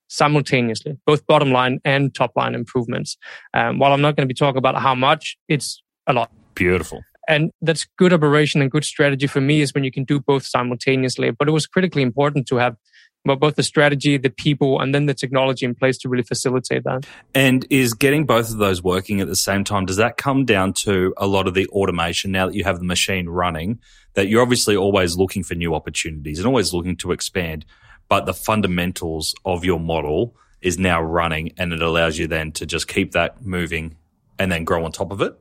simultaneously, 0.08 0.98
both 1.06 1.26
bottom 1.28 1.52
line 1.52 1.80
and 1.86 2.14
top 2.14 2.32
line 2.36 2.56
improvements. 2.56 3.18
Um, 3.54 3.80
while 3.80 3.94
I'm 3.94 4.02
not 4.02 4.16
going 4.16 4.28
to 4.28 4.34
be 4.34 4.38
talking 4.38 4.58
about 4.58 4.82
how 4.82 4.96
much, 4.96 5.38
it's 5.48 5.82
a 6.08 6.14
lot. 6.14 6.32
Beautiful. 6.56 7.02
And 7.28 7.52
that's 7.62 7.86
good 7.98 8.14
operation 8.14 8.62
and 8.62 8.72
good 8.72 8.86
strategy 8.86 9.28
for 9.28 9.42
me 9.42 9.62
is 9.62 9.74
when 9.74 9.84
you 9.84 9.92
can 9.92 10.06
do 10.06 10.20
both 10.20 10.46
simultaneously. 10.46 11.32
But 11.32 11.50
it 11.50 11.52
was 11.52 11.68
critically 11.68 12.02
important 12.02 12.48
to 12.48 12.56
have 12.56 12.78
both 13.26 13.56
the 13.56 13.64
strategy, 13.64 14.18
the 14.18 14.30
people, 14.30 14.80
and 14.80 14.96
then 14.96 15.06
the 15.06 15.14
technology 15.14 15.66
in 15.66 15.76
place 15.76 15.98
to 15.98 16.08
really 16.08 16.24
facilitate 16.24 16.86
that. 16.86 17.06
And 17.36 17.66
is 17.70 17.94
getting 17.94 18.26
both 18.26 18.50
of 18.50 18.58
those 18.58 18.82
working 18.82 19.20
at 19.20 19.28
the 19.28 19.36
same 19.36 19.66
time, 19.66 19.86
does 19.86 19.98
that 19.98 20.16
come 20.16 20.46
down 20.46 20.72
to 20.74 21.14
a 21.18 21.28
lot 21.28 21.48
of 21.48 21.54
the 21.54 21.68
automation 21.68 22.32
now 22.32 22.48
that 22.48 22.56
you 22.56 22.64
have 22.64 22.80
the 22.80 22.86
machine 22.86 23.28
running? 23.28 23.80
That 24.14 24.30
you're 24.30 24.42
obviously 24.42 24.78
always 24.78 25.18
looking 25.18 25.44
for 25.44 25.56
new 25.56 25.76
opportunities 25.76 26.40
and 26.40 26.48
always 26.48 26.74
looking 26.74 26.96
to 26.98 27.12
expand 27.12 27.66
but 28.10 28.26
the 28.26 28.34
fundamentals 28.34 29.36
of 29.46 29.66
your 29.66 29.80
model 29.80 30.36
is 30.62 30.78
now 30.78 31.02
running 31.02 31.54
and 31.58 31.74
it 31.74 31.82
allows 31.82 32.18
you 32.18 32.28
then 32.28 32.52
to 32.54 32.66
just 32.66 32.88
keep 32.88 33.12
that 33.12 33.46
moving 33.46 33.96
and 34.40 34.52
then 34.52 34.64
grow 34.64 34.84
on 34.86 34.92
top 34.92 35.12
of 35.12 35.22
it? 35.22 35.38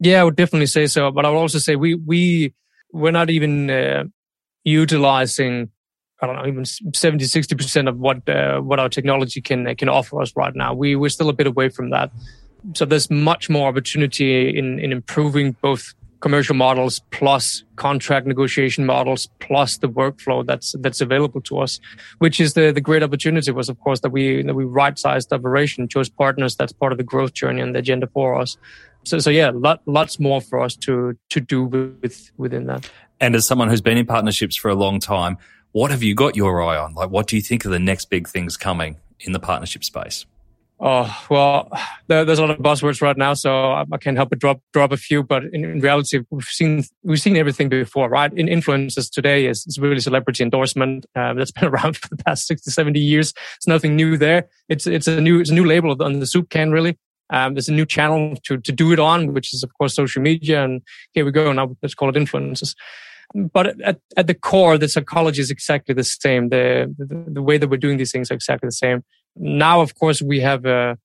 Yeah, 0.00 0.20
I 0.20 0.24
would 0.24 0.36
definitely 0.36 0.66
say 0.66 0.86
so. 0.86 1.10
But 1.10 1.24
I 1.24 1.30
would 1.30 1.38
also 1.38 1.58
say 1.58 1.76
we, 1.76 1.94
we, 1.94 2.54
we're 2.92 3.12
not 3.12 3.30
even 3.30 3.70
uh, 3.70 4.04
utilizing, 4.64 5.70
I 6.20 6.26
don't 6.26 6.36
know, 6.36 6.46
even 6.46 6.64
70, 6.64 7.24
60% 7.24 7.88
of 7.88 7.98
what, 7.98 8.28
uh, 8.28 8.60
what 8.60 8.80
our 8.80 8.88
technology 8.88 9.40
can, 9.40 9.74
can 9.76 9.88
offer 9.88 10.20
us 10.20 10.34
right 10.36 10.54
now. 10.54 10.74
We, 10.74 10.96
we're 10.96 11.08
still 11.08 11.28
a 11.28 11.32
bit 11.32 11.46
away 11.46 11.68
from 11.68 11.90
that. 11.90 12.10
So 12.74 12.84
there's 12.84 13.10
much 13.10 13.50
more 13.50 13.68
opportunity 13.68 14.56
in, 14.56 14.78
in 14.78 14.92
improving 14.92 15.56
both 15.60 15.94
commercial 16.22 16.54
models 16.54 17.00
plus 17.10 17.64
contract 17.76 18.26
negotiation 18.26 18.86
models 18.86 19.28
plus 19.40 19.78
the 19.78 19.88
workflow 19.88 20.46
that's 20.46 20.74
that's 20.78 21.00
available 21.00 21.40
to 21.40 21.58
us 21.58 21.80
which 22.18 22.40
is 22.40 22.54
the 22.54 22.72
the 22.72 22.80
great 22.80 23.02
opportunity 23.02 23.50
was 23.50 23.68
of 23.68 23.78
course 23.80 24.00
that 24.00 24.10
we 24.10 24.42
that 24.42 24.54
we 24.54 24.64
right 24.64 24.98
sized 24.98 25.28
the 25.28 25.34
operation 25.34 25.88
chose 25.88 26.08
partners. 26.08 26.56
That's 26.56 26.72
part 26.72 26.92
of 26.92 26.98
the 26.98 27.04
growth 27.04 27.34
journey 27.34 27.60
and 27.60 27.74
the 27.74 27.80
agenda 27.80 28.06
for 28.06 28.40
us. 28.40 28.56
So 29.04 29.18
so 29.18 29.30
yeah 29.30 29.50
lot, 29.50 29.82
lots 29.86 30.18
more 30.18 30.40
for 30.40 30.60
us 30.60 30.76
to 30.76 31.16
to 31.30 31.40
do 31.40 31.64
with 31.64 32.30
within 32.36 32.66
that. 32.66 32.88
And 33.20 33.34
as 33.34 33.46
someone 33.46 33.68
who's 33.68 33.80
been 33.80 33.98
in 33.98 34.06
partnerships 34.06 34.56
for 34.56 34.70
a 34.70 34.74
long 34.74 35.00
time 35.00 35.38
what 35.72 35.90
have 35.90 36.02
you 36.02 36.14
got 36.14 36.36
your 36.36 36.62
eye 36.62 36.76
on? 36.76 36.92
Like 36.92 37.08
what 37.08 37.26
do 37.26 37.36
you 37.36 37.42
think 37.42 37.64
are 37.64 37.70
the 37.70 37.78
next 37.78 38.10
big 38.10 38.28
things 38.28 38.58
coming 38.58 38.98
in 39.20 39.32
the 39.32 39.40
partnership 39.40 39.82
space 39.84 40.26
Oh 40.84 41.16
well, 41.30 41.70
there's 42.08 42.40
a 42.40 42.44
lot 42.44 42.50
of 42.50 42.58
buzzwords 42.58 43.00
right 43.00 43.16
now, 43.16 43.34
so 43.34 43.72
I 43.72 43.98
can't 44.00 44.16
help 44.16 44.30
but 44.30 44.40
drop 44.40 44.60
drop 44.72 44.90
a 44.90 44.96
few. 44.96 45.22
But 45.22 45.44
in, 45.44 45.64
in 45.64 45.80
reality, 45.80 46.22
we've 46.30 46.42
seen 46.42 46.82
we've 47.04 47.20
seen 47.20 47.36
everything 47.36 47.68
before, 47.68 48.08
right? 48.08 48.32
In 48.32 48.46
influencers 48.48 49.08
today 49.08 49.46
is, 49.46 49.64
is 49.64 49.78
really 49.78 50.00
celebrity 50.00 50.42
endorsement. 50.42 51.06
Uh, 51.14 51.34
that's 51.34 51.52
been 51.60 51.66
around 51.66 51.98
for 51.98 52.08
the 52.08 52.16
past 52.16 52.48
60, 52.48 52.68
70 52.68 52.98
years. 52.98 53.32
It's 53.58 53.68
nothing 53.68 53.94
new 53.94 54.16
there. 54.16 54.48
It's 54.68 54.88
it's 54.88 55.06
a 55.06 55.20
new 55.20 55.38
it's 55.38 55.50
a 55.50 55.54
new 55.54 55.64
label 55.64 55.96
on 56.02 56.18
the 56.18 56.26
soup 56.26 56.50
can, 56.50 56.72
really. 56.72 56.98
Um, 57.30 57.54
there's 57.54 57.68
a 57.68 57.72
new 57.72 57.86
channel 57.86 58.34
to 58.42 58.58
to 58.58 58.72
do 58.72 58.92
it 58.92 58.98
on, 58.98 59.34
which 59.34 59.54
is 59.54 59.62
of 59.62 59.70
course 59.78 59.94
social 59.94 60.20
media, 60.20 60.64
and 60.64 60.82
here 61.12 61.24
we 61.24 61.30
go. 61.30 61.52
Now 61.52 61.76
let's 61.80 61.94
call 61.94 62.08
it 62.08 62.16
influencers 62.16 62.74
but 63.34 63.80
at, 63.80 63.98
at 64.16 64.26
the 64.26 64.34
core, 64.34 64.78
the 64.78 64.88
psychology 64.88 65.40
is 65.40 65.50
exactly 65.50 65.94
the 65.94 66.04
same. 66.04 66.50
The, 66.50 66.94
the, 66.98 67.32
the 67.32 67.42
way 67.42 67.58
that 67.58 67.68
we're 67.68 67.78
doing 67.78 67.96
these 67.96 68.12
things 68.12 68.30
are 68.30 68.34
exactly 68.34 68.66
the 68.66 68.72
same. 68.72 69.04
Now, 69.36 69.80
of 69.80 69.94
course, 69.94 70.20
we 70.22 70.40
have 70.40 70.66
uh, 70.66 70.96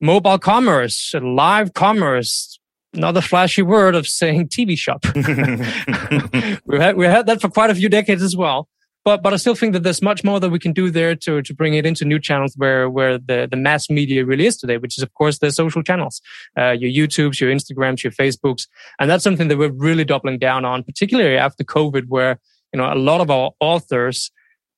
mobile 0.00 0.38
commerce, 0.38 1.14
live 1.20 1.74
commerce, 1.74 2.58
another 2.92 3.20
flashy 3.20 3.62
word 3.62 3.94
of 3.94 4.06
saying 4.06 4.48
TV 4.48 4.78
shop. 4.78 5.04
we 6.66 6.78
had 6.78 6.96
we 6.96 7.06
had 7.06 7.26
that 7.26 7.40
for 7.40 7.48
quite 7.48 7.70
a 7.70 7.74
few 7.74 7.88
decades 7.88 8.22
as 8.22 8.36
well. 8.36 8.68
But 9.04 9.22
but 9.22 9.34
I 9.34 9.36
still 9.36 9.54
think 9.54 9.74
that 9.74 9.82
there's 9.82 10.00
much 10.00 10.24
more 10.24 10.40
that 10.40 10.48
we 10.48 10.58
can 10.58 10.72
do 10.72 10.90
there 10.90 11.14
to 11.16 11.42
to 11.42 11.54
bring 11.54 11.74
it 11.74 11.84
into 11.84 12.06
new 12.06 12.18
channels 12.18 12.54
where 12.56 12.88
where 12.88 13.18
the 13.18 13.46
the 13.50 13.56
mass 13.56 13.90
media 13.90 14.24
really 14.24 14.46
is 14.46 14.56
today, 14.56 14.78
which 14.78 14.96
is 14.96 15.02
of 15.02 15.12
course 15.12 15.38
the 15.38 15.50
social 15.50 15.82
channels, 15.82 16.22
uh, 16.58 16.70
your 16.70 16.90
YouTubes, 16.90 17.38
your 17.38 17.50
Instagrams, 17.50 18.02
your 18.02 18.12
Facebooks, 18.12 18.66
and 18.98 19.10
that's 19.10 19.22
something 19.22 19.48
that 19.48 19.58
we're 19.58 19.72
really 19.72 20.04
doubling 20.04 20.38
down 20.38 20.64
on, 20.64 20.82
particularly 20.82 21.36
after 21.36 21.64
COVID, 21.64 22.08
where 22.08 22.40
you 22.72 22.78
know 22.78 22.90
a 22.90 22.96
lot 22.96 23.20
of 23.20 23.30
our 23.30 23.50
authors 23.60 24.30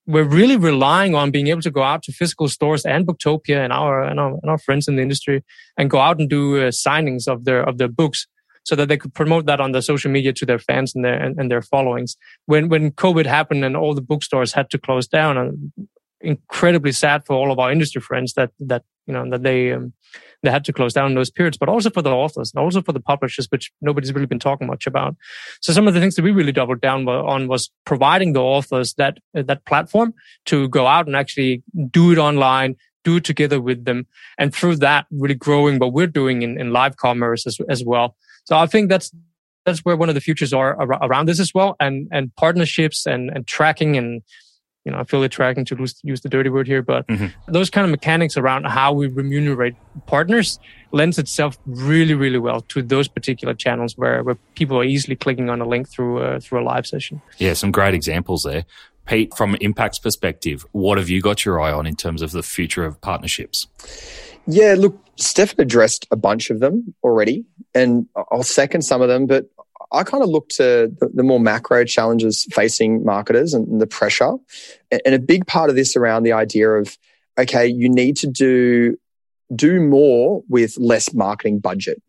we're 0.07 0.25
really 0.25 0.57
relying 0.57 1.15
on 1.15 1.31
being 1.31 1.49
able 1.49 1.63
to 1.63 1.71
go 1.71 1.83
out 1.83 2.03
to 2.05 2.13
physical 2.13 2.49
stores 2.49 2.85
and 2.85 3.07
Booktopia 3.07 3.59
and 3.59 3.73
our 3.73 4.03
and 4.03 4.21
our, 4.21 4.39
and 4.41 4.51
our 4.51 4.59
friends 4.59 4.89
in 4.89 4.97
the 4.97 5.03
industry 5.03 5.45
and 5.77 5.91
go 5.91 5.99
out 5.99 6.19
and 6.19 6.31
do 6.31 6.59
uh, 6.59 6.71
signings 6.71 7.27
of 7.27 7.45
their 7.45 7.63
of 7.63 7.79
their 7.79 7.89
books 7.89 8.27
so 8.65 8.75
that 8.75 8.89
they 8.89 8.97
could 8.97 9.15
promote 9.15 9.47
that 9.47 9.61
on 9.61 9.73
their 9.73 9.83
social 9.83 10.11
media 10.11 10.33
to 10.33 10.47
their 10.47 10.59
fans 10.59 10.95
and 10.95 11.05
their 11.05 11.15
and, 11.15 11.39
and 11.39 11.51
their 11.51 11.63
followings. 11.63 12.17
When 12.47 12.69
when 12.69 12.93
COVID 12.93 13.27
happened 13.27 13.65
and 13.65 13.77
all 13.77 13.95
the 13.95 14.01
bookstores 14.01 14.53
had 14.53 14.71
to 14.71 14.79
close 14.79 15.09
down, 15.09 15.73
incredibly 16.21 16.93
sad 16.93 17.27
for 17.27 17.35
all 17.35 17.51
of 17.53 17.59
our 17.59 17.73
industry 17.73 18.01
friends 18.01 18.35
that 18.35 18.51
that 18.61 18.85
you 19.07 19.15
know 19.15 19.29
that 19.31 19.43
they 19.43 19.73
um, 19.73 19.93
they 20.43 20.51
had 20.51 20.65
to 20.65 20.73
close 20.73 20.93
down 20.93 21.15
those 21.15 21.31
periods, 21.31 21.57
but 21.57 21.69
also 21.69 21.91
for 21.91 22.03
the 22.03 22.11
authors 22.11 22.53
and 22.55 22.63
also 22.63 22.83
for 22.83 22.93
the 22.93 23.01
publishers, 23.01 23.47
which 23.51 23.73
nobody's 23.81 24.13
really 24.13 24.27
been 24.27 24.39
talking 24.39 24.67
much 24.67 24.87
about. 24.87 25.17
So 25.61 25.73
some 25.73 25.89
of 25.89 25.95
the 25.95 26.01
things 26.01 26.15
that 26.17 26.23
we 26.23 26.31
really 26.31 26.53
doubled 26.53 26.81
down 26.81 27.09
on 27.09 27.49
was 27.49 27.71
providing 27.85 28.33
the 28.33 28.43
authors 28.43 28.95
that 28.95 29.19
that 29.35 29.65
platform 29.65 30.15
to 30.47 30.69
go 30.69 30.87
out 30.87 31.07
and 31.07 31.17
actually 31.17 31.63
do 31.91 32.13
it 32.13 32.19
online, 32.19 32.77
do 33.05 33.17
it 33.17 33.25
together 33.25 33.61
with 33.61 33.85
them, 33.85 34.07
and 34.39 34.55
through 34.55 34.77
that, 34.77 35.07
really 35.11 35.35
growing 35.35 35.79
what 35.79 35.93
we're 35.93 36.07
doing 36.07 36.43
in, 36.43 36.61
in 36.61 36.73
live 36.73 36.97
commerce 36.97 37.47
as, 37.47 37.59
as 37.69 37.85
well. 37.85 38.17
So 38.45 38.57
I 38.57 38.67
think 38.67 38.89
that's 38.89 39.13
that's 39.65 39.81
where 39.81 39.97
one 39.97 40.09
of 40.09 40.15
the 40.15 40.21
futures 40.21 40.53
are 40.53 40.77
around 40.81 41.27
this 41.27 41.41
as 41.41 41.53
well, 41.55 41.77
and 41.81 42.09
and 42.13 42.35
partnerships 42.37 43.07
and 43.07 43.31
and 43.31 43.47
tracking 43.47 43.97
and 43.97 44.23
you 44.87 44.93
know, 44.93 44.99
affiliate 44.99 45.33
tracking 45.33 45.65
to 45.65 45.77
use, 45.77 45.99
use 46.05 46.21
the 46.21 46.29
dirty 46.29 46.49
word 46.49 46.69
here, 46.69 46.81
but 46.81 47.05
mm-hmm. 47.09 47.27
those 47.53 47.69
kind 47.69 47.85
of 47.85 47.91
mechanics 47.91 48.37
around 48.37 48.65
how 48.65 48.93
we 48.93 49.09
remunerate 49.09 49.75
partners 50.07 50.61
lends 50.93 51.19
itself 51.19 51.59
really, 51.67 52.15
really 52.15 52.39
well 52.39 52.61
to 52.61 52.83
those 52.83 53.09
particular 53.09 53.53
channels 53.53 53.99
where, 53.99 54.23
where 54.23 54.37
people 54.55 54.79
are 54.79 54.85
easily 54.85 55.17
clicking 55.17 55.51
on 55.51 55.61
a 55.61 55.67
link 55.67 55.89
through, 55.89 56.21
uh, 56.21 56.39
through 56.39 56.61
a 56.61 56.65
live 56.65 56.87
session. 56.87 57.21
Yeah, 57.39 57.55
some 57.55 57.73
great 57.73 57.95
examples 57.95 58.45
there. 58.45 58.65
Pete, 59.07 59.35
from 59.37 59.57
Impact's 59.61 59.99
perspective, 59.99 60.65
what 60.71 60.99
have 60.99 61.09
you 61.09 61.21
got 61.21 61.45
your 61.45 61.61
eye 61.61 61.73
on 61.73 61.85
in 61.85 61.97
terms 61.97 62.23
of 62.23 62.31
the 62.31 62.43
future 62.45 62.85
of 62.85 63.01
partnerships? 63.01 63.67
Yeah, 64.47 64.77
look, 64.79 64.97
Stefan 65.17 65.61
addressed 65.61 66.07
a 66.13 66.17
bunch 66.17 66.51
of 66.51 66.61
them 66.61 66.95
already, 67.03 67.45
and 67.75 68.07
I'll 68.31 68.45
second 68.45 68.83
some 68.83 69.03
of 69.03 69.09
them, 69.09 69.27
but 69.27 69.47
I 69.93 70.03
kind 70.03 70.23
of 70.23 70.29
look 70.29 70.49
to 70.51 70.93
the, 70.99 71.11
the, 71.13 71.23
more 71.23 71.41
macro 71.41 71.85
challenges 71.85 72.47
facing 72.53 73.05
marketers 73.05 73.55
and 73.55 73.81
the 73.81 73.87
pressure. 73.87 74.33
And 74.91 75.15
a 75.15 75.19
big 75.19 75.47
part 75.47 75.71
of 75.71 75.77
this 75.77 75.97
around 75.97 76.23
the 76.23 76.33
idea 76.33 76.71
of, 76.71 76.97
okay, 77.39 77.67
you 77.67 77.89
need 77.89 78.17
to 78.19 78.27
do, 78.27 78.97
do 79.55 79.81
more 79.81 80.43
with 80.49 80.77
less 80.79 81.13
marketing 81.13 81.61
budget. 81.61 82.03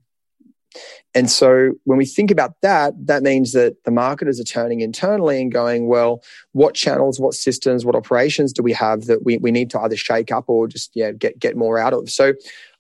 And 1.16 1.32
so 1.32 1.74
when 1.86 1.98
we 1.98 2.06
think 2.06 2.30
about 2.30 2.54
that, 2.62 2.94
that 3.08 3.24
means 3.24 3.54
that 3.54 3.84
the 3.86 3.92
marketers 3.92 4.40
are 4.40 4.44
turning 4.44 4.82
internally 4.82 5.42
and 5.42 5.52
going, 5.52 5.88
well, 5.88 6.22
what 6.52 6.76
channels, 6.76 7.20
what 7.20 7.34
systems, 7.34 7.86
what 7.86 7.96
operations 7.96 8.54
do 8.54 8.62
we 8.62 8.74
have 8.74 9.06
that 9.06 9.26
we, 9.26 9.38
we 9.38 9.52
need 9.52 9.70
to 9.72 9.80
either 9.80 9.96
shake 9.96 10.32
up 10.32 10.46
or 10.48 10.68
just 10.68 10.92
yeah, 10.94 11.12
get, 11.12 11.40
get 11.40 11.58
more 11.58 11.80
out 11.80 11.94
of? 11.94 12.10
So 12.10 12.34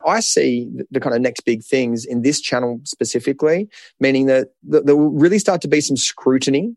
I 0.07 0.21
see 0.21 0.69
the, 0.89 0.99
kind 0.99 1.15
of 1.15 1.21
next 1.21 1.41
big 1.41 1.63
things 1.63 2.05
in 2.05 2.21
this 2.21 2.41
channel 2.41 2.79
specifically, 2.85 3.69
meaning 3.99 4.27
that 4.27 4.47
there 4.63 4.95
will 4.95 5.11
really 5.11 5.39
start 5.39 5.61
to 5.61 5.67
be 5.67 5.81
some 5.81 5.97
scrutiny 5.97 6.75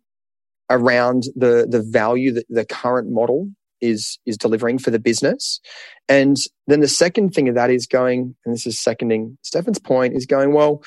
around 0.69 1.25
the, 1.37 1.67
the 1.69 1.83
value 1.83 2.33
that 2.33 2.47
the 2.49 2.65
current 2.65 3.11
model 3.11 3.49
is 3.81 4.19
is 4.27 4.37
delivering 4.37 4.79
for 4.79 4.91
the 4.91 4.99
business. 4.99 5.61
And 6.09 6.37
then 6.67 6.81
the 6.81 6.89
second 6.89 7.31
thing 7.31 7.49
of 7.49 7.55
that 7.55 7.71
is 7.71 7.87
going, 7.87 8.35
and 8.45 8.55
this 8.55 8.67
is 8.67 8.79
seconding 8.79 9.39
Stefan's 9.43 9.79
point, 9.79 10.15
is 10.15 10.27
going, 10.27 10.53
well, 10.53 10.83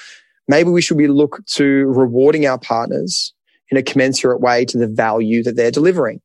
maybe 0.47 0.69
we 0.69 0.81
should 0.81 0.97
be 0.97 1.07
look 1.07 1.43
to 1.47 1.85
rewarding 1.85 2.45
our 2.45 2.59
partners 2.59 3.33
in 3.69 3.77
a 3.77 3.83
commensurate 3.83 4.41
way 4.41 4.65
to 4.65 4.77
the 4.77 4.87
value 4.87 5.41
that 5.43 5.55
they're 5.55 5.71
delivering. 5.71 6.21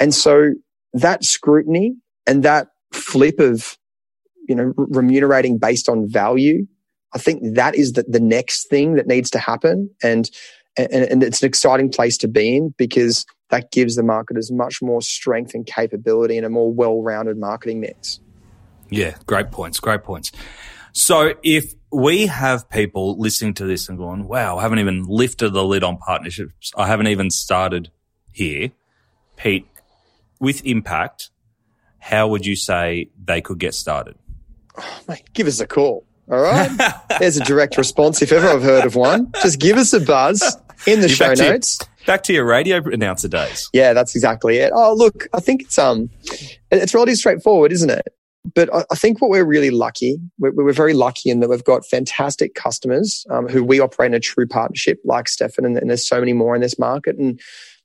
And 0.00 0.12
so 0.12 0.54
that 0.94 1.24
scrutiny 1.24 1.96
and 2.26 2.42
that 2.42 2.68
flip 2.92 3.38
of, 3.38 3.78
you 4.48 4.54
know, 4.54 4.72
remunerating 4.76 5.58
based 5.58 5.88
on 5.88 6.08
value, 6.08 6.66
I 7.14 7.18
think 7.18 7.54
that 7.54 7.74
is 7.74 7.92
the, 7.92 8.04
the 8.08 8.20
next 8.20 8.68
thing 8.68 8.94
that 8.94 9.06
needs 9.06 9.30
to 9.30 9.38
happen. 9.38 9.90
And, 10.02 10.30
and, 10.76 10.92
and 10.92 11.22
it's 11.22 11.42
an 11.42 11.46
exciting 11.46 11.90
place 11.90 12.18
to 12.18 12.28
be 12.28 12.56
in 12.56 12.74
because 12.76 13.24
that 13.50 13.70
gives 13.70 13.94
the 13.96 14.02
marketers 14.02 14.50
much 14.50 14.82
more 14.82 15.00
strength 15.00 15.54
and 15.54 15.64
capability 15.64 16.36
and 16.36 16.44
a 16.44 16.50
more 16.50 16.72
well-rounded 16.72 17.38
marketing 17.38 17.80
mix. 17.80 18.20
Yeah, 18.90 19.16
great 19.26 19.50
points. 19.50 19.80
Great 19.80 20.02
points. 20.02 20.32
So 20.92 21.34
if 21.42 21.74
we 21.92 22.26
have 22.26 22.68
people 22.68 23.18
listening 23.18 23.54
to 23.54 23.64
this 23.64 23.88
and 23.88 23.96
going, 23.96 24.26
wow, 24.26 24.58
I 24.58 24.62
haven't 24.62 24.80
even 24.80 25.04
lifted 25.04 25.50
the 25.50 25.64
lid 25.64 25.84
on 25.84 25.96
partnerships. 25.96 26.72
I 26.76 26.88
haven't 26.88 27.06
even 27.06 27.30
started 27.30 27.90
here. 28.32 28.72
Pete, 29.36 29.66
with 30.40 30.64
impact, 30.66 31.30
how 31.98 32.28
would 32.28 32.44
you 32.44 32.56
say 32.56 33.10
they 33.22 33.40
could 33.40 33.58
get 33.58 33.74
started? 33.74 34.16
Oh, 34.76 35.00
mate, 35.08 35.32
give 35.32 35.46
us 35.46 35.60
a 35.60 35.66
call. 35.66 36.06
All 36.30 36.40
right. 36.40 36.70
There's 37.18 37.36
a 37.36 37.44
direct 37.44 37.76
response 37.76 38.22
if 38.22 38.32
ever 38.32 38.48
I've 38.48 38.62
heard 38.62 38.86
of 38.86 38.96
one. 38.96 39.30
Just 39.42 39.60
give 39.60 39.76
us 39.76 39.92
a 39.92 40.00
buzz 40.00 40.40
in 40.86 41.00
the 41.00 41.08
You're 41.08 41.16
show 41.16 41.28
back 41.28 41.38
notes. 41.38 41.78
To 41.78 41.86
your, 41.86 42.06
back 42.06 42.22
to 42.24 42.32
your 42.32 42.44
radio 42.46 42.78
announcer 42.78 43.28
days. 43.28 43.68
Yeah, 43.72 43.92
that's 43.92 44.14
exactly 44.14 44.58
it. 44.58 44.72
Oh, 44.74 44.94
look, 44.94 45.26
I 45.34 45.40
think 45.40 45.62
it's 45.62 45.78
um, 45.78 46.08
it's 46.70 46.94
relatively 46.94 47.16
straightforward, 47.16 47.72
isn't 47.72 47.90
it? 47.90 48.14
but 48.52 48.68
I 48.90 48.94
think 48.94 49.22
what 49.22 49.30
we're 49.30 49.44
really 49.44 49.70
lucky, 49.70 50.18
we're, 50.38 50.52
we're, 50.52 50.72
very 50.72 50.92
lucky 50.92 51.30
in 51.30 51.40
that 51.40 51.48
we've 51.48 51.64
got 51.64 51.86
fantastic 51.86 52.54
customers 52.54 53.24
um, 53.30 53.48
who 53.48 53.64
we 53.64 53.80
operate 53.80 54.08
in 54.10 54.14
a 54.14 54.20
true 54.20 54.46
partnership, 54.46 55.00
like 55.04 55.28
Stefan, 55.28 55.64
and, 55.64 55.78
and, 55.78 55.88
there's 55.88 56.06
so 56.06 56.20
many 56.20 56.34
more 56.34 56.54
in 56.54 56.60
this 56.60 56.78
market. 56.78 57.16
And 57.16 57.40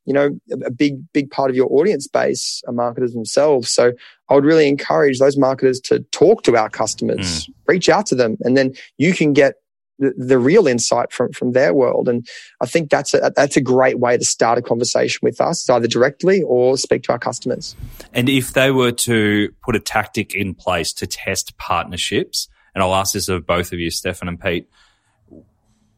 you 0.10 0.14
know, 0.14 0.32
a 0.66 0.72
big 0.72 0.95
big 1.14 1.30
part 1.30 1.51
of 1.51 1.55
your 1.55 1.72
audience 1.72 2.07
base 2.07 2.64
are 2.66 2.74
marketers 2.74 3.14
themselves. 3.14 3.72
So 3.72 3.93
I 4.28 4.34
would 4.34 4.43
really 4.43 4.68
encourage 4.68 5.20
those 5.20 5.38
marketers 5.38 5.80
to 5.82 5.99
talk 6.12 6.41
to 6.43 6.57
our 6.57 6.68
customers, 6.68 7.45
mm. 7.45 7.53
reach 7.68 7.89
out 7.89 8.07
to 8.07 8.16
them, 8.16 8.36
and 8.41 8.57
then 8.57 8.74
you 8.97 9.14
can 9.14 9.34
get 9.34 9.53
the, 9.99 10.12
the 10.18 10.39
real 10.39 10.66
insight 10.66 11.14
from 11.14 11.32
from 11.32 11.51
their 11.51 11.76
world. 11.76 12.10
And 12.10 12.28
I 12.60 12.66
think 12.66 12.89
that's 12.89 13.14
a 13.14 13.32
that's 13.36 13.55
a 13.55 13.62
great 13.62 13.99
way 13.99 14.18
to 14.18 14.26
start 14.26 14.57
a 14.57 14.64
conversation 14.64 15.20
with 15.22 15.39
us, 15.39 15.70
either 15.70 15.88
directly 15.88 16.41
or 16.41 16.76
speak 16.76 17.03
to 17.03 17.12
our 17.12 17.20
customers. 17.20 17.76
And 18.12 18.30
if 18.30 18.53
they 18.53 18.72
were 18.72 18.91
to 18.91 19.49
put 19.64 19.76
a 19.76 19.80
tactic 19.80 20.34
in 20.34 20.55
place 20.55 20.91
to 20.93 21.05
test 21.05 21.55
partnerships, 21.60 22.47
and 22.74 22.82
I'll 22.82 22.95
ask 22.95 23.14
this 23.14 23.30
of 23.30 23.45
both 23.45 23.74
of 23.74 23.80
you, 23.80 23.91
Stefan 23.91 24.28
and 24.28 24.41
Pete, 24.41 24.68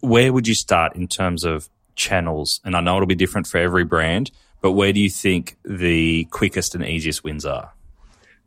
where 0.02 0.34
would 0.34 0.50
you 0.50 0.56
start 0.56 0.98
in 0.98 1.08
terms 1.08 1.46
of 1.46 1.70
channels? 2.02 2.60
And 2.66 2.76
I 2.76 2.82
know 2.82 2.96
it'll 2.98 3.08
be 3.08 3.16
different 3.16 3.48
for 3.48 3.58
every 3.58 3.86
brand, 3.86 4.32
but 4.62 4.72
where 4.72 4.92
do 4.92 5.00
you 5.00 5.10
think 5.10 5.58
the 5.64 6.26
quickest 6.26 6.76
and 6.76 6.84
easiest 6.86 7.24
wins 7.24 7.46
are? 7.46 7.74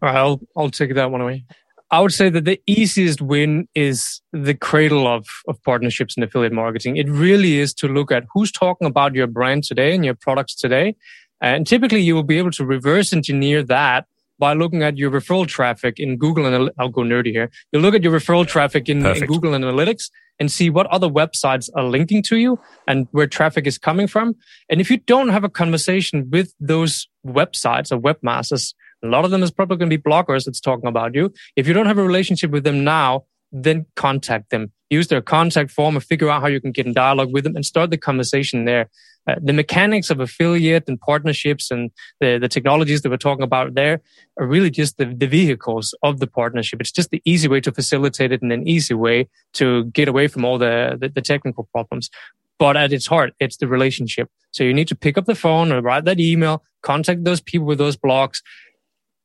All 0.02 0.08
right, 0.08 0.16
I'll 0.16 0.40
I'll 0.56 0.70
take 0.70 0.94
that 0.94 1.10
one 1.10 1.20
away. 1.20 1.44
I 1.90 2.00
would 2.00 2.12
say 2.12 2.28
that 2.28 2.44
the 2.44 2.60
easiest 2.66 3.20
win 3.20 3.68
is 3.74 4.20
the 4.32 4.54
cradle 4.54 5.06
of, 5.06 5.26
of 5.46 5.62
partnerships 5.62 6.16
and 6.16 6.24
affiliate 6.24 6.52
marketing. 6.52 6.96
It 6.96 7.08
really 7.08 7.58
is 7.58 7.72
to 7.74 7.86
look 7.86 8.10
at 8.10 8.24
who's 8.32 8.50
talking 8.50 8.88
about 8.88 9.14
your 9.14 9.28
brand 9.28 9.62
today 9.62 9.94
and 9.94 10.04
your 10.04 10.14
products 10.14 10.56
today. 10.56 10.96
And 11.40 11.66
typically 11.66 12.00
you 12.00 12.14
will 12.14 12.24
be 12.24 12.38
able 12.38 12.50
to 12.52 12.64
reverse 12.64 13.12
engineer 13.12 13.62
that 13.64 14.06
by 14.38 14.52
looking 14.52 14.82
at 14.82 14.96
your 14.96 15.10
referral 15.10 15.46
traffic 15.46 15.98
in 15.98 16.16
Google 16.16 16.46
and 16.46 16.70
I'll 16.78 16.88
go 16.88 17.02
nerdy 17.02 17.30
here. 17.30 17.50
You 17.72 17.80
look 17.80 17.94
at 17.94 18.02
your 18.02 18.12
referral 18.12 18.46
traffic 18.46 18.88
in, 18.88 19.04
in, 19.04 19.26
Google 19.26 19.52
Analytics 19.52 20.10
and 20.40 20.50
see 20.50 20.70
what 20.70 20.86
other 20.86 21.08
websites 21.08 21.68
are 21.76 21.84
linking 21.84 22.22
to 22.24 22.36
you 22.36 22.58
and 22.88 23.06
where 23.12 23.26
traffic 23.26 23.66
is 23.66 23.78
coming 23.78 24.06
from. 24.06 24.34
And 24.68 24.80
if 24.80 24.90
you 24.90 24.98
don't 24.98 25.28
have 25.28 25.44
a 25.44 25.48
conversation 25.48 26.28
with 26.30 26.52
those 26.58 27.08
websites 27.26 27.92
or 27.92 28.00
webmasters, 28.00 28.74
a 29.02 29.06
lot 29.06 29.24
of 29.24 29.30
them 29.30 29.42
is 29.42 29.50
probably 29.50 29.76
going 29.76 29.90
to 29.90 29.96
be 29.96 30.02
bloggers 30.02 30.44
that's 30.44 30.60
talking 30.60 30.88
about 30.88 31.14
you. 31.14 31.32
If 31.56 31.68
you 31.68 31.74
don't 31.74 31.86
have 31.86 31.98
a 31.98 32.04
relationship 32.04 32.50
with 32.50 32.64
them 32.64 32.84
now, 32.84 33.24
then 33.54 33.86
contact 33.94 34.50
them. 34.50 34.72
Use 34.90 35.08
their 35.08 35.22
contact 35.22 35.70
form 35.70 35.94
and 35.94 36.04
figure 36.04 36.28
out 36.28 36.42
how 36.42 36.48
you 36.48 36.60
can 36.60 36.72
get 36.72 36.86
in 36.86 36.92
dialogue 36.92 37.32
with 37.32 37.44
them 37.44 37.56
and 37.56 37.64
start 37.64 37.90
the 37.90 37.96
conversation 37.96 38.64
there. 38.64 38.90
Uh, 39.26 39.36
the 39.40 39.54
mechanics 39.54 40.10
of 40.10 40.20
affiliate 40.20 40.84
and 40.86 41.00
partnerships 41.00 41.70
and 41.70 41.90
the, 42.20 42.36
the 42.38 42.48
technologies 42.48 43.00
that 43.00 43.08
we're 43.08 43.16
talking 43.16 43.44
about 43.44 43.74
there 43.74 44.02
are 44.38 44.46
really 44.46 44.70
just 44.70 44.98
the, 44.98 45.06
the 45.06 45.26
vehicles 45.26 45.94
of 46.02 46.20
the 46.20 46.26
partnership. 46.26 46.80
It's 46.80 46.92
just 46.92 47.10
the 47.10 47.22
easy 47.24 47.48
way 47.48 47.60
to 47.62 47.72
facilitate 47.72 48.32
it 48.32 48.42
and 48.42 48.52
an 48.52 48.68
easy 48.68 48.92
way 48.92 49.28
to 49.54 49.84
get 49.86 50.08
away 50.08 50.26
from 50.26 50.44
all 50.44 50.58
the, 50.58 50.98
the, 51.00 51.08
the 51.08 51.22
technical 51.22 51.64
problems. 51.72 52.10
But 52.58 52.76
at 52.76 52.92
its 52.92 53.06
heart, 53.06 53.32
it's 53.40 53.56
the 53.56 53.66
relationship. 53.66 54.28
So 54.50 54.62
you 54.62 54.74
need 54.74 54.88
to 54.88 54.94
pick 54.94 55.16
up 55.16 55.24
the 55.24 55.34
phone 55.34 55.72
or 55.72 55.80
write 55.80 56.04
that 56.04 56.20
email, 56.20 56.62
contact 56.82 57.24
those 57.24 57.40
people 57.40 57.66
with 57.66 57.78
those 57.78 57.96
blogs 57.96 58.42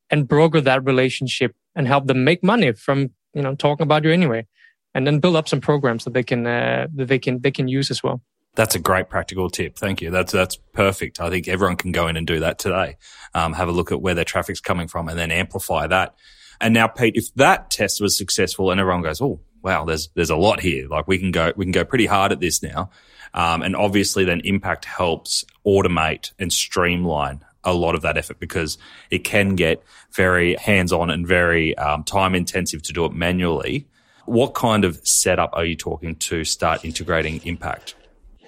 and 0.09 0.27
broker 0.27 0.61
that 0.61 0.85
relationship 0.85 1.55
and 1.75 1.87
help 1.87 2.07
them 2.07 2.23
make 2.23 2.43
money 2.43 2.71
from 2.71 3.11
you 3.39 3.43
know 3.43 3.55
talking 3.55 3.83
about 3.83 4.03
you 4.03 4.11
anyway 4.11 4.45
and 4.93 5.07
then 5.07 5.19
build 5.19 5.35
up 5.35 5.47
some 5.47 5.61
programs 5.61 6.03
that 6.03 6.13
they 6.13 6.23
can 6.23 6.45
uh, 6.45 6.87
that 6.93 7.07
they 7.07 7.19
can 7.19 7.39
they 7.39 7.51
can 7.51 7.67
use 7.67 7.89
as 7.89 8.03
well 8.03 8.21
that's 8.55 8.75
a 8.75 8.79
great 8.79 9.09
practical 9.09 9.49
tip. 9.49 9.77
Thank 9.77 10.01
you. 10.01 10.09
That's 10.09 10.31
that's 10.33 10.57
perfect. 10.73 11.21
I 11.21 11.29
think 11.29 11.47
everyone 11.47 11.77
can 11.77 11.91
go 11.91 12.07
in 12.07 12.17
and 12.17 12.25
do 12.25 12.39
that 12.41 12.59
today. 12.59 12.97
Um, 13.33 13.53
have 13.53 13.69
a 13.69 13.71
look 13.71 13.91
at 13.91 14.01
where 14.01 14.15
their 14.15 14.25
traffic's 14.25 14.59
coming 14.59 14.87
from, 14.87 15.07
and 15.07 15.17
then 15.17 15.31
amplify 15.31 15.87
that. 15.87 16.15
And 16.59 16.73
now, 16.73 16.87
Pete, 16.87 17.15
if 17.15 17.33
that 17.35 17.71
test 17.71 18.01
was 18.01 18.17
successful, 18.17 18.71
and 18.71 18.81
everyone 18.81 19.03
goes, 19.03 19.21
"Oh, 19.21 19.39
wow, 19.61 19.85
there's 19.85 20.09
there's 20.15 20.29
a 20.29 20.35
lot 20.35 20.59
here. 20.59 20.87
Like 20.87 21.07
we 21.07 21.19
can 21.19 21.31
go 21.31 21.53
we 21.55 21.65
can 21.65 21.71
go 21.71 21.85
pretty 21.85 22.05
hard 22.05 22.31
at 22.31 22.39
this 22.39 22.61
now." 22.61 22.89
Um, 23.33 23.61
and 23.61 23.75
obviously, 23.75 24.25
then 24.25 24.41
impact 24.43 24.85
helps 24.85 25.45
automate 25.65 26.33
and 26.39 26.51
streamline 26.51 27.45
a 27.63 27.73
lot 27.73 27.95
of 27.95 28.01
that 28.01 28.17
effort 28.17 28.39
because 28.39 28.77
it 29.11 29.19
can 29.19 29.55
get 29.55 29.83
very 30.13 30.55
hands 30.55 30.91
on 30.91 31.09
and 31.09 31.27
very 31.27 31.77
um, 31.77 32.03
time 32.03 32.35
intensive 32.35 32.81
to 32.83 32.93
do 32.93 33.05
it 33.05 33.13
manually. 33.13 33.87
What 34.25 34.53
kind 34.53 34.85
of 34.85 34.99
setup 35.03 35.49
are 35.53 35.65
you 35.65 35.75
talking 35.75 36.15
to 36.15 36.43
start 36.43 36.85
integrating 36.85 37.41
impact? 37.45 37.95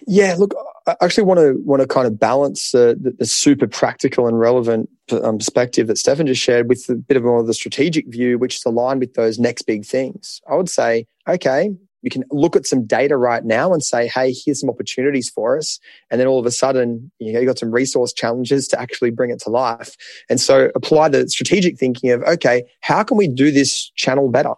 Yeah, 0.08 0.36
look, 0.38 0.54
I 0.88 0.96
actually 1.02 1.26
want 1.26 1.40
to 1.40 1.54
want 1.64 1.82
to 1.82 1.88
kind 1.88 2.08
of 2.08 2.20
balance 2.20 2.72
the, 2.72 3.14
the, 3.18 3.26
super 3.26 3.68
practical 3.68 4.28
and 4.28 4.40
relevant 4.40 4.90
um, 5.12 5.38
perspective 5.38 5.88
that 5.88 5.98
Stefan 5.98 6.26
just 6.26 6.42
shared 6.42 6.70
with 6.70 6.88
a 6.90 6.96
bit 6.96 7.18
of 7.18 7.24
more 7.24 7.40
of 7.40 7.48
the 7.48 7.54
strategic 7.54 8.08
view, 8.08 8.38
which 8.38 8.58
is 8.58 8.66
aligned 8.66 9.00
with 9.00 9.14
those 9.14 9.38
next 9.38 9.64
big 9.64 9.86
things. 9.86 10.42
I 10.50 10.56
would 10.56 10.70
say, 10.70 11.06
okay, 11.28 11.72
you 12.02 12.10
can 12.10 12.24
look 12.32 12.56
at 12.56 12.66
some 12.66 12.86
data 12.86 13.18
right 13.18 13.44
now 13.44 13.74
and 13.74 13.84
say, 13.84 14.08
hey, 14.08 14.34
here's 14.34 14.60
some 14.60 14.70
opportunities 14.70 15.30
for 15.30 15.58
us. 15.58 15.80
And 16.10 16.20
then 16.20 16.28
all 16.28 16.40
of 16.40 16.46
a 16.46 16.52
sudden, 16.52 17.12
you 17.20 17.34
know, 17.34 17.40
you 17.40 17.46
got 17.46 17.60
some 17.60 17.72
resource 17.72 18.14
challenges 18.14 18.68
to 18.70 18.82
actually 18.82 19.12
bring 19.12 19.30
it 19.30 19.40
to 19.42 19.50
life. 19.50 19.96
And 20.30 20.40
so 20.40 20.72
apply 20.76 21.10
the 21.10 21.28
strategic 21.30 21.78
thinking 21.78 22.12
of, 22.12 22.24
okay, 22.24 22.64
how 22.82 23.04
can 23.04 23.18
we 23.18 23.28
do 23.28 23.52
this 23.52 23.92
channel 23.96 24.30
better? 24.30 24.54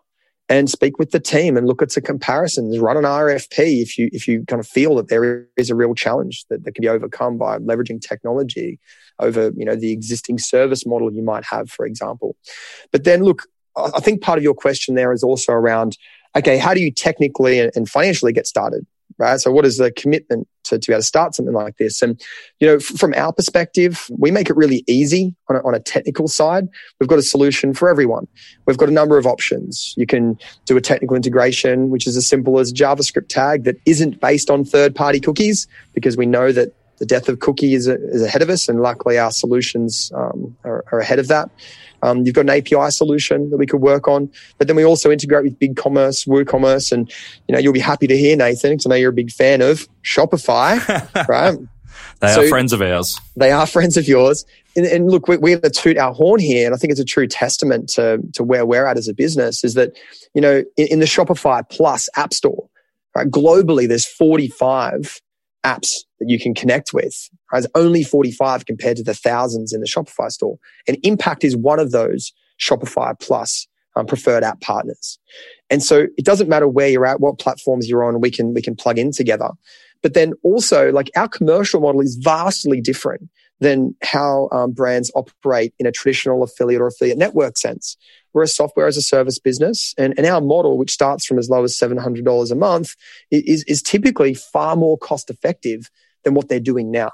And 0.49 0.69
speak 0.69 0.99
with 0.99 1.11
the 1.11 1.21
team 1.21 1.55
and 1.55 1.67
look 1.67 1.81
at 1.81 1.91
some 1.91 2.03
comparisons. 2.03 2.77
Run 2.77 2.97
an 2.97 3.05
RFP 3.05 3.81
if 3.81 3.97
you 3.97 4.09
if 4.11 4.27
you 4.27 4.43
kind 4.45 4.59
of 4.59 4.67
feel 4.67 4.95
that 4.97 5.07
there 5.07 5.47
is 5.55 5.69
a 5.69 5.75
real 5.75 5.95
challenge 5.95 6.45
that, 6.49 6.65
that 6.65 6.75
can 6.75 6.81
be 6.81 6.89
overcome 6.89 7.37
by 7.37 7.57
leveraging 7.59 8.01
technology. 8.01 8.79
over, 9.19 9.51
you 9.55 9.65
know, 9.65 9.75
the 9.75 9.91
existing 9.91 10.37
service 10.39 10.85
model 10.85 11.11
you 11.11 11.23
might 11.23 11.45
have, 11.45 11.69
for 11.69 11.85
example. 11.85 12.35
But 12.91 13.03
then 13.03 13.23
look, 13.23 13.47
I 13.75 13.99
think 13.99 14.21
part 14.21 14.37
of 14.37 14.43
your 14.43 14.53
question 14.53 14.95
there 14.95 15.13
is 15.13 15.23
also 15.23 15.51
around, 15.51 15.97
okay, 16.35 16.57
how 16.57 16.73
do 16.73 16.81
you 16.81 16.91
technically 16.91 17.59
and 17.59 17.89
financially 17.89 18.33
get 18.33 18.47
started? 18.47 18.85
right? 19.17 19.39
So 19.39 19.51
what 19.51 19.65
is 19.65 19.77
the 19.77 19.91
commitment 19.91 20.47
to, 20.65 20.79
to 20.79 20.91
be 20.91 20.93
able 20.93 21.01
to 21.01 21.05
start 21.05 21.35
something 21.35 21.53
like 21.53 21.77
this? 21.77 22.01
And, 22.01 22.21
you 22.59 22.67
know, 22.67 22.79
from 22.79 23.13
our 23.15 23.31
perspective, 23.33 24.07
we 24.17 24.31
make 24.31 24.49
it 24.49 24.55
really 24.55 24.83
easy 24.87 25.35
on 25.49 25.57
a, 25.57 25.59
on 25.59 25.75
a 25.75 25.79
technical 25.79 26.27
side. 26.27 26.67
We've 26.99 27.09
got 27.09 27.19
a 27.19 27.23
solution 27.23 27.73
for 27.73 27.89
everyone. 27.89 28.27
We've 28.65 28.77
got 28.77 28.89
a 28.89 28.93
number 28.93 29.17
of 29.17 29.25
options. 29.25 29.93
You 29.97 30.05
can 30.05 30.37
do 30.65 30.77
a 30.77 30.81
technical 30.81 31.15
integration, 31.15 31.89
which 31.89 32.07
is 32.07 32.17
as 32.17 32.27
simple 32.27 32.59
as 32.59 32.73
JavaScript 32.73 33.29
tag 33.29 33.63
that 33.65 33.77
isn't 33.85 34.19
based 34.19 34.49
on 34.49 34.63
third 34.63 34.95
party 34.95 35.19
cookies 35.19 35.67
because 35.93 36.17
we 36.17 36.25
know 36.25 36.51
that 36.51 36.73
the 36.97 37.05
death 37.05 37.27
of 37.27 37.39
cookie 37.39 37.73
is, 37.73 37.87
is 37.87 38.21
ahead 38.21 38.41
of 38.41 38.49
us. 38.49 38.69
And 38.69 38.81
luckily 38.81 39.17
our 39.17 39.31
solutions 39.31 40.11
um, 40.15 40.55
are, 40.63 40.85
are 40.91 40.99
ahead 40.99 41.19
of 41.19 41.27
that. 41.27 41.49
Um, 42.03 42.25
you've 42.25 42.35
got 42.35 42.41
an 42.41 42.49
API 42.49 42.91
solution 42.91 43.49
that 43.49 43.57
we 43.57 43.65
could 43.65 43.81
work 43.81 44.07
on, 44.07 44.29
but 44.57 44.67
then 44.67 44.75
we 44.75 44.83
also 44.83 45.09
integrate 45.09 45.43
with 45.43 45.57
BigCommerce, 45.57 46.27
WooCommerce, 46.27 46.91
and 46.91 47.09
you 47.47 47.53
know 47.53 47.59
you'll 47.59 47.73
be 47.73 47.79
happy 47.79 48.07
to 48.07 48.17
hear 48.17 48.35
Nathan 48.35 48.71
because 48.71 48.85
I 48.85 48.89
know 48.89 48.95
you're 48.95 49.09
a 49.09 49.13
big 49.13 49.31
fan 49.31 49.61
of 49.61 49.87
Shopify, 50.03 51.27
right? 51.27 51.57
they 52.19 52.33
so 52.33 52.43
are 52.43 52.47
friends 52.47 52.73
of 52.73 52.81
ours. 52.81 53.19
They 53.37 53.51
are 53.51 53.65
friends 53.65 53.95
of 53.95 54.07
yours. 54.07 54.45
And, 54.75 54.85
and 54.85 55.09
look, 55.09 55.27
we, 55.27 55.37
we 55.37 55.51
have 55.51 55.61
to 55.61 55.69
toot 55.69 55.97
our 55.97 56.13
horn 56.13 56.41
here, 56.41 56.65
and 56.65 56.75
I 56.75 56.77
think 56.77 56.91
it's 56.91 56.99
a 56.99 57.05
true 57.05 57.27
testament 57.27 57.89
to 57.89 58.19
to 58.33 58.43
where 58.43 58.65
we're 58.65 58.85
at 58.85 58.97
as 58.97 59.07
a 59.07 59.13
business. 59.13 59.63
Is 59.63 59.73
that 59.75 59.97
you 60.33 60.41
know 60.41 60.63
in, 60.75 60.87
in 60.87 60.99
the 60.99 61.05
Shopify 61.05 61.67
Plus 61.69 62.09
App 62.17 62.33
Store, 62.33 62.67
right? 63.15 63.29
Globally, 63.29 63.87
there's 63.87 64.05
45 64.05 65.21
apps 65.63 66.03
that 66.23 66.31
you 66.31 66.39
can 66.39 66.53
connect 66.53 66.93
with. 66.93 67.29
There's 67.51 67.67
only 67.75 68.03
45 68.03 68.65
compared 68.65 68.97
to 68.97 69.03
the 69.03 69.13
thousands 69.13 69.73
in 69.73 69.81
the 69.81 69.87
Shopify 69.87 70.31
store. 70.31 70.57
And 70.87 70.97
Impact 71.03 71.43
is 71.43 71.55
one 71.55 71.79
of 71.79 71.91
those 71.91 72.31
Shopify 72.59 73.19
Plus 73.19 73.67
um, 73.95 74.05
preferred 74.05 74.43
app 74.43 74.61
partners. 74.61 75.19
And 75.69 75.83
so 75.83 76.07
it 76.17 76.25
doesn't 76.25 76.49
matter 76.49 76.67
where 76.67 76.87
you're 76.87 77.05
at, 77.05 77.19
what 77.19 77.39
platforms 77.39 77.89
you're 77.89 78.03
on, 78.03 78.21
we 78.21 78.31
can, 78.31 78.53
we 78.53 78.61
can 78.61 78.75
plug 78.75 78.97
in 78.97 79.11
together. 79.11 79.49
But 80.01 80.13
then 80.13 80.33
also 80.43 80.91
like 80.91 81.11
our 81.15 81.27
commercial 81.27 81.81
model 81.81 82.01
is 82.01 82.15
vastly 82.21 82.81
different 82.81 83.29
than 83.59 83.95
how 84.03 84.49
um, 84.51 84.71
brands 84.71 85.11
operate 85.15 85.73
in 85.79 85.85
a 85.85 85.91
traditional 85.91 86.43
affiliate 86.43 86.81
or 86.81 86.87
affiliate 86.87 87.17
network 87.17 87.57
sense. 87.57 87.97
We're 88.33 88.43
a 88.43 88.47
software 88.47 88.87
as 88.87 88.97
a 88.97 89.01
service 89.01 89.39
business, 89.39 89.93
and, 89.97 90.13
and 90.17 90.25
our 90.25 90.41
model, 90.41 90.77
which 90.77 90.91
starts 90.91 91.25
from 91.25 91.37
as 91.37 91.49
low 91.49 91.63
as 91.63 91.77
$700 91.77 92.51
a 92.51 92.55
month, 92.55 92.95
is, 93.31 93.63
is 93.63 93.81
typically 93.81 94.33
far 94.33 94.75
more 94.75 94.97
cost 94.97 95.29
effective 95.29 95.89
than 96.23 96.33
what 96.33 96.49
they're 96.49 96.59
doing 96.59 96.91
now. 96.91 97.11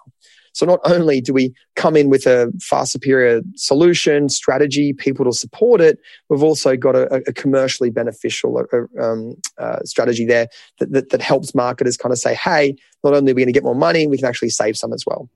So 0.53 0.65
not 0.65 0.79
only 0.83 1.21
do 1.21 1.33
we 1.33 1.53
come 1.75 1.95
in 1.95 2.09
with 2.09 2.25
a 2.25 2.51
far 2.61 2.85
superior 2.85 3.41
solution, 3.55 4.29
strategy, 4.29 4.93
people 4.93 5.25
to 5.25 5.31
support 5.31 5.79
it, 5.79 5.99
we've 6.29 6.43
also 6.43 6.75
got 6.75 6.95
a, 6.95 7.21
a 7.27 7.33
commercially 7.33 7.89
beneficial 7.89 8.57
uh, 8.57 9.01
um, 9.01 9.35
uh, 9.57 9.79
strategy 9.85 10.25
there 10.25 10.47
that, 10.79 10.91
that, 10.91 11.09
that 11.11 11.21
helps 11.21 11.53
marketers 11.53 11.97
kind 11.97 12.11
of 12.11 12.19
say, 12.19 12.33
hey, 12.33 12.75
not 13.03 13.13
only 13.13 13.31
are 13.31 13.35
we 13.35 13.41
going 13.41 13.47
to 13.47 13.53
get 13.53 13.63
more 13.63 13.75
money, 13.75 14.07
we 14.07 14.17
can 14.17 14.25
actually 14.25 14.49
save 14.49 14.75
some 14.77 14.91
as 14.91 15.05
well. 15.05 15.29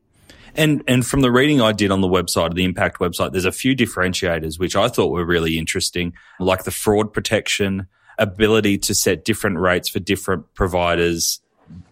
And 0.55 0.83
and 0.87 1.05
from 1.05 1.21
the 1.21 1.31
reading 1.31 1.61
I 1.61 1.71
did 1.71 1.89
on 1.89 2.01
the 2.01 2.07
website, 2.07 2.53
the 2.53 2.63
Impact 2.63 2.99
website, 2.99 3.31
there's 3.31 3.45
a 3.45 3.51
few 3.51 3.75
differentiators 3.75 4.59
which 4.59 4.75
I 4.75 4.87
thought 4.87 5.11
were 5.11 5.25
really 5.25 5.57
interesting, 5.57 6.13
like 6.39 6.63
the 6.63 6.71
fraud 6.71 7.11
protection, 7.11 7.87
ability 8.19 8.77
to 8.79 8.93
set 8.93 9.25
different 9.25 9.57
rates 9.57 9.89
for 9.89 9.99
different 9.99 10.53
providers, 10.53 11.39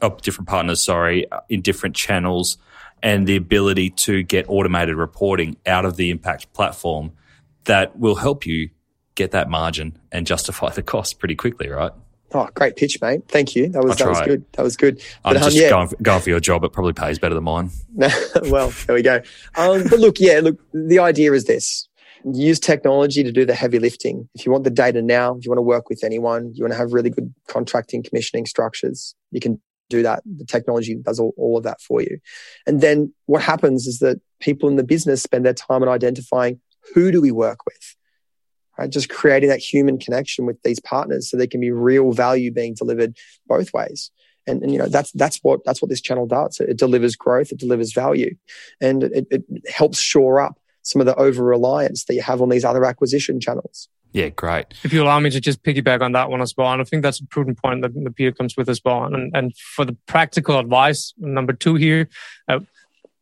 oh, 0.01 0.17
different 0.21 0.47
partners, 0.47 0.83
sorry, 0.83 1.25
in 1.49 1.61
different 1.61 1.95
channels, 1.95 2.57
and 3.03 3.27
the 3.27 3.35
ability 3.35 3.89
to 3.89 4.23
get 4.23 4.45
automated 4.47 4.95
reporting 4.95 5.57
out 5.65 5.85
of 5.85 5.97
the 5.97 6.09
Impact 6.09 6.51
platform 6.53 7.11
that 7.65 7.97
will 7.97 8.15
help 8.15 8.45
you 8.45 8.69
get 9.15 9.31
that 9.31 9.49
margin 9.49 9.97
and 10.11 10.25
justify 10.25 10.69
the 10.69 10.81
cost 10.81 11.19
pretty 11.19 11.35
quickly, 11.35 11.69
right? 11.69 11.91
Oh, 12.33 12.47
great 12.53 12.77
pitch, 12.77 13.01
mate. 13.01 13.27
Thank 13.27 13.55
you. 13.55 13.67
That 13.69 13.83
was 13.83 13.97
that 13.97 14.07
was 14.07 14.21
good. 14.21 14.45
That 14.53 14.63
was 14.63 14.77
good. 14.77 15.01
I'm 15.25 15.33
but, 15.33 15.37
um, 15.37 15.43
just 15.43 15.57
yeah. 15.57 15.69
going, 15.69 15.87
for, 15.89 15.95
going 15.97 16.21
for 16.21 16.29
your 16.29 16.39
job. 16.39 16.63
It 16.63 16.71
probably 16.71 16.93
pays 16.93 17.19
better 17.19 17.35
than 17.35 17.43
mine. 17.43 17.71
well, 18.43 18.69
there 18.87 18.95
we 18.95 19.01
go. 19.01 19.21
Um, 19.55 19.83
but 19.89 19.99
look, 19.99 20.15
yeah, 20.19 20.39
look, 20.41 20.57
the 20.73 20.99
idea 20.99 21.33
is 21.33 21.45
this. 21.45 21.87
Use 22.23 22.59
technology 22.59 23.23
to 23.23 23.31
do 23.31 23.45
the 23.45 23.55
heavy 23.55 23.79
lifting. 23.79 24.29
If 24.35 24.45
you 24.45 24.51
want 24.51 24.63
the 24.63 24.69
data 24.69 25.01
now, 25.01 25.35
if 25.35 25.43
you 25.43 25.51
want 25.51 25.57
to 25.57 25.63
work 25.63 25.89
with 25.89 26.03
anyone, 26.03 26.53
you 26.53 26.63
want 26.63 26.71
to 26.71 26.77
have 26.77 26.93
really 26.93 27.09
good 27.09 27.33
contracting, 27.47 28.03
commissioning 28.03 28.45
structures, 28.45 29.15
you 29.31 29.41
can 29.41 29.59
do 29.91 30.03
that. 30.03 30.23
The 30.25 30.45
technology 30.45 30.95
does 30.95 31.19
all, 31.19 31.33
all 31.37 31.57
of 31.57 31.63
that 31.63 31.81
for 31.81 32.01
you. 32.01 32.19
And 32.65 32.81
then 32.81 33.13
what 33.25 33.41
happens 33.41 33.87
is 33.87 33.99
that 33.99 34.19
people 34.39 34.69
in 34.69 34.75
the 34.75 34.83
business 34.83 35.21
spend 35.21 35.45
their 35.45 35.53
time 35.53 35.83
on 35.83 35.89
identifying 35.89 36.59
who 36.93 37.11
do 37.11 37.21
we 37.21 37.31
work 37.31 37.65
with? 37.65 37.95
right? 38.77 38.89
Just 38.89 39.09
creating 39.09 39.49
that 39.49 39.59
human 39.59 39.99
connection 39.99 40.45
with 40.45 40.61
these 40.63 40.79
partners 40.79 41.29
so 41.29 41.37
there 41.37 41.47
can 41.47 41.61
be 41.61 41.71
real 41.71 42.11
value 42.11 42.51
being 42.51 42.73
delivered 42.73 43.15
both 43.47 43.73
ways. 43.73 44.11
And, 44.47 44.63
and, 44.63 44.71
you 44.71 44.79
know 44.79 44.87
that's 44.87 45.11
that's 45.11 45.37
what 45.43 45.59
that's 45.65 45.83
what 45.83 45.89
this 45.89 46.01
channel 46.01 46.25
does. 46.25 46.59
It 46.59 46.77
delivers 46.77 47.15
growth, 47.15 47.51
it 47.51 47.59
delivers 47.59 47.93
value, 47.93 48.35
and 48.81 49.03
it, 49.03 49.27
it 49.29 49.43
helps 49.71 49.99
shore 49.99 50.41
up 50.41 50.59
some 50.81 50.99
of 50.99 51.05
the 51.05 51.15
over 51.15 51.43
reliance 51.43 52.05
that 52.05 52.15
you 52.15 52.23
have 52.23 52.41
on 52.41 52.49
these 52.49 52.65
other 52.65 52.83
acquisition 52.83 53.39
channels. 53.39 53.87
Yeah, 54.13 54.29
great. 54.29 54.67
If 54.83 54.91
you 54.91 55.03
allow 55.03 55.19
me 55.19 55.29
to 55.29 55.39
just 55.39 55.63
piggyback 55.63 56.01
on 56.01 56.11
that 56.11 56.29
one 56.29 56.41
as 56.41 56.53
well, 56.57 56.71
and 56.73 56.81
I 56.81 56.85
think 56.85 57.01
that's 57.01 57.21
a 57.21 57.25
prudent 57.25 57.61
point 57.61 57.81
that, 57.81 57.93
that 57.93 58.15
Peter 58.15 58.33
comes 58.33 58.57
with 58.57 58.67
as 58.67 58.81
well. 58.83 59.05
And, 59.05 59.35
and 59.35 59.55
for 59.55 59.85
the 59.85 59.95
practical 60.05 60.59
advice, 60.59 61.13
number 61.17 61.53
two 61.53 61.75
here, 61.75 62.09
uh, 62.47 62.59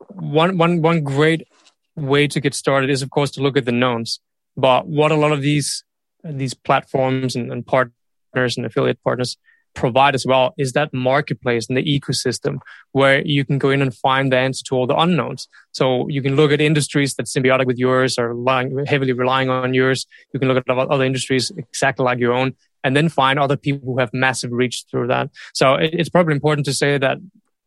one 0.10 0.58
one 0.58 0.82
one 0.82 1.04
great 1.04 1.48
way 1.96 2.28
to 2.28 2.40
get 2.40 2.56
started 2.56 2.90
is 2.90 3.02
of 3.02 3.12
course 3.12 3.32
to 3.32 3.42
look 3.42 3.58
at 3.58 3.66
the 3.66 3.72
knowns. 3.72 4.20
But 4.58 4.88
what 4.88 5.12
a 5.12 5.16
lot 5.16 5.32
of 5.32 5.42
these 5.42 5.84
these 6.24 6.54
platforms 6.54 7.36
and, 7.36 7.52
and 7.52 7.66
partners 7.66 8.58
and 8.58 8.66
affiliate 8.66 9.04
partners 9.04 9.38
provide 9.74 10.16
as 10.16 10.26
well 10.26 10.54
is 10.58 10.74
that 10.74 10.94
marketplace 10.94 11.68
and 11.68 11.78
the 11.78 11.84
ecosystem 11.84 12.60
where 12.92 13.26
you 13.26 13.46
can 13.46 13.58
go 13.58 13.70
in 13.70 13.82
and 13.82 13.96
find 13.96 14.32
the 14.32 14.38
answer 14.38 14.64
to 14.66 14.76
all 14.76 14.88
the 14.88 14.98
unknowns. 14.98 15.48
So 15.72 16.08
you 16.10 16.22
can 16.22 16.36
look 16.36 16.52
at 16.52 16.62
industries 16.62 17.16
that 17.16 17.28
symbiotic 17.28 17.66
with 17.66 17.78
yours 17.78 18.18
or 18.18 18.30
relying, 18.30 18.86
heavily 18.86 19.14
relying 19.14 19.50
on 19.50 19.74
yours. 19.74 20.06
You 20.34 20.40
can 20.40 20.50
look 20.50 20.58
at 20.58 20.78
other 20.78 21.04
industries 21.04 21.52
exactly 21.56 22.04
like 22.04 22.20
your 22.20 22.34
own 22.34 22.56
and 22.84 22.96
then 22.96 23.10
find 23.10 23.40
other 23.40 23.58
people 23.58 23.94
who 23.94 24.00
have 24.00 24.14
massive 24.14 24.52
reach 24.52 24.86
through 24.90 25.08
that. 25.08 25.30
So 25.54 25.76
it's 25.76 26.10
probably 26.10 26.34
important 26.34 26.66
to 26.66 26.74
say 26.74 26.98
that 26.98 27.18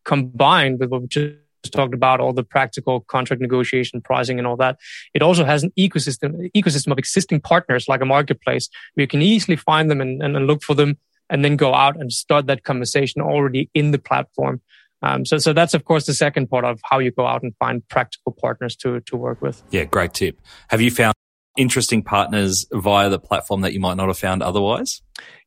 combined 0.05 0.81
with 0.81 0.91
what 0.91 1.03
we 1.03 1.09
just 1.09 1.37
talked 1.71 1.95
about 1.95 2.21
all 2.21 2.33
the 2.33 2.43
practical 2.43 3.01
contract 3.03 3.41
negotiation, 3.41 4.01
pricing, 4.01 4.39
and 4.39 4.47
all 4.47 4.57
that. 4.57 4.79
It 5.15 5.23
also 5.23 5.45
has 5.45 5.63
an 5.63 5.73
ecosystem 5.79 6.51
ecosystem 6.57 6.91
of 6.91 6.99
existing 6.99 7.41
partners 7.41 7.89
like 7.89 8.01
a 8.01 8.07
marketplace 8.07 8.69
where 8.95 9.03
you 9.03 9.09
can 9.09 9.23
easily 9.23 9.57
find 9.57 9.91
them 9.91 10.01
and, 10.01 10.23
and 10.23 10.47
look 10.47 10.63
for 10.63 10.75
them, 10.75 10.99
and 11.33 11.45
then 11.45 11.57
go 11.57 11.75
out 11.75 11.97
and 11.99 12.13
start 12.13 12.47
that 12.47 12.63
conversation 12.63 13.23
already 13.23 13.71
in 13.75 13.91
the 13.91 13.99
platform. 13.99 14.61
Um, 15.01 15.25
so, 15.25 15.39
so 15.39 15.53
that's 15.53 15.75
of 15.75 15.85
course 15.85 16.07
the 16.07 16.15
second 16.15 16.49
part 16.49 16.65
of 16.65 16.81
how 16.85 17.01
you 17.01 17.11
go 17.11 17.27
out 17.27 17.43
and 17.43 17.53
find 17.57 17.87
practical 17.89 18.33
partners 18.41 18.77
to 18.77 19.01
to 19.01 19.17
work 19.17 19.43
with. 19.43 19.63
Yeah, 19.71 19.85
great 19.85 20.15
tip. 20.15 20.39
Have 20.69 20.81
you 20.81 20.93
found 20.93 21.15
interesting 21.57 22.03
partners 22.03 22.67
via 22.73 23.09
the 23.09 23.19
platform 23.19 23.61
that 23.61 23.73
you 23.73 23.81
might 23.81 23.97
not 23.97 24.09
have 24.09 24.19
found 24.19 24.43
otherwise? 24.43 25.03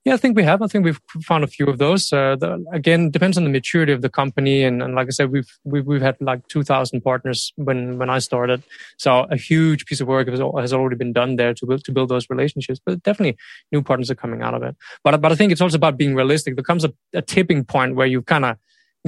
Yeah, 0.05 0.13
I 0.13 0.17
think 0.17 0.37
we 0.37 0.43
have. 0.43 0.61
I 0.61 0.67
think 0.67 0.85
we've 0.85 1.01
found 1.23 1.43
a 1.43 1.47
few 1.47 1.65
of 1.65 1.79
those. 1.79 2.13
Uh, 2.13 2.35
the, 2.35 2.63
again, 2.71 3.09
depends 3.09 3.37
on 3.37 3.43
the 3.43 3.49
maturity 3.49 3.91
of 3.91 4.03
the 4.03 4.09
company, 4.09 4.63
and, 4.63 4.83
and 4.83 4.93
like 4.93 5.07
I 5.07 5.09
said, 5.09 5.31
we've 5.31 5.51
we've, 5.63 5.83
we've 5.83 6.01
had 6.01 6.15
like 6.21 6.47
two 6.47 6.61
thousand 6.61 7.01
partners 7.01 7.51
when 7.55 7.97
when 7.97 8.07
I 8.07 8.19
started. 8.19 8.61
So 8.97 9.25
a 9.31 9.35
huge 9.35 9.87
piece 9.87 10.01
of 10.01 10.07
work 10.07 10.27
has, 10.27 10.39
has 10.39 10.73
already 10.73 10.95
been 10.95 11.11
done 11.11 11.37
there 11.37 11.55
to 11.55 11.65
build 11.65 11.83
to 11.85 11.91
build 11.91 12.09
those 12.09 12.29
relationships. 12.29 12.79
But 12.85 13.01
definitely, 13.01 13.35
new 13.71 13.81
partners 13.81 14.11
are 14.11 14.15
coming 14.15 14.43
out 14.43 14.53
of 14.53 14.61
it. 14.61 14.75
But 15.03 15.19
but 15.21 15.31
I 15.31 15.35
think 15.35 15.51
it's 15.51 15.61
also 15.61 15.77
about 15.77 15.97
being 15.97 16.13
realistic. 16.13 16.55
There 16.55 16.63
comes 16.63 16.85
a, 16.85 16.93
a 17.13 17.23
tipping 17.23 17.65
point 17.65 17.95
where 17.95 18.05
you 18.05 18.21
kind 18.21 18.45
of 18.45 18.57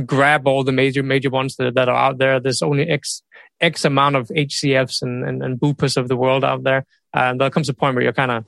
grab 0.06 0.48
all 0.48 0.64
the 0.64 0.72
major 0.72 1.04
major 1.04 1.30
ones 1.30 1.56
that, 1.58 1.76
that 1.76 1.90
are 1.90 1.96
out 1.96 2.18
there. 2.18 2.40
There's 2.40 2.62
only 2.62 2.88
X 2.90 3.24
X 3.62 3.86
amount 3.86 4.16
of 4.16 4.28
HCFs 4.30 5.02
and 5.02 5.24
and, 5.24 5.44
and 5.44 5.60
Boopers 5.60 5.98
of 5.98 6.08
the 6.08 6.18
world 6.18 6.44
out 6.44 6.64
there, 6.64 6.86
and 7.14 7.40
there 7.40 7.50
comes 7.50 7.70
a 7.70 7.74
point 7.74 7.96
where 7.96 8.04
you're 8.04 8.14
kind 8.14 8.32
of 8.32 8.46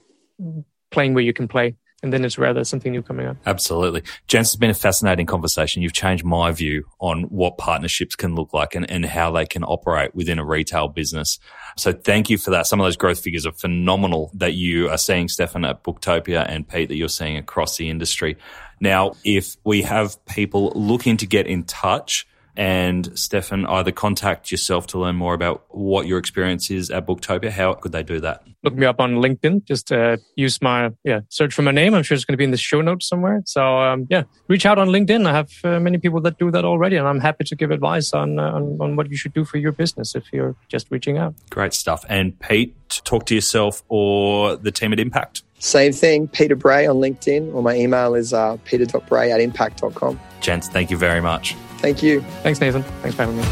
playing 0.91 1.13
where 1.13 1.23
you 1.23 1.33
can 1.33 1.47
play 1.47 1.75
and 2.01 2.13
then 2.13 2.23
it's 2.23 2.37
rare 2.37 2.53
there's 2.53 2.69
something 2.69 2.91
new 2.91 3.01
coming 3.01 3.27
up. 3.27 3.37
Absolutely. 3.45 4.03
Gents, 4.27 4.49
it's 4.49 4.55
been 4.55 4.69
a 4.69 4.75
fascinating 4.75 5.25
conversation. 5.25 5.81
You've 5.81 5.93
changed 5.93 6.23
my 6.23 6.51
view 6.51 6.85
on 6.99 7.23
what 7.23 7.57
partnerships 7.57 8.15
can 8.15 8.35
look 8.35 8.53
like 8.53 8.75
and, 8.75 8.89
and 8.89 9.05
how 9.05 9.31
they 9.31 9.45
can 9.45 9.63
operate 9.63 10.15
within 10.15 10.39
a 10.39 10.45
retail 10.45 10.87
business. 10.87 11.39
So 11.77 11.91
thank 11.91 12.29
you 12.29 12.37
for 12.37 12.51
that. 12.51 12.67
Some 12.67 12.79
of 12.79 12.85
those 12.85 12.97
growth 12.97 13.19
figures 13.19 13.45
are 13.45 13.51
phenomenal 13.51 14.31
that 14.35 14.53
you 14.53 14.89
are 14.89 14.97
seeing, 14.97 15.27
Stefan, 15.27 15.65
at 15.65 15.83
Booktopia 15.83 16.45
and 16.47 16.67
Pete, 16.67 16.89
that 16.89 16.95
you're 16.95 17.09
seeing 17.09 17.37
across 17.37 17.77
the 17.77 17.89
industry. 17.89 18.37
Now, 18.79 19.13
if 19.23 19.57
we 19.63 19.81
have 19.83 20.23
people 20.25 20.71
looking 20.75 21.17
to 21.17 21.27
get 21.27 21.47
in 21.47 21.63
touch 21.63 22.27
and 22.59 23.17
Stefan 23.17 23.65
either 23.67 23.91
contact 23.91 24.51
yourself 24.51 24.87
to 24.87 24.99
learn 24.99 25.15
more 25.15 25.33
about 25.33 25.63
what 25.69 26.07
your 26.07 26.19
experience 26.19 26.69
is 26.69 26.89
at 26.89 27.07
Booktopia, 27.07 27.49
how 27.49 27.73
could 27.73 27.93
they 27.93 28.03
do 28.03 28.19
that? 28.19 28.43
Look 28.63 28.73
me 28.73 28.85
up 28.85 28.99
on 28.99 29.15
LinkedIn. 29.15 29.63
Just 29.63 29.89
uh, 29.93 30.17
use 30.35 30.61
my 30.61 30.91
yeah 31.05 31.21
search 31.29 31.53
for 31.53 31.61
my 31.61 31.71
name. 31.71 31.93
I'm 31.93 32.03
sure 32.03 32.15
it's 32.15 32.25
going 32.25 32.33
to 32.33 32.37
be 32.37 32.43
in 32.43 32.51
the 32.51 32.57
show 32.57 32.81
notes 32.81 33.07
somewhere. 33.07 33.41
So 33.45 33.79
um, 33.79 34.07
yeah, 34.09 34.23
reach 34.49 34.65
out 34.65 34.77
on 34.77 34.89
LinkedIn. 34.89 35.25
I 35.25 35.31
have 35.31 35.51
uh, 35.63 35.79
many 35.79 35.97
people 35.97 36.19
that 36.21 36.37
do 36.37 36.51
that 36.51 36.65
already, 36.65 36.97
and 36.97 37.07
I'm 37.07 37.21
happy 37.21 37.45
to 37.45 37.55
give 37.55 37.71
advice 37.71 38.11
on, 38.11 38.37
uh, 38.37 38.51
on 38.51 38.77
on 38.81 38.97
what 38.97 39.09
you 39.09 39.15
should 39.15 39.33
do 39.33 39.45
for 39.45 39.57
your 39.57 39.71
business 39.71 40.13
if 40.13 40.25
you're 40.33 40.57
just 40.67 40.91
reaching 40.91 41.17
out. 41.17 41.35
Great 41.49 41.73
stuff. 41.73 42.03
And 42.09 42.37
Pete, 42.37 42.75
talk 43.05 43.25
to 43.27 43.35
yourself 43.35 43.83
or 43.87 44.57
the 44.57 44.71
team 44.71 44.91
at 44.91 44.99
Impact. 44.99 45.43
Same 45.59 45.91
thing, 45.91 46.27
Peter 46.29 46.55
Bray 46.55 46.87
on 46.87 46.97
LinkedIn, 46.97 47.53
or 47.53 47.61
my 47.61 47.75
email 47.75 48.15
is 48.15 48.33
uh, 48.33 48.57
peter.bray 48.63 49.31
at 49.31 49.41
impact.com. 49.41 50.19
Gents, 50.39 50.69
thank 50.69 50.89
you 50.89 50.97
very 50.97 51.21
much. 51.21 51.53
Thank 51.79 52.01
you. 52.01 52.21
Thanks, 52.43 52.61
Nathan. 52.61 52.83
Thanks 53.01 53.15
for 53.15 53.25
having 53.25 53.37
me. 53.37 53.43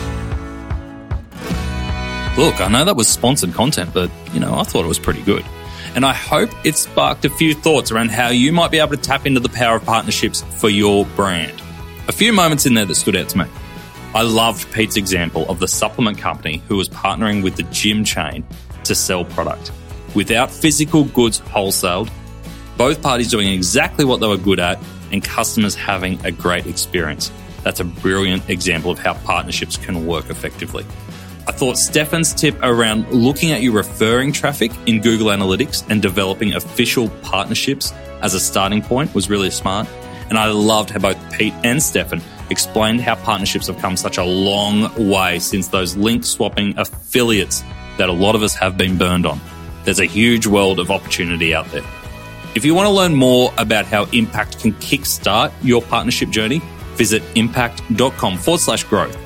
Look, 2.37 2.61
I 2.61 2.67
know 2.69 2.85
that 2.85 2.95
was 2.95 3.07
sponsored 3.07 3.53
content, 3.53 3.93
but 3.93 4.09
you 4.31 4.39
know, 4.39 4.55
I 4.55 4.63
thought 4.63 4.85
it 4.85 4.87
was 4.87 4.99
pretty 4.99 5.21
good. 5.23 5.43
And 5.95 6.05
I 6.05 6.13
hope 6.13 6.49
it 6.65 6.77
sparked 6.77 7.25
a 7.25 7.29
few 7.29 7.53
thoughts 7.53 7.91
around 7.91 8.11
how 8.11 8.29
you 8.29 8.51
might 8.53 8.71
be 8.71 8.77
able 8.77 8.91
to 8.91 8.97
tap 8.97 9.25
into 9.25 9.39
the 9.39 9.49
power 9.49 9.77
of 9.77 9.83
partnerships 9.83 10.41
for 10.59 10.69
your 10.69 11.05
brand. 11.07 11.61
A 12.07 12.11
few 12.11 12.31
moments 12.31 12.65
in 12.65 12.75
there 12.75 12.85
that 12.85 12.95
stood 12.95 13.15
out 13.15 13.29
to 13.29 13.39
me. 13.39 13.45
I 14.13 14.21
loved 14.21 14.71
Pete's 14.71 14.95
example 14.95 15.49
of 15.49 15.59
the 15.59 15.67
supplement 15.67 16.19
company 16.19 16.61
who 16.67 16.77
was 16.77 16.87
partnering 16.87 17.43
with 17.43 17.55
the 17.55 17.63
gym 17.63 18.03
chain 18.03 18.45
to 18.83 18.95
sell 18.95 19.25
product. 19.25 19.71
Without 20.15 20.51
physical 20.51 21.03
goods 21.05 21.39
wholesaled, 21.41 22.09
both 22.77 23.01
parties 23.01 23.29
doing 23.29 23.49
exactly 23.49 24.05
what 24.05 24.19
they 24.19 24.27
were 24.27 24.37
good 24.37 24.59
at 24.59 24.79
and 25.11 25.23
customers 25.23 25.75
having 25.75 26.23
a 26.25 26.31
great 26.31 26.65
experience. 26.67 27.31
That's 27.63 27.79
a 27.79 27.85
brilliant 27.85 28.49
example 28.49 28.91
of 28.91 28.99
how 28.99 29.13
partnerships 29.13 29.77
can 29.77 30.05
work 30.05 30.29
effectively. 30.29 30.85
I 31.47 31.53
thought 31.53 31.77
Stefan's 31.77 32.33
tip 32.33 32.57
around 32.61 33.09
looking 33.11 33.51
at 33.51 33.61
your 33.61 33.73
referring 33.73 34.33
traffic 34.33 34.71
in 34.85 35.01
Google 35.01 35.27
Analytics 35.27 35.89
and 35.89 36.01
developing 36.01 36.53
official 36.55 37.09
partnerships 37.21 37.93
as 38.21 38.33
a 38.33 38.39
starting 38.39 38.81
point 38.81 39.13
was 39.15 39.29
really 39.29 39.49
smart. 39.49 39.87
And 40.29 40.37
I 40.37 40.51
loved 40.51 40.89
how 40.89 40.99
both 40.99 41.17
Pete 41.31 41.53
and 41.63 41.81
Stefan 41.81 42.21
explained 42.49 43.01
how 43.01 43.15
partnerships 43.15 43.67
have 43.67 43.77
come 43.79 43.95
such 43.95 44.17
a 44.17 44.23
long 44.23 45.09
way 45.09 45.39
since 45.39 45.69
those 45.69 45.95
link 45.95 46.25
swapping 46.25 46.77
affiliates 46.77 47.63
that 47.97 48.09
a 48.09 48.13
lot 48.13 48.35
of 48.35 48.43
us 48.43 48.53
have 48.55 48.77
been 48.77 48.97
burned 48.97 49.25
on. 49.25 49.39
There's 49.88 50.01
a 50.01 50.05
huge 50.05 50.45
world 50.45 50.81
of 50.81 50.91
opportunity 50.91 51.55
out 51.55 51.65
there. 51.67 51.85
If 52.55 52.65
you 52.65 52.75
want 52.75 52.88
to 52.88 52.91
learn 52.91 53.15
more 53.15 53.53
about 53.57 53.85
how 53.85 54.03
Impact 54.11 54.59
can 54.59 54.73
kickstart 54.73 55.53
your 55.63 55.81
partnership 55.81 56.29
journey, 56.29 56.61
visit 56.95 57.23
impact.com 57.35 58.38
forward 58.38 58.59
slash 58.59 58.83
growth. 58.83 59.17